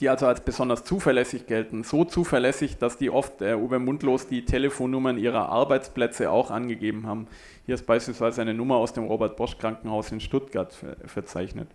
[0.00, 1.82] die also als besonders zuverlässig gelten.
[1.82, 7.26] So zuverlässig, dass die oft äh, Mundlos die Telefonnummern ihrer Arbeitsplätze auch angegeben haben.
[7.66, 10.72] Hier ist beispielsweise eine Nummer aus dem Robert Bosch Krankenhaus in Stuttgart
[11.06, 11.68] verzeichnet.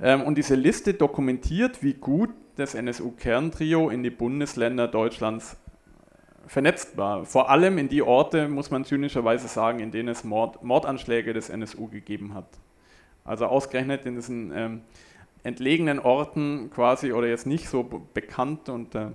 [0.00, 6.96] Ähm, und diese Liste dokumentiert, wie gut das NSU-Kerntrio in die Bundesländer Deutschlands äh, vernetzt
[6.96, 7.24] war.
[7.24, 11.50] Vor allem in die Orte, muss man zynischerweise sagen, in denen es Mord, Mordanschläge des
[11.50, 12.48] NSU gegeben hat.
[13.24, 14.80] Also ausgerechnet in diesen ähm,
[15.42, 19.08] entlegenen Orten quasi oder jetzt nicht so bekannt und äh,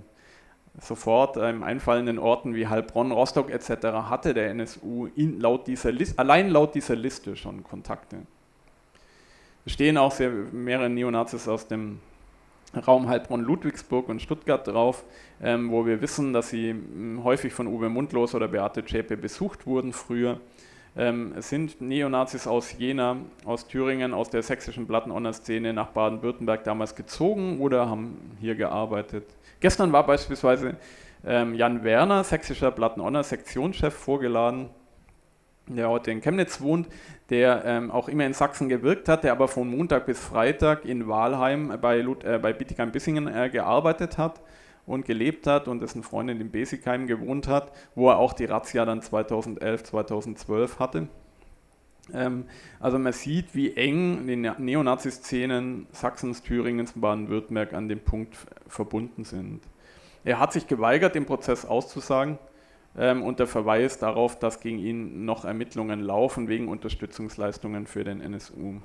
[0.80, 3.86] sofort ähm, einfallenden Orten wie Heilbronn, Rostock etc.
[4.08, 8.18] hatte der NSU in, laut dieser Liste, allein laut dieser Liste schon Kontakte.
[9.66, 12.00] Es stehen auch sehr, mehrere Neonazis aus dem
[12.86, 15.04] Raum Heilbronn, Ludwigsburg und Stuttgart drauf,
[15.40, 19.66] ähm, wo wir wissen, dass sie ähm, häufig von Uwe Mundlos oder Beate Zschäpe besucht
[19.66, 20.40] wurden früher.
[20.96, 27.60] Ähm, sind Neonazis aus Jena, aus Thüringen, aus der sächsischen Plattenonner-Szene nach Baden-Württemberg damals gezogen
[27.60, 29.24] oder haben hier gearbeitet.
[29.58, 30.76] Gestern war beispielsweise
[31.26, 34.70] ähm, Jan Werner, sächsischer Plattenonner-Sektionschef, vorgeladen,
[35.66, 36.86] der heute in Chemnitz wohnt,
[37.28, 41.08] der ähm, auch immer in Sachsen gewirkt hat, der aber von Montag bis Freitag in
[41.08, 44.40] Walheim bei, äh, bei Bietigheim-Bissingen äh, gearbeitet hat
[44.86, 48.84] und gelebt hat und dessen Freundin in Besigheim gewohnt hat, wo er auch die Razzia
[48.84, 51.08] dann 2011, 2012 hatte.
[52.12, 52.44] Ähm,
[52.80, 59.62] also man sieht, wie eng die Neonazi-Szenen Sachsens, Thüringens, Baden-Württemberg an dem Punkt verbunden sind.
[60.24, 62.38] Er hat sich geweigert, den Prozess auszusagen
[62.96, 68.80] ähm, unter Verweis darauf, dass gegen ihn noch Ermittlungen laufen wegen Unterstützungsleistungen für den NSU.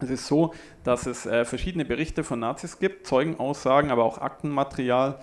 [0.00, 5.20] Es ist so, dass es äh, verschiedene Berichte von Nazis gibt, Zeugenaussagen, aber auch Aktenmaterial,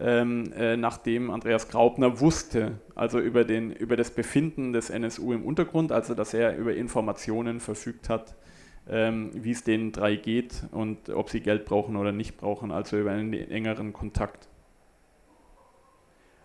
[0.00, 5.44] ähm, äh, nachdem Andreas Graupner wusste, also über, den, über das Befinden des NSU im
[5.44, 8.34] Untergrund, also dass er über Informationen verfügt hat,
[8.88, 12.98] ähm, wie es denen drei geht und ob sie Geld brauchen oder nicht brauchen, also
[12.98, 14.48] über einen engeren Kontakt.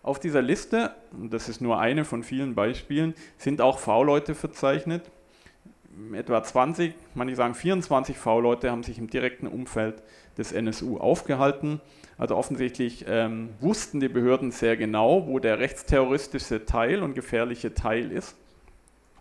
[0.01, 5.11] Auf dieser Liste, das ist nur eine von vielen Beispielen, sind auch V-Leute verzeichnet.
[6.13, 10.01] Etwa 20, manche sagen 24 V-Leute haben sich im direkten Umfeld
[10.37, 11.81] des NSU aufgehalten.
[12.17, 18.11] Also offensichtlich ähm, wussten die Behörden sehr genau, wo der rechtsterroristische Teil und gefährliche Teil
[18.11, 18.35] ist.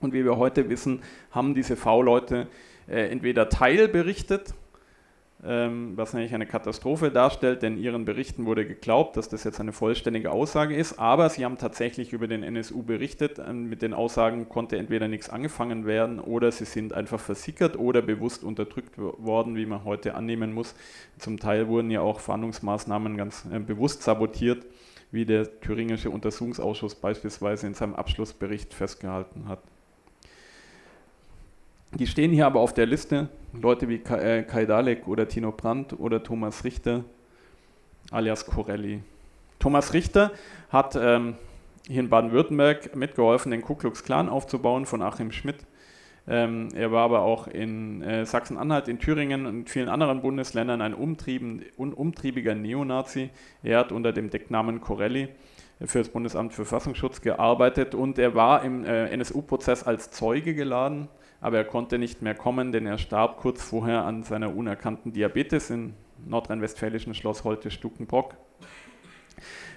[0.00, 2.46] Und wie wir heute wissen, haben diese V-Leute
[2.88, 4.54] äh, entweder teilberichtet,
[5.40, 10.32] was eigentlich eine Katastrophe darstellt, denn ihren Berichten wurde geglaubt, dass das jetzt eine vollständige
[10.32, 13.38] Aussage ist, aber sie haben tatsächlich über den NSU berichtet.
[13.38, 18.02] Ähm, mit den Aussagen konnte entweder nichts angefangen werden oder sie sind einfach versickert oder
[18.02, 20.74] bewusst unterdrückt worden, wie man heute annehmen muss.
[21.18, 24.66] Zum Teil wurden ja auch Fahndungsmaßnahmen ganz äh, bewusst sabotiert,
[25.12, 29.62] wie der Thüringische Untersuchungsausschuss beispielsweise in seinem Abschlussbericht festgehalten hat.
[31.94, 33.28] Die stehen hier aber auf der Liste.
[33.52, 37.04] Leute wie Kai äh, Dalek oder Tino Brandt oder Thomas Richter,
[38.10, 39.02] alias Corelli.
[39.58, 40.30] Thomas Richter
[40.68, 41.36] hat ähm,
[41.88, 45.66] hier in Baden-Württemberg mitgeholfen, den Ku Klux Klan aufzubauen von Achim Schmidt.
[46.28, 50.94] Ähm, er war aber auch in äh, Sachsen-Anhalt, in Thüringen und vielen anderen Bundesländern ein
[50.94, 51.16] un,
[51.94, 53.30] umtriebiger Neonazi.
[53.62, 55.30] Er hat unter dem Decknamen Corelli
[55.80, 61.08] für das Bundesamt für Verfassungsschutz gearbeitet und er war im äh, NSU-Prozess als Zeuge geladen
[61.40, 65.70] aber er konnte nicht mehr kommen, denn er starb kurz vorher an seiner unerkannten Diabetes
[65.70, 65.94] im
[66.26, 68.34] nordrhein-westfälischen Schloss Holte-Stukenbrock.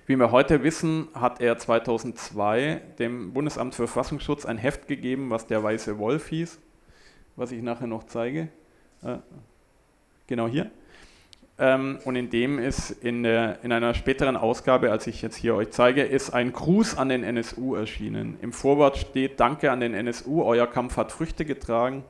[0.07, 5.45] Wie wir heute wissen, hat er 2002 dem Bundesamt für Verfassungsschutz ein Heft gegeben, was
[5.45, 6.59] der Weiße Wolf hieß,
[7.35, 8.49] was ich nachher noch zeige.
[9.03, 9.17] Äh,
[10.27, 10.71] genau hier.
[11.61, 15.53] Ähm, und in dem ist in, der, in einer späteren Ausgabe, als ich jetzt hier
[15.53, 18.37] euch zeige, ist ein Gruß an den NSU erschienen.
[18.41, 22.03] Im Vorwort steht Danke an den NSU, euer Kampf hat Früchte getragen.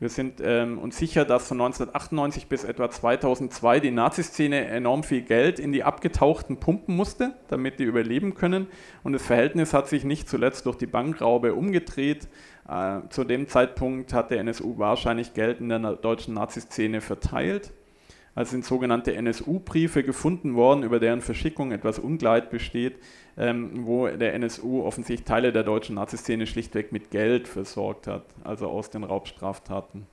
[0.00, 5.22] Wir sind ähm, uns sicher, dass von 1998 bis etwa 2002 die Naziszene enorm viel
[5.22, 8.66] Geld in die Abgetauchten pumpen musste, damit die überleben können.
[9.04, 12.26] Und das Verhältnis hat sich nicht zuletzt durch die Bankraube umgedreht.
[12.68, 17.72] Äh, zu dem Zeitpunkt hat der NSU wahrscheinlich Geld in der deutschen Naziszene verteilt
[18.38, 23.00] als sind sogenannte NSU-Briefe gefunden worden, über deren Verschickung etwas Ungleit besteht,
[23.36, 28.68] ähm, wo der NSU offensichtlich Teile der deutschen Naziszene schlichtweg mit Geld versorgt hat, also
[28.68, 30.06] aus den Raubstraftaten.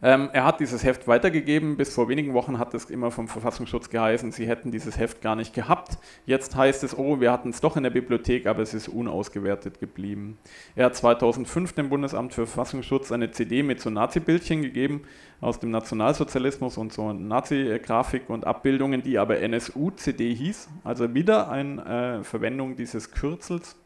[0.00, 1.76] Ähm, er hat dieses Heft weitergegeben.
[1.76, 5.34] Bis vor wenigen Wochen hat es immer vom Verfassungsschutz geheißen, sie hätten dieses Heft gar
[5.34, 5.98] nicht gehabt.
[6.24, 9.80] Jetzt heißt es, oh, wir hatten es doch in der Bibliothek, aber es ist unausgewertet
[9.80, 10.38] geblieben.
[10.76, 15.02] Er hat 2005 dem Bundesamt für Verfassungsschutz eine CD mit so Nazi-Bildchen gegeben
[15.40, 20.68] aus dem Nationalsozialismus und so Nazi-Grafik und Abbildungen, die aber NSU-CD hieß.
[20.84, 23.76] Also wieder eine äh, Verwendung dieses Kürzels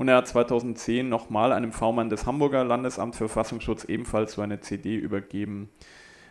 [0.00, 4.60] und er hat 2010 nochmal einem V-Mann des Hamburger Landesamts für Verfassungsschutz ebenfalls so eine
[4.60, 5.68] CD übergeben.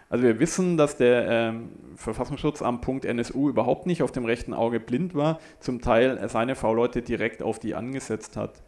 [0.09, 1.53] Also wir wissen, dass der äh,
[1.95, 6.55] Verfassungsschutz am Punkt NSU überhaupt nicht auf dem rechten Auge blind war, zum Teil seine
[6.55, 8.63] V-Leute direkt auf die angesetzt hat.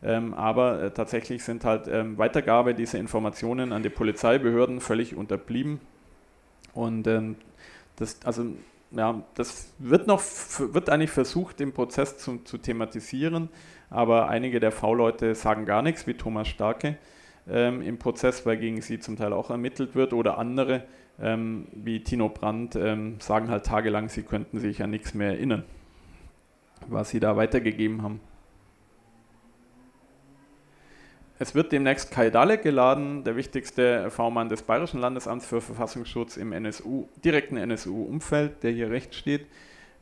[0.00, 5.80] Ähm, aber äh, tatsächlich sind halt ähm, Weitergabe dieser Informationen an die Polizeibehörden völlig unterblieben.
[6.72, 7.34] Und ähm,
[7.96, 8.44] das, also,
[8.92, 10.22] ja, das wird noch
[10.60, 13.48] wird eigentlich versucht, den Prozess zu, zu thematisieren
[13.90, 16.96] aber einige der V-Leute sagen gar nichts, wie Thomas Starke
[17.48, 20.84] ähm, im Prozess, weil gegen sie zum Teil auch ermittelt wird, oder andere,
[21.20, 25.64] ähm, wie Tino Brandt, ähm, sagen halt tagelang, sie könnten sich an nichts mehr erinnern,
[26.88, 28.20] was sie da weitergegeben haben.
[31.38, 36.52] Es wird demnächst Kai Dalek geladen, der wichtigste V-Mann des Bayerischen Landesamts für Verfassungsschutz im
[36.52, 39.46] NSU, direkten NSU-Umfeld, der hier rechts steht.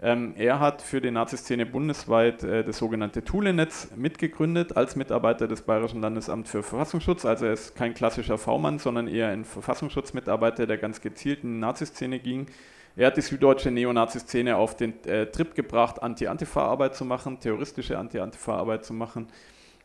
[0.05, 5.63] Ähm, er hat für die Nazi-Szene bundesweit äh, das sogenannte Thule-Netz mitgegründet als Mitarbeiter des
[5.63, 7.25] Bayerischen Landesamts für Verfassungsschutz.
[7.25, 11.61] Also er ist kein klassischer V-Mann, sondern eher ein Verfassungsschutzmitarbeiter, der ganz gezielt in die
[11.61, 12.49] Nazi-Szene ging.
[12.97, 18.85] Er hat die süddeutsche Neonazi-Szene auf den äh, Trip gebracht, Anti-Antifa-Arbeit zu machen, terroristische Anti-Antifa-Arbeit
[18.85, 19.29] zu machen.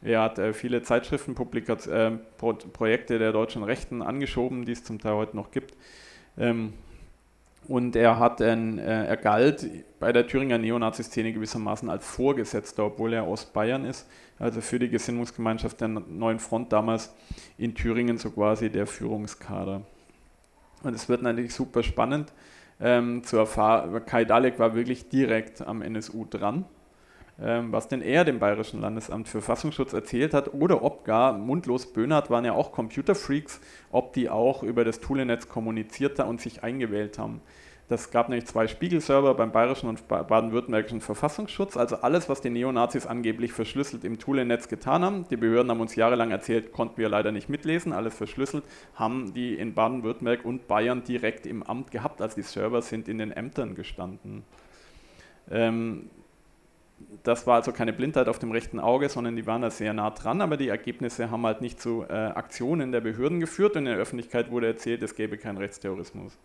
[0.02, 2.52] Er hat äh, viele Zeitschriftenprojekte äh, Pro
[2.86, 5.78] der deutschen Rechten angeschoben, die es zum Teil heute noch gibt.
[6.38, 6.74] Ähm,
[7.70, 9.64] Und er hat ein, äh, er galt
[10.00, 14.08] bei der Thüringer Neonazi-Szene gewissermaßen als Vorgesetzter, obwohl er aus Bayern ist,
[14.40, 17.14] also für die Gesinnungsgemeinschaft der Neuen Front damals
[17.60, 19.84] in Thüringen so quasi der Führungskader.
[20.82, 22.34] Und es wird natürlich super spannend
[22.82, 24.04] ähm, zu erfahren.
[24.04, 26.66] Kai Dalek war wirklich direkt am NSU dran
[27.42, 31.94] ähm, was denn er dem Bayerischen Landesamt für Verfassungsschutz erzählt hat oder ob gar Mundlos
[31.94, 33.62] Böhnert waren ja auch Computerfreaks,
[33.92, 37.42] ob die auch über das Toolenetz kommuniziert und sich eingewählt haben.
[37.90, 43.08] Das gab nämlich zwei Spiegelserver beim Bayerischen und Baden-Württembergischen Verfassungsschutz, also alles, was die Neonazis
[43.08, 45.28] angeblich verschlüsselt im Toolenetz getan haben.
[45.32, 48.64] Die Behörden haben uns jahrelang erzählt, konnten wir leider nicht mitlesen, alles verschlüsselt,
[48.94, 53.18] haben die in Baden-Württemberg und Bayern direkt im Amt gehabt, als die Server sind in
[53.18, 54.44] den Ämtern gestanden.
[55.50, 56.12] Ähm,
[57.24, 60.12] das war also keine Blindheit auf dem rechten Auge, sondern die waren da sehr nah
[60.12, 63.94] dran, aber die Ergebnisse haben halt nicht zu äh, Aktionen der Behörden geführt und in
[63.94, 66.38] der Öffentlichkeit wurde erzählt, es gäbe keinen Rechtsterrorismus.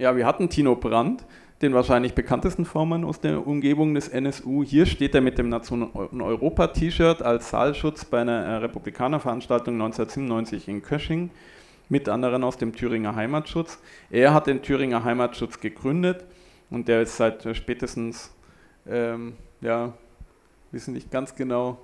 [0.00, 1.24] Ja, wir hatten Tino Brandt,
[1.60, 4.62] den wahrscheinlich bekanntesten Vormann aus der Umgebung des NSU.
[4.62, 11.30] Hier steht er mit dem Nation-Europa-T-Shirt als Saalschutz bei einer äh, Republikanerveranstaltung 1997 in Kösching
[11.88, 13.80] mit anderen aus dem Thüringer Heimatschutz.
[14.08, 16.24] Er hat den Thüringer Heimatschutz gegründet
[16.70, 18.32] und der ist seit äh, spätestens,
[18.86, 19.94] ähm, ja,
[20.70, 21.76] wissen nicht ganz genau,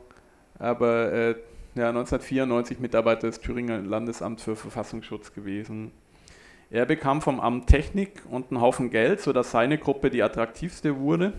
[0.61, 1.31] aber äh,
[1.75, 5.91] ja, 1994 Mitarbeiter des Thüringer Landesamts für Verfassungsschutz gewesen.
[6.75, 11.33] Er bekam vom Amt Technik und einen Haufen Geld, sodass seine Gruppe die attraktivste wurde.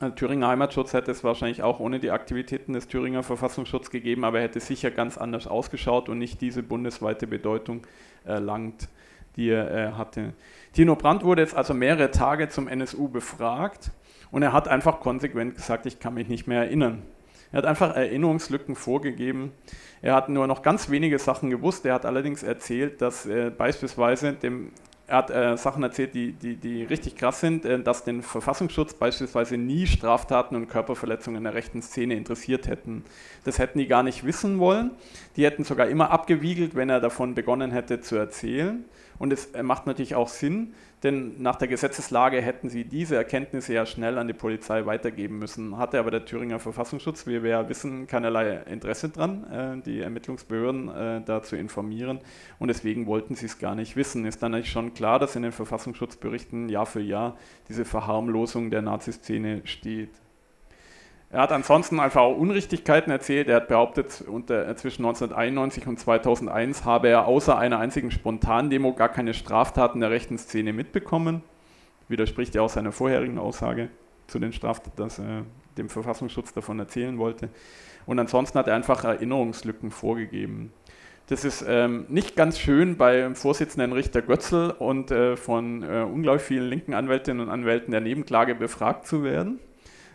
[0.00, 4.38] Also Thüringer Heimatschutz hätte es wahrscheinlich auch ohne die Aktivitäten des Thüringer Verfassungsschutzes gegeben, aber
[4.38, 7.86] er hätte sicher ganz anders ausgeschaut und nicht diese bundesweite Bedeutung
[8.24, 8.88] erlangt,
[9.36, 10.32] die er äh, hatte.
[10.72, 13.92] Tino Brandt wurde jetzt also mehrere Tage zum NSU befragt
[14.32, 17.04] und er hat einfach konsequent gesagt, ich kann mich nicht mehr erinnern.
[17.52, 19.52] Er hat einfach Erinnerungslücken vorgegeben.
[20.02, 21.84] Er hat nur noch ganz wenige Sachen gewusst.
[21.86, 24.70] Er hat allerdings erzählt, dass äh, beispielsweise dem
[25.08, 28.92] er hat äh, Sachen erzählt, die, die, die richtig krass sind, äh, dass den Verfassungsschutz
[28.92, 33.04] beispielsweise nie Straftaten und Körperverletzungen in der rechten Szene interessiert hätten.
[33.44, 34.90] Das hätten die gar nicht wissen wollen.
[35.36, 38.84] Die hätten sogar immer abgewiegelt, wenn er davon begonnen hätte zu erzählen.
[39.18, 43.72] Und es äh, macht natürlich auch Sinn, denn nach der Gesetzeslage hätten sie diese Erkenntnisse
[43.72, 45.78] ja schnell an die Polizei weitergeben müssen.
[45.78, 50.88] Hatte aber der Thüringer Verfassungsschutz, wie wir ja wissen, keinerlei Interesse dran, äh, die Ermittlungsbehörden
[50.88, 52.18] äh, da zu informieren.
[52.58, 54.24] Und deswegen wollten sie es gar nicht wissen.
[54.24, 57.36] Ist dann eigentlich schon klar, dass in den Verfassungsschutzberichten Jahr für Jahr
[57.68, 60.10] diese Verharmlosung der Naziszene steht.
[61.30, 63.48] Er hat ansonsten einfach auch Unrichtigkeiten erzählt.
[63.48, 69.10] Er hat behauptet, unter, zwischen 1991 und 2001 habe er außer einer einzigen Spontandemo gar
[69.10, 71.42] keine Straftaten der rechten Szene mitbekommen.
[72.08, 73.90] Widerspricht ja auch seiner vorherigen Aussage
[74.26, 75.44] zu den Straftaten, dass er
[75.76, 77.50] dem Verfassungsschutz davon erzählen wollte.
[78.06, 80.72] Und ansonsten hat er einfach Erinnerungslücken vorgegeben.
[81.26, 86.42] Das ist ähm, nicht ganz schön beim Vorsitzenden Richter Götzl und äh, von äh, unglaublich
[86.42, 89.60] vielen linken Anwältinnen und Anwälten der Nebenklage befragt zu werden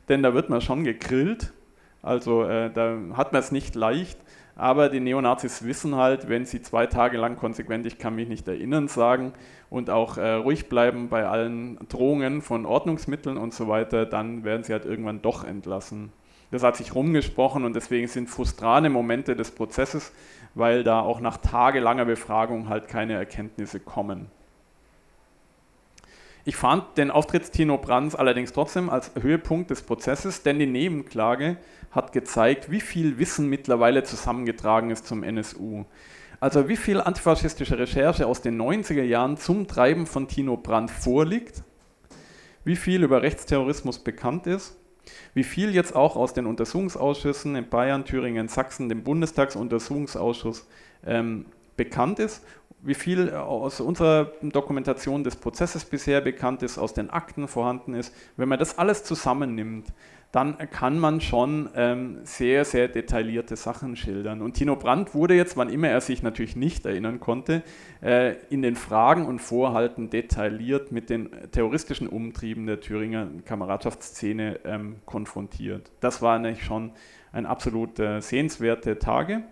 [0.09, 1.53] denn da wird man schon gegrillt.
[2.01, 4.19] Also äh, da hat man es nicht leicht.
[4.55, 8.47] Aber die Neonazis wissen halt, wenn sie zwei Tage lang konsequent, ich kann mich nicht
[8.47, 9.33] erinnern, sagen
[9.71, 14.63] und auch äh, ruhig bleiben bei allen Drohungen von Ordnungsmitteln und so weiter, dann werden
[14.63, 16.11] sie halt irgendwann doch entlassen.
[16.51, 20.13] Das hat sich rumgesprochen und deswegen sind frustrane Momente des Prozesses,
[20.53, 24.27] weil da auch nach tagelanger Befragung halt keine Erkenntnisse kommen.
[26.45, 31.55] Ich fand den Auftritt Tino Brands allerdings trotzdem als Höhepunkt des Prozesses, denn die Nebenklage
[31.91, 35.85] hat gezeigt, wie viel Wissen mittlerweile zusammengetragen ist zum NSU.
[36.41, 41.63] Also wie viel antifaschistische Recherche aus den 90er Jahren zum Treiben von Tino Brandt vorliegt,
[42.65, 44.75] wie viel über Rechtsterrorismus bekannt ist,
[45.33, 50.67] wie viel jetzt auch aus den Untersuchungsausschüssen in Bayern, Thüringen, Sachsen, dem Bundestagsuntersuchungsausschuss
[51.05, 51.45] ähm,
[51.77, 52.43] bekannt ist
[52.83, 58.13] wie viel aus unserer Dokumentation des Prozesses bisher bekannt ist, aus den Akten vorhanden ist,
[58.35, 59.93] wenn man das alles zusammennimmt,
[60.33, 64.41] dann kann man schon ähm, sehr, sehr detaillierte Sachen schildern.
[64.41, 67.61] Und Tino Brandt wurde jetzt, wann immer er sich natürlich nicht erinnern konnte,
[68.01, 74.95] äh, in den Fragen und Vorhalten detailliert mit den terroristischen Umtrieben der Thüringer Kameradschaftsszene ähm,
[75.05, 75.91] konfrontiert.
[75.99, 76.93] Das war eigentlich schon
[77.31, 79.43] ein absolut äh, sehenswerte Tage.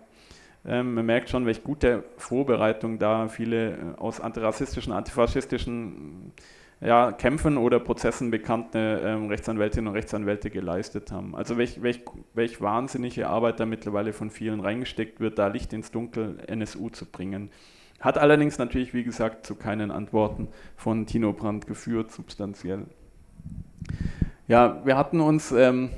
[0.64, 6.32] Ähm, man merkt schon, welche gute Vorbereitung da viele äh, aus antirassistischen, antifaschistischen
[6.80, 11.36] ja, Kämpfen oder Prozessen bekannte ähm, Rechtsanwältinnen und Rechtsanwälte geleistet haben.
[11.36, 12.00] Also welch, welch,
[12.34, 17.06] welch wahnsinnige Arbeit da mittlerweile von vielen reingesteckt wird, da Licht ins Dunkel NSU zu
[17.06, 17.50] bringen.
[18.00, 22.86] Hat allerdings natürlich, wie gesagt, zu keinen Antworten von Tino Brandt geführt, substanziell.
[24.48, 25.90] Ja, wir hatten uns ähm,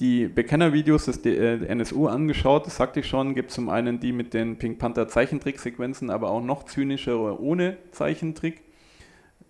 [0.00, 4.56] die Bekennervideos des NSU angeschaut, das sagte ich schon, gibt zum einen die mit den
[4.56, 8.62] Pink Panther Zeichentricksequenzen, aber auch noch zynischere ohne Zeichentrick.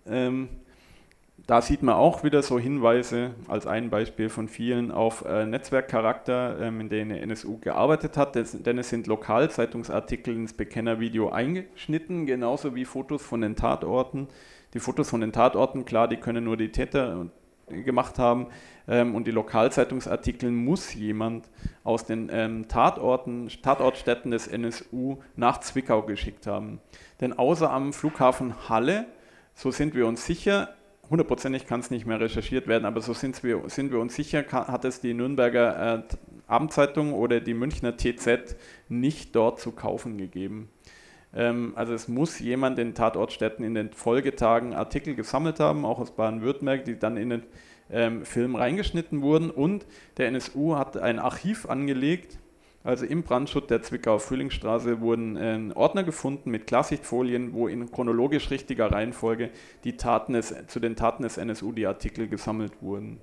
[0.07, 0.49] Ähm,
[1.45, 6.59] da sieht man auch wieder so Hinweise als ein Beispiel von vielen auf äh, Netzwerkcharakter,
[6.61, 12.75] ähm, in denen der NSU gearbeitet hat, denn es sind Lokalzeitungsartikel ins Bekennervideo eingeschnitten, genauso
[12.75, 14.27] wie Fotos von den Tatorten.
[14.73, 17.27] Die Fotos von den Tatorten, klar, die können nur die Täter
[17.69, 18.47] gemacht haben
[18.87, 21.49] ähm, und die Lokalzeitungsartikel muss jemand
[21.83, 26.79] aus den ähm, Tatorten, Tatortstätten des NSU nach Zwickau geschickt haben.
[27.21, 29.05] Denn außer am Flughafen Halle,
[29.53, 30.69] so sind wir uns sicher,
[31.09, 34.45] hundertprozentig kann es nicht mehr recherchiert werden, aber so sind wir, sind wir uns sicher,
[34.51, 36.03] hat es die Nürnberger äh,
[36.47, 38.55] Abendzeitung oder die Münchner TZ
[38.87, 40.69] nicht dort zu kaufen gegeben.
[41.33, 46.11] Ähm, also es muss jemand in Tatortstätten in den Folgetagen Artikel gesammelt haben, auch aus
[46.11, 47.43] Baden-Württemberg, die dann in den
[47.91, 49.85] ähm, Film reingeschnitten wurden und
[50.17, 52.39] der NSU hat ein Archiv angelegt,
[52.83, 58.49] also im Brandschutt der Zwickauer Frühlingsstraße wurden äh, Ordner gefunden mit Klarsichtfolien, wo in chronologisch
[58.51, 59.51] richtiger Reihenfolge
[59.83, 63.19] die Taten des, zu den Taten des NSU die Artikel gesammelt wurden.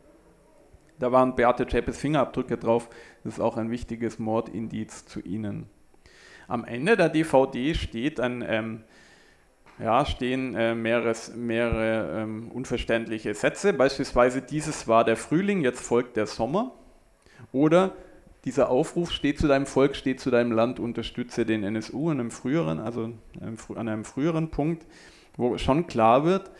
[0.98, 2.88] Da waren Beate Zschäpes Fingerabdrücke drauf.
[3.24, 5.66] Das ist auch ein wichtiges Mordindiz zu ihnen.
[6.48, 8.84] Am Ende der DVD steht ein, ähm,
[9.78, 13.72] ja, stehen äh, mehreres, mehrere ähm, unverständliche Sätze.
[13.72, 16.72] Beispielsweise dieses war der Frühling, jetzt folgt der Sommer.
[17.52, 17.94] Oder
[18.44, 22.30] dieser Aufruf steht zu deinem Volk, steht zu deinem Land, unterstütze den NSU an einem
[22.30, 23.12] früheren, also
[23.74, 24.86] an einem früheren Punkt,
[25.36, 26.50] wo schon klar wird,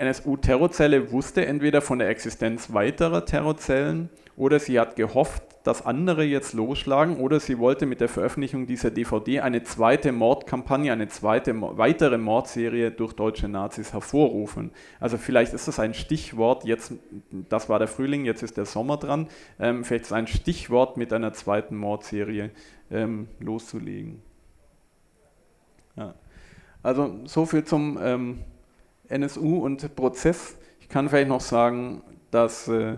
[0.00, 6.54] NSU-Terrorzelle wusste entweder von der Existenz weiterer Terrorzellen oder sie hat gehofft, dass andere jetzt
[6.54, 12.16] losschlagen oder sie wollte mit der Veröffentlichung dieser DVD eine zweite Mordkampagne, eine zweite weitere
[12.16, 14.70] Mordserie durch deutsche Nazis hervorrufen.
[15.00, 16.92] Also vielleicht ist das ein Stichwort, jetzt,
[17.48, 21.12] das war der Frühling, jetzt ist der Sommer dran, ähm, vielleicht ist ein Stichwort mit
[21.12, 22.50] einer zweiten Mordserie
[22.90, 24.22] ähm, loszulegen.
[25.96, 26.14] Ja.
[26.82, 28.40] Also so viel zum ähm,
[29.08, 30.56] NSU und Prozess.
[30.80, 32.96] Ich kann vielleicht noch sagen, dass äh,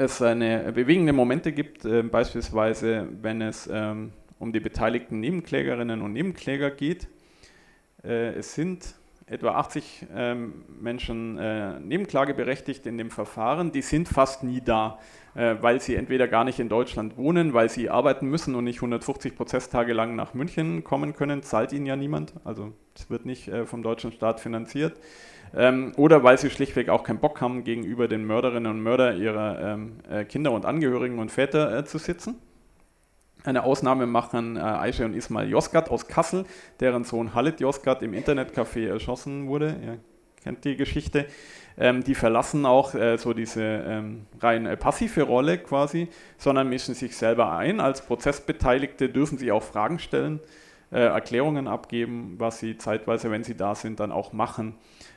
[0.00, 6.14] es eine bewegende Momente gibt, äh, beispielsweise wenn es ähm, um die beteiligten Nebenklägerinnen und
[6.14, 7.08] Nebenkläger geht.
[8.02, 8.94] Äh, es sind
[9.26, 14.98] etwa 80 ähm, Menschen äh, nebenklageberechtigt in dem Verfahren, die sind fast nie da,
[15.34, 18.78] äh, weil sie entweder gar nicht in Deutschland wohnen, weil sie arbeiten müssen und nicht
[18.78, 23.46] 150 Prozesstage lang nach München kommen können, zahlt ihnen ja niemand, also es wird nicht
[23.46, 24.94] äh, vom deutschen Staat finanziert
[25.54, 29.60] ähm, oder weil sie schlichtweg auch keinen Bock haben, gegenüber den Mörderinnen und Mördern ihrer
[29.60, 32.36] ähm, äh, Kinder und Angehörigen und Väter äh, zu sitzen.
[33.42, 36.44] Eine Ausnahme machen äh, Aisha und Ismail Josgat aus Kassel,
[36.78, 39.76] deren Sohn Halit Josgat im Internetcafé erschossen wurde.
[39.82, 39.98] Ihr
[40.42, 41.26] kennt die Geschichte.
[41.78, 46.94] Ähm, die verlassen auch äh, so diese ähm, rein äh, passive Rolle quasi, sondern mischen
[46.94, 47.80] sich selber ein.
[47.80, 50.40] Als Prozessbeteiligte dürfen sie auch Fragen stellen,
[50.92, 54.74] äh, Erklärungen abgeben, was sie zeitweise, wenn sie da sind, dann auch machen.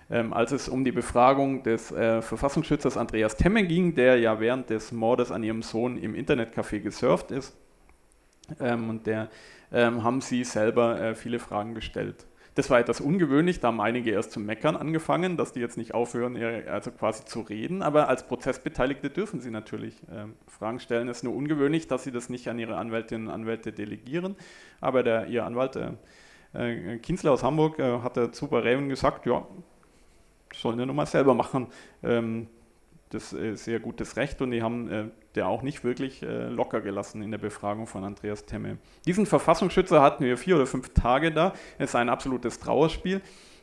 [0.09, 4.69] Ähm, als es um die Befragung des äh, Verfassungsschützers Andreas Temme ging, der ja während
[4.69, 7.55] des Mordes an ihrem Sohn im Internetcafé gesurft ist.
[8.59, 9.29] Ähm, und der
[9.71, 12.25] ähm, haben sie selber äh, viele Fragen gestellt.
[12.55, 15.95] Das war etwas ungewöhnlich, da haben einige erst zu meckern angefangen, dass die jetzt nicht
[15.95, 16.37] aufhören,
[16.67, 21.07] also quasi zu reden, aber als Prozessbeteiligte dürfen sie natürlich äh, Fragen stellen.
[21.07, 24.35] Es ist nur ungewöhnlich, dass sie das nicht an ihre Anwältinnen und Anwälte delegieren,
[24.81, 25.93] aber der, ihr Anwalt äh,
[26.53, 29.47] äh Kienzler aus Hamburg äh, hat dazu bei Raven gesagt, ja,
[30.53, 31.67] sollen ja nochmal selber machen.
[32.03, 32.47] Ähm,
[33.09, 36.81] das ist sehr gutes Recht und die haben äh, der auch nicht wirklich äh, locker
[36.81, 38.77] gelassen in der Befragung von Andreas Temme.
[39.05, 41.53] Diesen Verfassungsschützer hatten wir vier oder fünf Tage da.
[41.77, 43.21] Es ist ein absolutes Trauerspiel,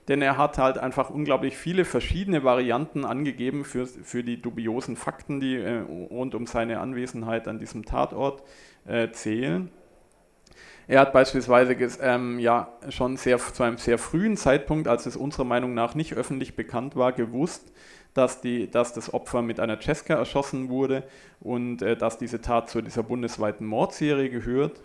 [0.08, 5.40] denn er hat halt einfach unglaublich viele verschiedene Varianten angegeben für, für die dubiosen Fakten,
[5.40, 8.42] die äh, rund um seine Anwesenheit an diesem Tatort
[8.86, 9.70] äh, zählen.
[10.90, 15.44] Er hat beispielsweise ähm, ja, schon sehr, zu einem sehr frühen Zeitpunkt, als es unserer
[15.44, 17.72] Meinung nach nicht öffentlich bekannt war, gewusst,
[18.12, 21.04] dass, die, dass das Opfer mit einer Cesca erschossen wurde
[21.38, 24.80] und äh, dass diese Tat zu dieser bundesweiten Mordserie gehört.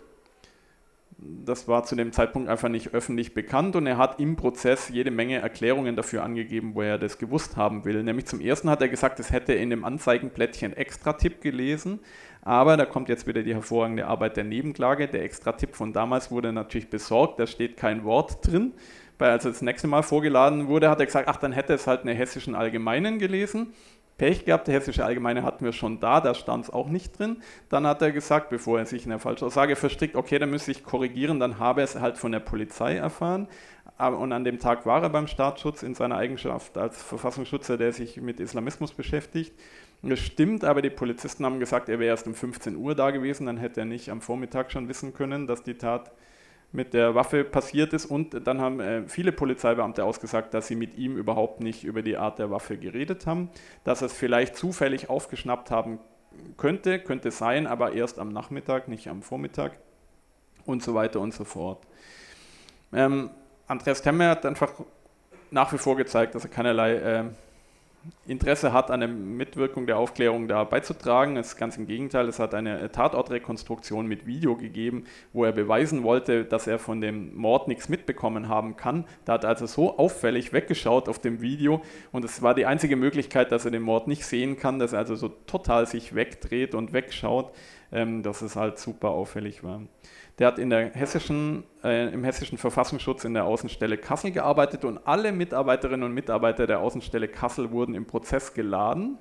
[1.18, 5.10] Das war zu dem Zeitpunkt einfach nicht öffentlich bekannt und er hat im Prozess jede
[5.10, 8.04] Menge Erklärungen dafür angegeben, wo er das gewusst haben will.
[8.04, 11.98] Nämlich zum ersten hat er gesagt, es hätte in dem Anzeigenblättchen Extra-Tipp gelesen,
[12.46, 15.08] aber da kommt jetzt wieder die hervorragende Arbeit der Nebenklage.
[15.08, 18.72] Der Extra-Tipp von damals wurde natürlich besorgt, da steht kein Wort drin.
[19.18, 21.88] Weil als er das nächste Mal vorgeladen wurde, hat er gesagt, ach, dann hätte es
[21.88, 23.72] halt eine hessischen Allgemeinen gelesen.
[24.16, 27.42] Pech gehabt, die hessische Allgemeine hatten wir schon da, da stand es auch nicht drin.
[27.68, 30.84] Dann hat er gesagt, bevor er sich in der Falschaussage verstrickt, okay, dann müsste ich
[30.84, 33.48] korrigieren, dann habe er es halt von der Polizei erfahren.
[33.98, 38.20] und an dem Tag war er beim Staatsschutz in seiner Eigenschaft als Verfassungsschützer, der sich
[38.20, 39.52] mit Islamismus beschäftigt.
[40.08, 43.46] Das stimmt, aber die Polizisten haben gesagt, er wäre erst um 15 Uhr da gewesen,
[43.46, 46.12] dann hätte er nicht am Vormittag schon wissen können, dass die Tat
[46.72, 48.06] mit der Waffe passiert ist.
[48.06, 52.16] Und dann haben äh, viele Polizeibeamte ausgesagt, dass sie mit ihm überhaupt nicht über die
[52.16, 53.50] Art der Waffe geredet haben,
[53.84, 55.98] dass er es vielleicht zufällig aufgeschnappt haben
[56.56, 59.78] könnte, könnte sein, aber erst am Nachmittag, nicht am Vormittag
[60.66, 61.86] und so weiter und so fort.
[62.92, 63.30] Ähm,
[63.66, 64.72] Andreas Temmer hat einfach
[65.50, 67.24] nach wie vor gezeigt, dass er keinerlei äh,
[68.26, 71.36] Interesse hat, an der Mitwirkung der Aufklärung da beizutragen.
[71.36, 76.02] Es ist ganz im Gegenteil, es hat eine Tatortrekonstruktion mit Video gegeben, wo er beweisen
[76.02, 79.04] wollte, dass er von dem Mord nichts mitbekommen haben kann.
[79.24, 82.96] Da hat er also so auffällig weggeschaut auf dem Video und es war die einzige
[82.96, 86.74] Möglichkeit, dass er den Mord nicht sehen kann, dass er also so total sich wegdreht
[86.74, 87.52] und wegschaut,
[87.92, 89.82] ähm, dass es halt super auffällig war.
[90.38, 94.98] Der hat in der hessischen, äh, im hessischen Verfassungsschutz in der Außenstelle Kassel gearbeitet und
[95.06, 99.16] alle Mitarbeiterinnen und Mitarbeiter der Außenstelle Kassel wurden im Prozess geladen.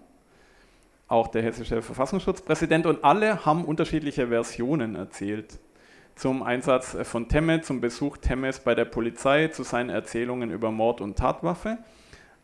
[1.08, 5.60] Auch der hessische Verfassungsschutzpräsident und alle haben unterschiedliche Versionen erzählt.
[6.16, 11.02] Zum Einsatz von Temme, zum Besuch Temmes bei der Polizei, zu seinen Erzählungen über Mord
[11.02, 11.78] und Tatwaffe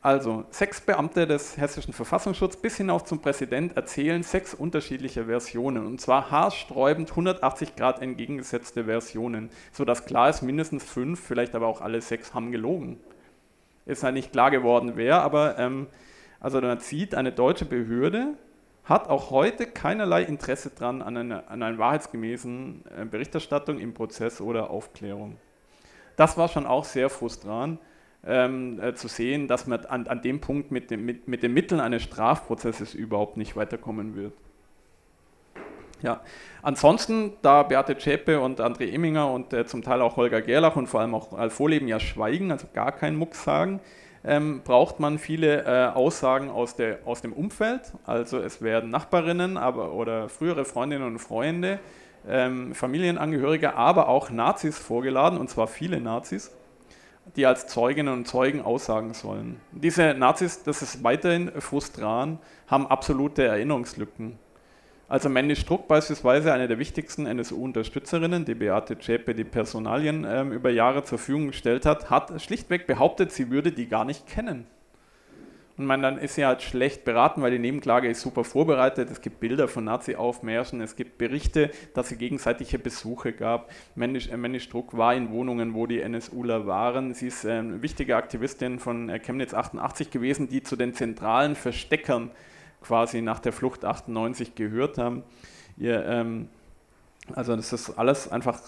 [0.04, 6.02] also, sechs Beamte des hessischen Verfassungsschutzes bis hinauf zum Präsident erzählen sechs unterschiedliche Versionen und
[6.02, 12.02] zwar haarsträubend 180 Grad entgegengesetzte Versionen, sodass klar ist, mindestens fünf, vielleicht aber auch alle
[12.02, 13.00] sechs haben gelogen.
[13.86, 15.86] Ist halt nicht klar geworden, wer, aber ähm,
[16.40, 18.34] also man sieht, eine deutsche Behörde
[18.84, 24.42] hat auch heute keinerlei Interesse dran an einer, an einer wahrheitsgemäßen äh, Berichterstattung im Prozess
[24.42, 25.38] oder Aufklärung.
[26.16, 27.80] Das war schon auch sehr frustrant
[28.26, 31.54] ähm, äh, zu sehen, dass man an, an dem Punkt mit, dem, mit, mit den
[31.54, 34.34] Mitteln eines Strafprozesses überhaupt nicht weiterkommen wird.
[36.02, 36.22] Ja.
[36.64, 40.88] Ansonsten, da Beate Zschäpe und André Emminger und äh, zum Teil auch Holger Gerlach und
[40.88, 43.80] vor allem auch Ralf Vorleben ja schweigen, also gar keinen Mucks sagen,
[44.24, 47.82] ähm, braucht man viele äh, Aussagen aus, der, aus dem Umfeld.
[48.06, 51.80] Also es werden Nachbarinnen aber, oder frühere Freundinnen und Freunde,
[52.28, 56.52] ähm, Familienangehörige, aber auch Nazis vorgeladen, und zwar viele Nazis
[57.36, 59.60] die als Zeuginnen und Zeugen aussagen sollen.
[59.72, 64.38] Diese Nazis, das ist weiterhin frustran, haben absolute Erinnerungslücken.
[65.08, 70.70] Also Mandy Struck beispielsweise, eine der wichtigsten NSU-Unterstützerinnen, die Beate Zschäpe die Personalien äh, über
[70.70, 74.68] Jahre zur Verfügung gestellt hat, hat schlichtweg behauptet, sie würde die gar nicht kennen.
[75.82, 79.10] Und man, dann ist sie halt schlecht beraten, weil die Nebenklage ist super vorbereitet.
[79.10, 83.72] Es gibt Bilder von Nazi-Aufmärschen, es gibt Berichte, dass es gegenseitige Besuche gab.
[83.96, 87.16] Männisch, äh, Struck war in Wohnungen, wo die NSUler waren.
[87.16, 91.56] Sie ist äh, eine wichtige Aktivistin von äh, Chemnitz 88 gewesen, die zu den zentralen
[91.56, 92.30] Versteckern
[92.84, 95.24] quasi nach der Flucht 98 gehört haben.
[95.78, 96.48] Ihr, ähm,
[97.34, 98.62] also das ist alles einfach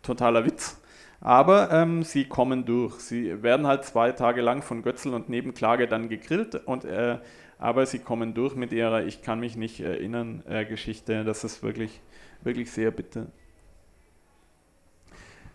[0.00, 0.80] totaler Witz.
[1.26, 3.00] Aber ähm, sie kommen durch.
[3.00, 7.18] Sie werden halt zwei Tage lang von Götzel und Nebenklage dann gegrillt, und, äh,
[7.58, 11.24] aber sie kommen durch mit ihrer Ich kann mich nicht erinnern äh, Geschichte.
[11.24, 12.00] Das ist wirklich,
[12.44, 13.26] wirklich sehr bitter.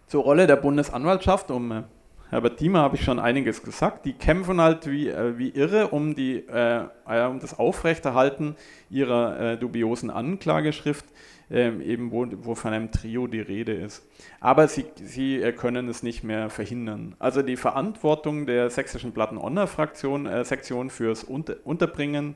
[0.08, 1.84] Zur Rolle der Bundesanwaltschaft, um äh,
[2.32, 4.06] Herbert Diemer habe ich schon einiges gesagt.
[4.06, 8.58] Die kämpfen halt wie, äh, wie irre um, die, äh, um das Aufrechterhalten
[8.90, 11.06] ihrer äh, dubiosen Anklageschrift
[11.52, 14.08] ähm, eben wo, wo, von einem Trio die Rede ist.
[14.40, 17.16] Aber sie, sie äh, können es nicht mehr verhindern.
[17.20, 22.36] Also die Verantwortung der sächsischen Platten-Honor-Fraktion, äh, Sektion fürs Unter Unterbringen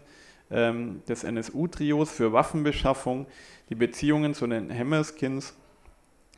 [0.52, 3.26] ähm, des NSU-Trios, für Waffenbeschaffung,
[3.70, 5.56] die Beziehungen zu den Hammerskins,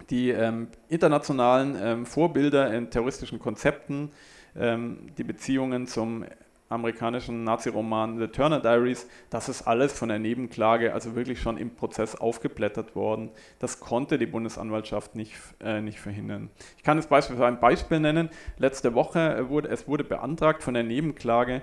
[0.10, 4.12] die ähm, internationalen ähm, Vorbilder in terroristischen Konzepten,
[4.56, 6.26] ähm, die Beziehungen zum
[6.69, 11.76] amerikanischen Nazi-Roman The Turner Diaries, das ist alles von der Nebenklage, also wirklich schon im
[11.76, 13.30] Prozess aufgeblättert worden.
[13.60, 16.49] Das konnte die Bundesanwaltschaft nicht, äh, nicht verhindern.
[16.77, 18.30] Ich kann jetzt beispielsweise ein Beispiel nennen.
[18.57, 21.61] Letzte Woche wurde es wurde beantragt von der Nebenklage,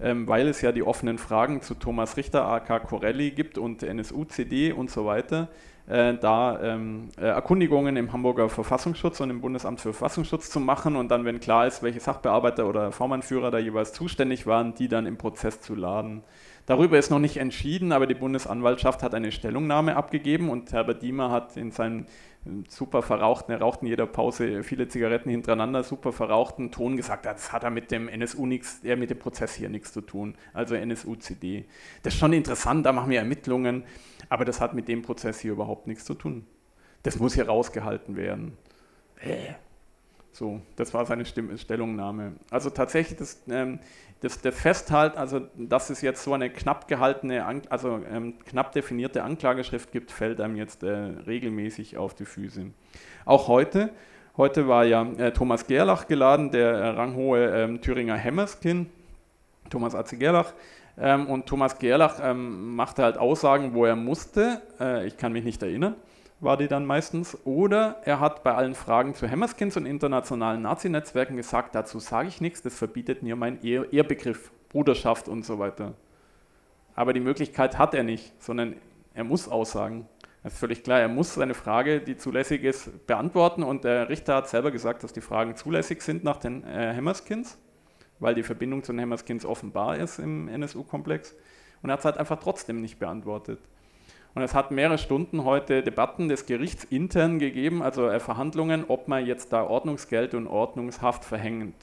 [0.00, 4.72] ähm, weil es ja die offenen Fragen zu Thomas Richter, AK Corelli gibt und NSU-CD
[4.72, 5.48] und so weiter
[5.86, 10.96] äh, da ähm, äh, Erkundigungen im Hamburger Verfassungsschutz und im Bundesamt für Verfassungsschutz zu machen
[10.96, 15.06] und dann, wenn klar ist, welche Sachbearbeiter oder Vormannführer da jeweils zuständig waren, die dann
[15.06, 16.22] im Prozess zu laden.
[16.66, 21.30] Darüber ist noch nicht entschieden, aber die Bundesanwaltschaft hat eine Stellungnahme abgegeben und Herbert Diemer
[21.30, 22.06] hat in seinem
[22.68, 27.52] super verrauchten, er raucht in jeder Pause viele Zigaretten hintereinander, super verrauchten Ton gesagt, das
[27.52, 30.74] hat er mit dem NSU nichts, er mit dem Prozess hier nichts zu tun, also
[30.74, 31.64] NSU-CD.
[32.02, 33.84] Das ist schon interessant, da machen wir Ermittlungen,
[34.28, 36.46] aber das hat mit dem Prozess hier überhaupt nichts zu tun.
[37.02, 38.56] Das muss hier rausgehalten werden.
[40.32, 42.32] So, das war seine Stimm Stellungnahme.
[42.50, 43.78] Also tatsächlich das, ähm,
[44.20, 49.22] das, das Festhalten, also dass es jetzt so eine knapp gehaltene, also ähm, knapp definierte
[49.22, 52.66] Anklageschrift gibt, fällt einem jetzt äh, regelmäßig auf die Füße.
[53.24, 53.90] Auch heute
[54.36, 58.90] Heute war ja äh, Thomas Gerlach geladen, der äh, ranghohe ähm, Thüringer Hämmerskin,
[59.70, 60.54] Thomas Atze Gerlach.
[60.96, 64.62] Ähm, und Thomas Gerlach ähm, machte halt Aussagen, wo er musste.
[64.78, 65.96] Äh, ich kann mich nicht erinnern,
[66.40, 67.36] war die dann meistens.
[67.44, 72.40] Oder er hat bei allen Fragen zu Hammerskins und internationalen Nazi-Netzwerken gesagt, dazu sage ich
[72.40, 75.94] nichts, das verbietet mir mein Ehr Ehrbegriff, Bruderschaft und so weiter.
[76.94, 78.76] Aber die Möglichkeit hat er nicht, sondern
[79.14, 80.06] er muss aussagen.
[80.44, 84.36] Das ist völlig klar, er muss seine Frage, die zulässig ist, beantworten und der Richter
[84.36, 87.58] hat selber gesagt, dass die Fragen zulässig sind nach den äh, Hammerskins
[88.24, 91.34] weil die Verbindung zu den Hammerskins offenbar ist im NSU-Komplex.
[91.82, 93.60] Und er hat es halt einfach trotzdem nicht beantwortet.
[94.34, 99.08] Und es hat mehrere Stunden heute Debatten des Gerichts intern gegeben, also äh, Verhandlungen, ob
[99.08, 101.76] man jetzt da Ordnungsgeld und Ordnungshaft verhängt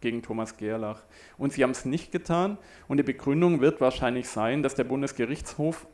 [0.00, 1.02] gegen Thomas Gerlach.
[1.36, 2.58] Und sie haben es nicht getan.
[2.86, 5.88] Und die Begründung wird wahrscheinlich sein, dass der Bundesgerichtshof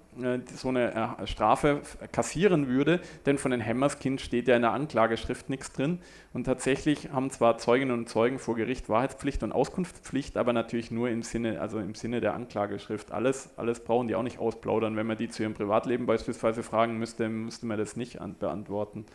[0.55, 1.83] so eine äh, Strafe
[2.13, 6.01] kassieren würde, denn von den Hämmerskind steht ja in der Anklageschrift nichts drin.
[6.33, 11.09] Und tatsächlich haben zwar Zeuginnen und Zeugen vor Gericht Wahrheitspflicht und Auskunftspflicht, aber natürlich nur
[11.09, 13.13] im Sinne, also im Sinne der Anklageschrift.
[13.13, 14.97] Alles, alles brauchen die auch nicht ausplaudern.
[14.97, 19.07] Wenn man die zu ihrem Privatleben beispielsweise fragen müsste, müsste man das nicht beantworten.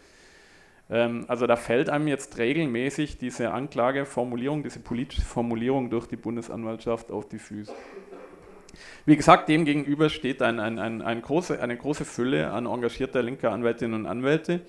[0.89, 7.11] Ähm, also da fällt einem jetzt regelmäßig diese Anklageformulierung, diese politische Formulierung durch die Bundesanwaltschaft
[7.11, 7.73] auf die Füße.
[9.05, 13.21] Wie gesagt, dem gegenüber steht ein, ein, ein, ein große, eine große Fülle an engagierter
[13.21, 14.61] linker Anwältinnen und Anwälte.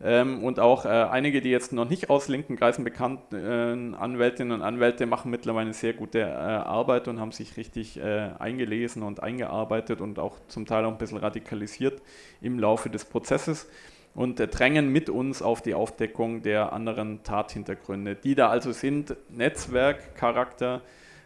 [0.00, 4.52] Ähm, und auch äh, einige, die jetzt noch nicht aus linken Kreisen bekannt äh, Anwältinnen
[4.52, 9.22] und Anwälte, machen mittlerweile sehr gute äh, Arbeit und haben sich richtig äh, eingelesen und
[9.22, 12.00] eingearbeitet und auch zum Teil auch ein bisschen radikalisiert
[12.40, 13.68] im Laufe des Prozesses
[14.14, 19.16] und äh, drängen mit uns auf die Aufdeckung der anderen Tathintergründe, die da also sind
[19.30, 20.82] Netzwerkcharakter,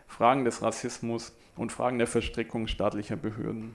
[0.07, 3.75] Fragen des Rassismus und Fragen der Verstrickung staatlicher Behörden.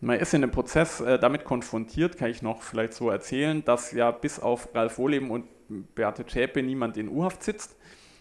[0.00, 3.90] Man ist in dem Prozess äh, damit konfrontiert, kann ich noch vielleicht so erzählen, dass
[3.92, 5.46] ja bis auf Ralf Wohleben und
[5.94, 7.76] Beate Zschäpe niemand in U-Haft sitzt.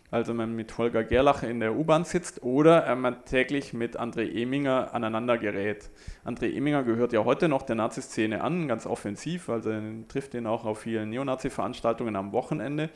[0.10, 4.42] Also man mit Holger Gerlach in der U-Bahn sitzt oder äh, man täglich mit André
[4.42, 5.90] Eminger aneinander gerät.
[6.26, 9.72] André Eminger gehört ja heute noch der Nazi-Szene an, ganz offensiv, also
[10.08, 12.90] trifft ihn auch auf vielen Neonazi-Veranstaltungen am Wochenende.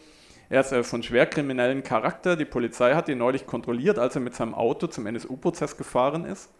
[0.51, 2.35] Er ist äh, von schwerkriminellen Charakter.
[2.35, 6.51] Die Polizei hat ihn neulich kontrolliert, als er mit seinem Auto zum NSU-Prozess gefahren ist.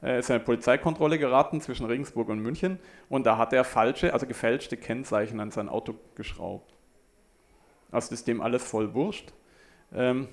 [0.00, 2.78] Er ist in eine Polizeikontrolle geraten zwischen Regensburg und München
[3.08, 6.74] und da hat er falsche, also gefälschte Kennzeichen an sein Auto geschraubt.
[7.90, 9.32] Also ist dem alles voll wurscht.
[9.92, 10.28] Ähm,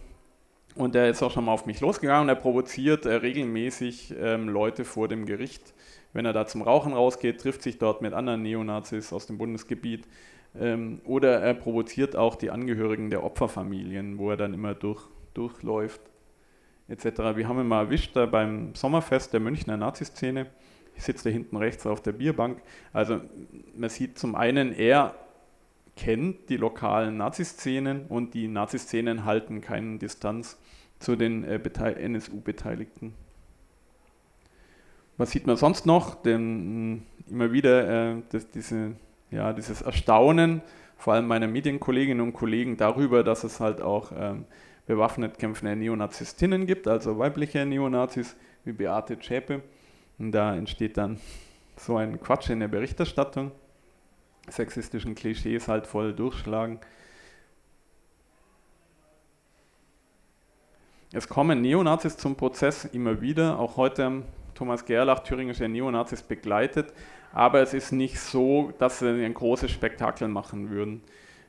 [0.75, 4.47] und er ist auch schon mal auf mich losgegangen und er provoziert äh, regelmäßig ähm,
[4.47, 5.73] Leute vor dem Gericht.
[6.13, 10.05] Wenn er da zum Rauchen rausgeht, trifft sich dort mit anderen Neonazis aus dem Bundesgebiet
[10.59, 15.01] ähm, oder er provoziert auch die Angehörigen der Opferfamilien, wo er dann immer durch,
[15.33, 16.01] durchläuft,
[16.87, 17.05] etc.
[17.35, 20.47] Wir haben ihn mal erwischt da beim Sommerfest der Münchner Naziszene.
[20.95, 22.61] Ich sitze da hinten rechts auf der Bierbank.
[22.91, 23.21] Also
[23.75, 25.15] man sieht zum einen, er
[25.95, 30.59] kennt die lokalen Naziszenen und die Naziszenen halten keine Distanz
[30.99, 33.13] zu den äh, NSU-Beteiligten.
[35.17, 36.15] Was sieht man sonst noch?
[36.15, 38.95] Denn immer wieder äh, das, diese
[39.31, 40.61] ja, dieses Erstaunen,
[40.97, 44.45] vor allem meiner Medienkolleginnen und Kollegen, darüber, dass es halt auch ähm,
[44.85, 48.35] bewaffnet kämpfende Neonazistinnen gibt, also weibliche Neonazis
[48.65, 49.61] wie Beate Zschäpe.
[50.19, 51.19] Und da entsteht dann
[51.77, 53.51] so ein Quatsch in der Berichterstattung,
[54.49, 56.79] sexistischen Klischees halt voll durchschlagen.
[61.13, 64.23] Es kommen Neonazis zum Prozess immer wieder, auch heute
[64.55, 66.93] Thomas Gerlach thüringische Neonazis begleitet,
[67.33, 71.01] aber es ist nicht so, dass sie ein großes Spektakel machen würden.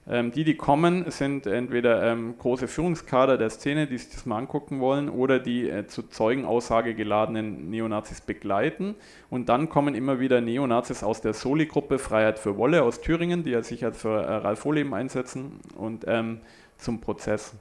[0.09, 4.39] Ähm, die, die kommen, sind entweder ähm, große Führungskader der Szene, die sich das mal
[4.39, 8.97] angucken wollen, oder die äh, zu Zeugenaussage geladenen Neonazis begleiten.
[9.31, 13.51] Und dann kommen immer wieder Neonazis aus der Soli-Gruppe Freiheit für Wolle aus Thüringen, die
[13.51, 16.41] ja sich als für äh, Ralf Wohleben einsetzen, und ähm,
[16.79, 17.55] zum Prozess.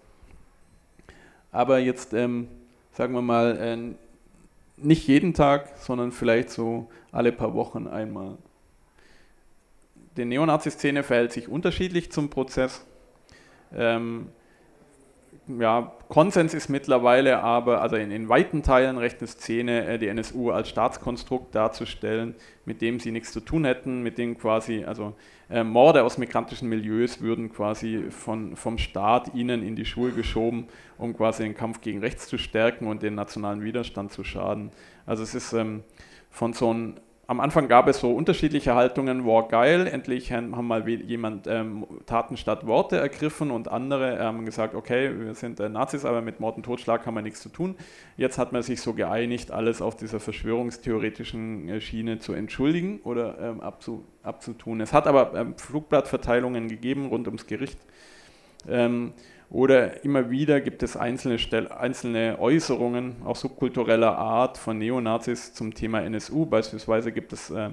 [1.51, 2.47] Aber jetzt, ähm,
[2.93, 3.77] sagen wir mal, äh,
[4.77, 8.37] nicht jeden Tag, sondern vielleicht so alle paar Wochen einmal.
[10.17, 12.85] Die Neonazi-Szene verhält sich unterschiedlich zum Prozess.
[13.73, 14.29] Ähm,
[15.47, 20.51] ja, Konsens ist mittlerweile aber, also in, in weiten Teilen rechte Szene, äh, die NSU
[20.51, 22.35] als Staatskonstrukt darzustellen,
[22.65, 25.15] mit dem sie nichts zu tun hätten, mit dem quasi, also
[25.49, 30.67] äh, Morde aus migrantischen Milieus würden quasi von, vom Staat ihnen in die Schuhe geschoben,
[30.97, 34.71] um quasi den Kampf gegen rechts zu stärken und den nationalen Widerstand zu schaden.
[35.05, 35.83] Also es ist ähm,
[36.31, 36.95] von so einem
[37.31, 42.35] am Anfang gab es so unterschiedliche Haltungen, war geil, endlich haben mal jemand ähm, Taten
[42.35, 46.57] statt Worte ergriffen und andere haben gesagt, okay, wir sind äh, Nazis, aber mit Mord
[46.57, 47.77] und Totschlag haben wir nichts zu tun.
[48.17, 53.39] Jetzt hat man sich so geeinigt, alles auf dieser verschwörungstheoretischen äh, Schiene zu entschuldigen oder
[53.39, 54.81] ähm, abzu, abzutun.
[54.81, 57.79] Es hat aber ähm, Flugblattverteilungen gegeben rund ums Gericht.
[59.51, 65.53] Ähm, oder immer wieder gibt es einzelne, Stel einzelne Äußerungen, auch subkultureller Art von Neonazis
[65.53, 66.45] zum Thema NSU.
[66.45, 67.69] Beispielsweise gibt es äh,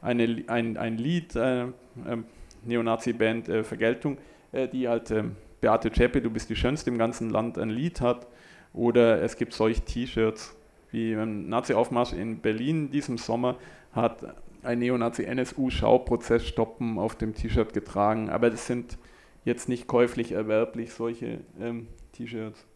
[0.00, 1.68] eine, ein, ein Lied, äh, äh,
[2.64, 4.18] Neonazi-Band Vergeltung,
[4.52, 5.24] äh, die halt äh,
[5.60, 8.26] Beate Zschäpe, du bist die Schönste im ganzen Land, ein Lied hat.
[8.72, 10.56] Oder es gibt solche T-Shirts,
[10.90, 13.56] wie ein Nazi-Aufmarsch in Berlin diesem Sommer
[13.92, 14.24] hat
[14.62, 18.30] ein Neonazi-NSU-Schauprozess stoppen auf dem T-Shirt getragen.
[18.30, 18.96] Aber das sind
[19.44, 22.66] jetzt nicht käuflich erwerblich, solche ähm, T-Shirts.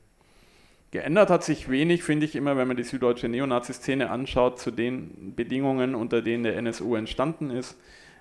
[0.91, 5.35] Geändert hat sich wenig, finde ich immer, wenn man die süddeutsche Neonazi-Szene anschaut, zu den
[5.35, 7.77] Bedingungen, unter denen der NSU entstanden ist.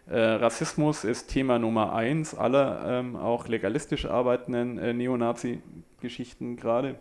[0.08, 6.96] Äh, Rassismus ist Thema Nummer eins aller ähm, auch legalistisch arbeitenden äh, Neonazi-Geschichten gerade.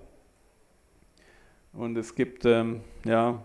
[1.72, 3.44] Und es gibt ähm, ja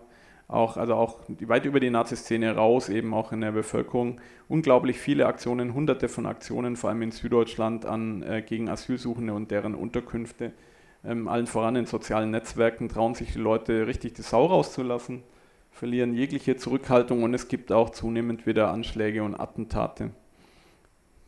[0.50, 5.26] auch, also auch weit über die Nazi-Szene raus, eben auch in der Bevölkerung, unglaublich viele
[5.26, 10.52] Aktionen, hunderte von Aktionen, vor allem in Süddeutschland, an, äh, gegen Asylsuchende und deren Unterkünfte.
[11.04, 15.22] Ähm, allen voran in sozialen Netzwerken trauen sich die Leute richtig die Sau rauszulassen,
[15.70, 20.10] verlieren jegliche Zurückhaltung und es gibt auch zunehmend wieder Anschläge und Attentate.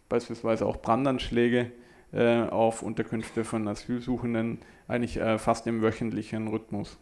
[0.09, 1.71] Beispielsweise auch Brandanschläge
[2.13, 4.59] äh, auf Unterkünfte von Asylsuchenden,
[4.89, 6.99] eigentlich äh, fast im wöchentlichen Rhythmus.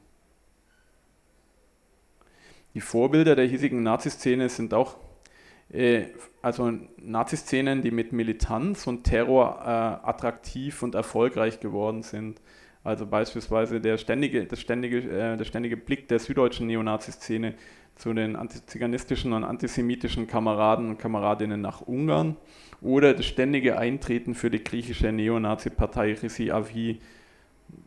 [2.74, 4.96] Die Vorbilder der hiesigen Naziszene sind auch
[5.72, 6.06] äh,
[6.42, 12.40] also Naziszenen, die mit Militanz und Terror äh, attraktiv und erfolgreich geworden sind.
[12.82, 17.54] Also beispielsweise der ständige, das ständige, äh, der ständige Blick der süddeutschen Neonaziszene
[17.96, 22.36] zu den antiziganistischen und antisemitischen Kameraden und Kameradinnen nach Ungarn
[22.80, 27.00] oder das ständige Eintreten für die griechische Neonazi-Partei Risi Avi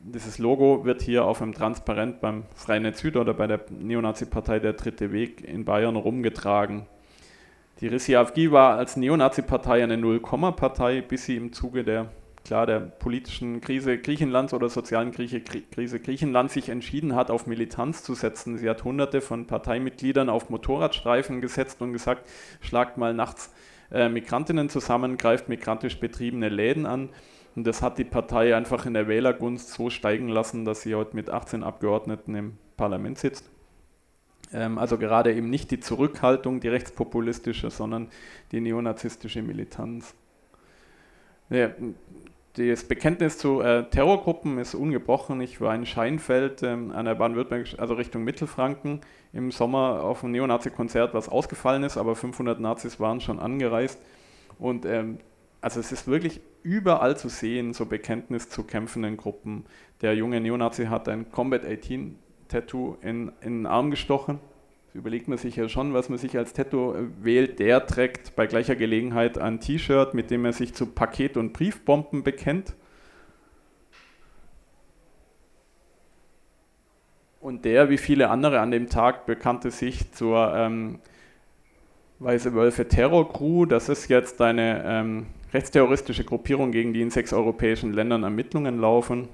[0.04, 4.74] dieses Logo wird hier auf einem Transparent beim Freinet Süd oder bei der Neonazi-Partei Der
[4.74, 6.86] Dritte Weg in Bayern rumgetragen.
[7.80, 12.12] Die Rissi AfG war als Neonazi-Partei eine Null-Komma-Partei, bis sie im Zuge der,
[12.46, 18.14] klar, der politischen Krise Griechenlands oder sozialen Krise Griechenlands sich entschieden hat, auf Militanz zu
[18.14, 18.58] setzen.
[18.58, 22.30] Sie hat hunderte von Parteimitgliedern auf Motorradstreifen gesetzt und gesagt,
[22.62, 23.52] schlagt mal nachts
[23.92, 27.10] äh, Migrantinnen zusammen, greift migrantisch betriebene Läden an
[27.56, 31.16] und das hat die Partei einfach in der Wählergunst so steigen lassen, dass sie heute
[31.16, 33.50] mit 18 Abgeordneten im Parlament sitzt.
[34.54, 38.10] Ähm, also gerade eben nicht die Zurückhaltung, die rechtspopulistische, sondern
[38.52, 40.14] die neonazistische Militanz.
[41.50, 41.70] Ja,
[42.56, 45.42] das Bekenntnis zu äh, Terrorgruppen ist ungebrochen.
[45.42, 49.02] Ich war in Scheinfeld ähm, an der Baden-Württemberg, also Richtung Mittelfranken,
[49.34, 54.00] im Sommer auf einem Neonazi-Konzert, was ausgefallen ist, aber 500 Nazis waren schon angereist.
[54.60, 55.18] Und ähm,
[55.64, 59.66] also es ist wirklich überall zu sehen, so Bekenntnis zu kämpfenden Gruppen.
[60.02, 62.20] Der junge Neonazi hat ein Combat 18
[62.50, 64.40] Tattoo in, in den Arm gestochen.
[64.88, 67.60] Das überlegt man sich ja schon, was man sich als Tattoo wählt.
[67.60, 72.24] Der trägt bei gleicher Gelegenheit ein T-Shirt, mit dem er sich zu Paket- und Briefbomben
[72.24, 72.76] bekennt.
[77.40, 81.00] Und der, wie viele andere an dem Tag, bekannte sich zur ähm,
[82.20, 83.66] Weiße Wölfe Terror Crew.
[83.66, 89.28] Das ist jetzt eine ähm, rechtsterroristische Gruppierung, gegen die in sechs europäischen Ländern Ermittlungen laufen.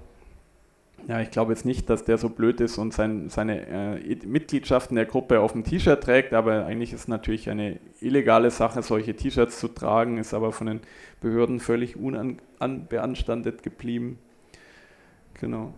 [1.07, 4.95] Ja, ich glaube jetzt nicht, dass der so blöd ist und sein, seine äh, Mitgliedschaften
[4.95, 9.15] der Gruppe auf dem T-Shirt trägt, aber eigentlich ist es natürlich eine illegale Sache, solche
[9.15, 10.81] T-Shirts zu tragen, ist aber von den
[11.21, 14.19] Behörden völlig unbeanstandet geblieben.
[15.39, 15.73] Genau.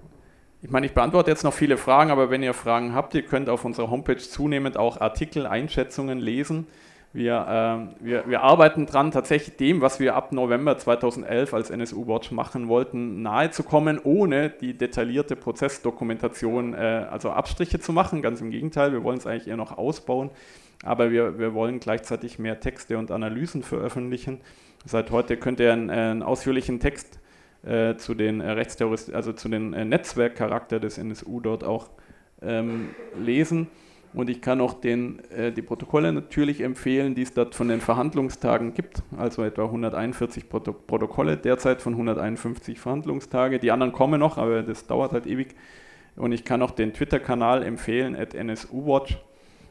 [0.63, 3.49] Ich meine, ich beantworte jetzt noch viele Fragen, aber wenn ihr Fragen habt, ihr könnt
[3.49, 6.67] auf unserer Homepage zunehmend auch Artikel, Einschätzungen lesen.
[7.13, 12.07] Wir, äh, wir, wir, arbeiten dran, tatsächlich dem, was wir ab November 2011 als NSU
[12.07, 18.21] Watch machen wollten, nahezukommen, ohne die detaillierte Prozessdokumentation, äh, also Abstriche zu machen.
[18.21, 20.29] Ganz im Gegenteil, wir wollen es eigentlich eher noch ausbauen,
[20.83, 24.39] aber wir, wir wollen gleichzeitig mehr Texte und Analysen veröffentlichen.
[24.85, 27.19] Seit heute könnt ihr einen, einen ausführlichen Text
[27.63, 31.89] äh, zu den äh, Rechtsterroristen, also zu den äh, Netzwerkcharakter des NSU dort auch
[32.41, 32.89] ähm,
[33.19, 33.67] lesen.
[34.13, 37.79] Und ich kann auch den, äh, die Protokolle natürlich empfehlen, die es dort von den
[37.79, 39.03] Verhandlungstagen gibt.
[39.17, 43.59] Also etwa 141 Proto Protokolle derzeit von 151 Verhandlungstage.
[43.59, 45.55] Die anderen kommen noch, aber das dauert halt ewig.
[46.17, 49.17] Und ich kann auch den Twitter-Kanal empfehlen, at NSUWatch.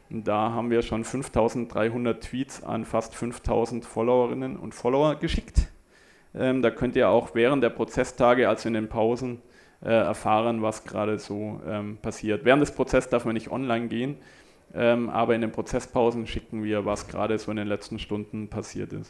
[0.09, 5.67] Da haben wir schon 5300 Tweets an fast 5000 Followerinnen und Follower geschickt.
[6.33, 9.41] Ähm, da könnt ihr auch während der Prozesstage, also in den Pausen,
[9.83, 12.45] äh, erfahren, was gerade so ähm, passiert.
[12.45, 14.17] Während des Prozesses darf man nicht online gehen,
[14.73, 18.93] Ähm, aber in den Prozesspausen schicken wir, was gerade so in den letzten Stunden passiert
[18.93, 19.09] ist.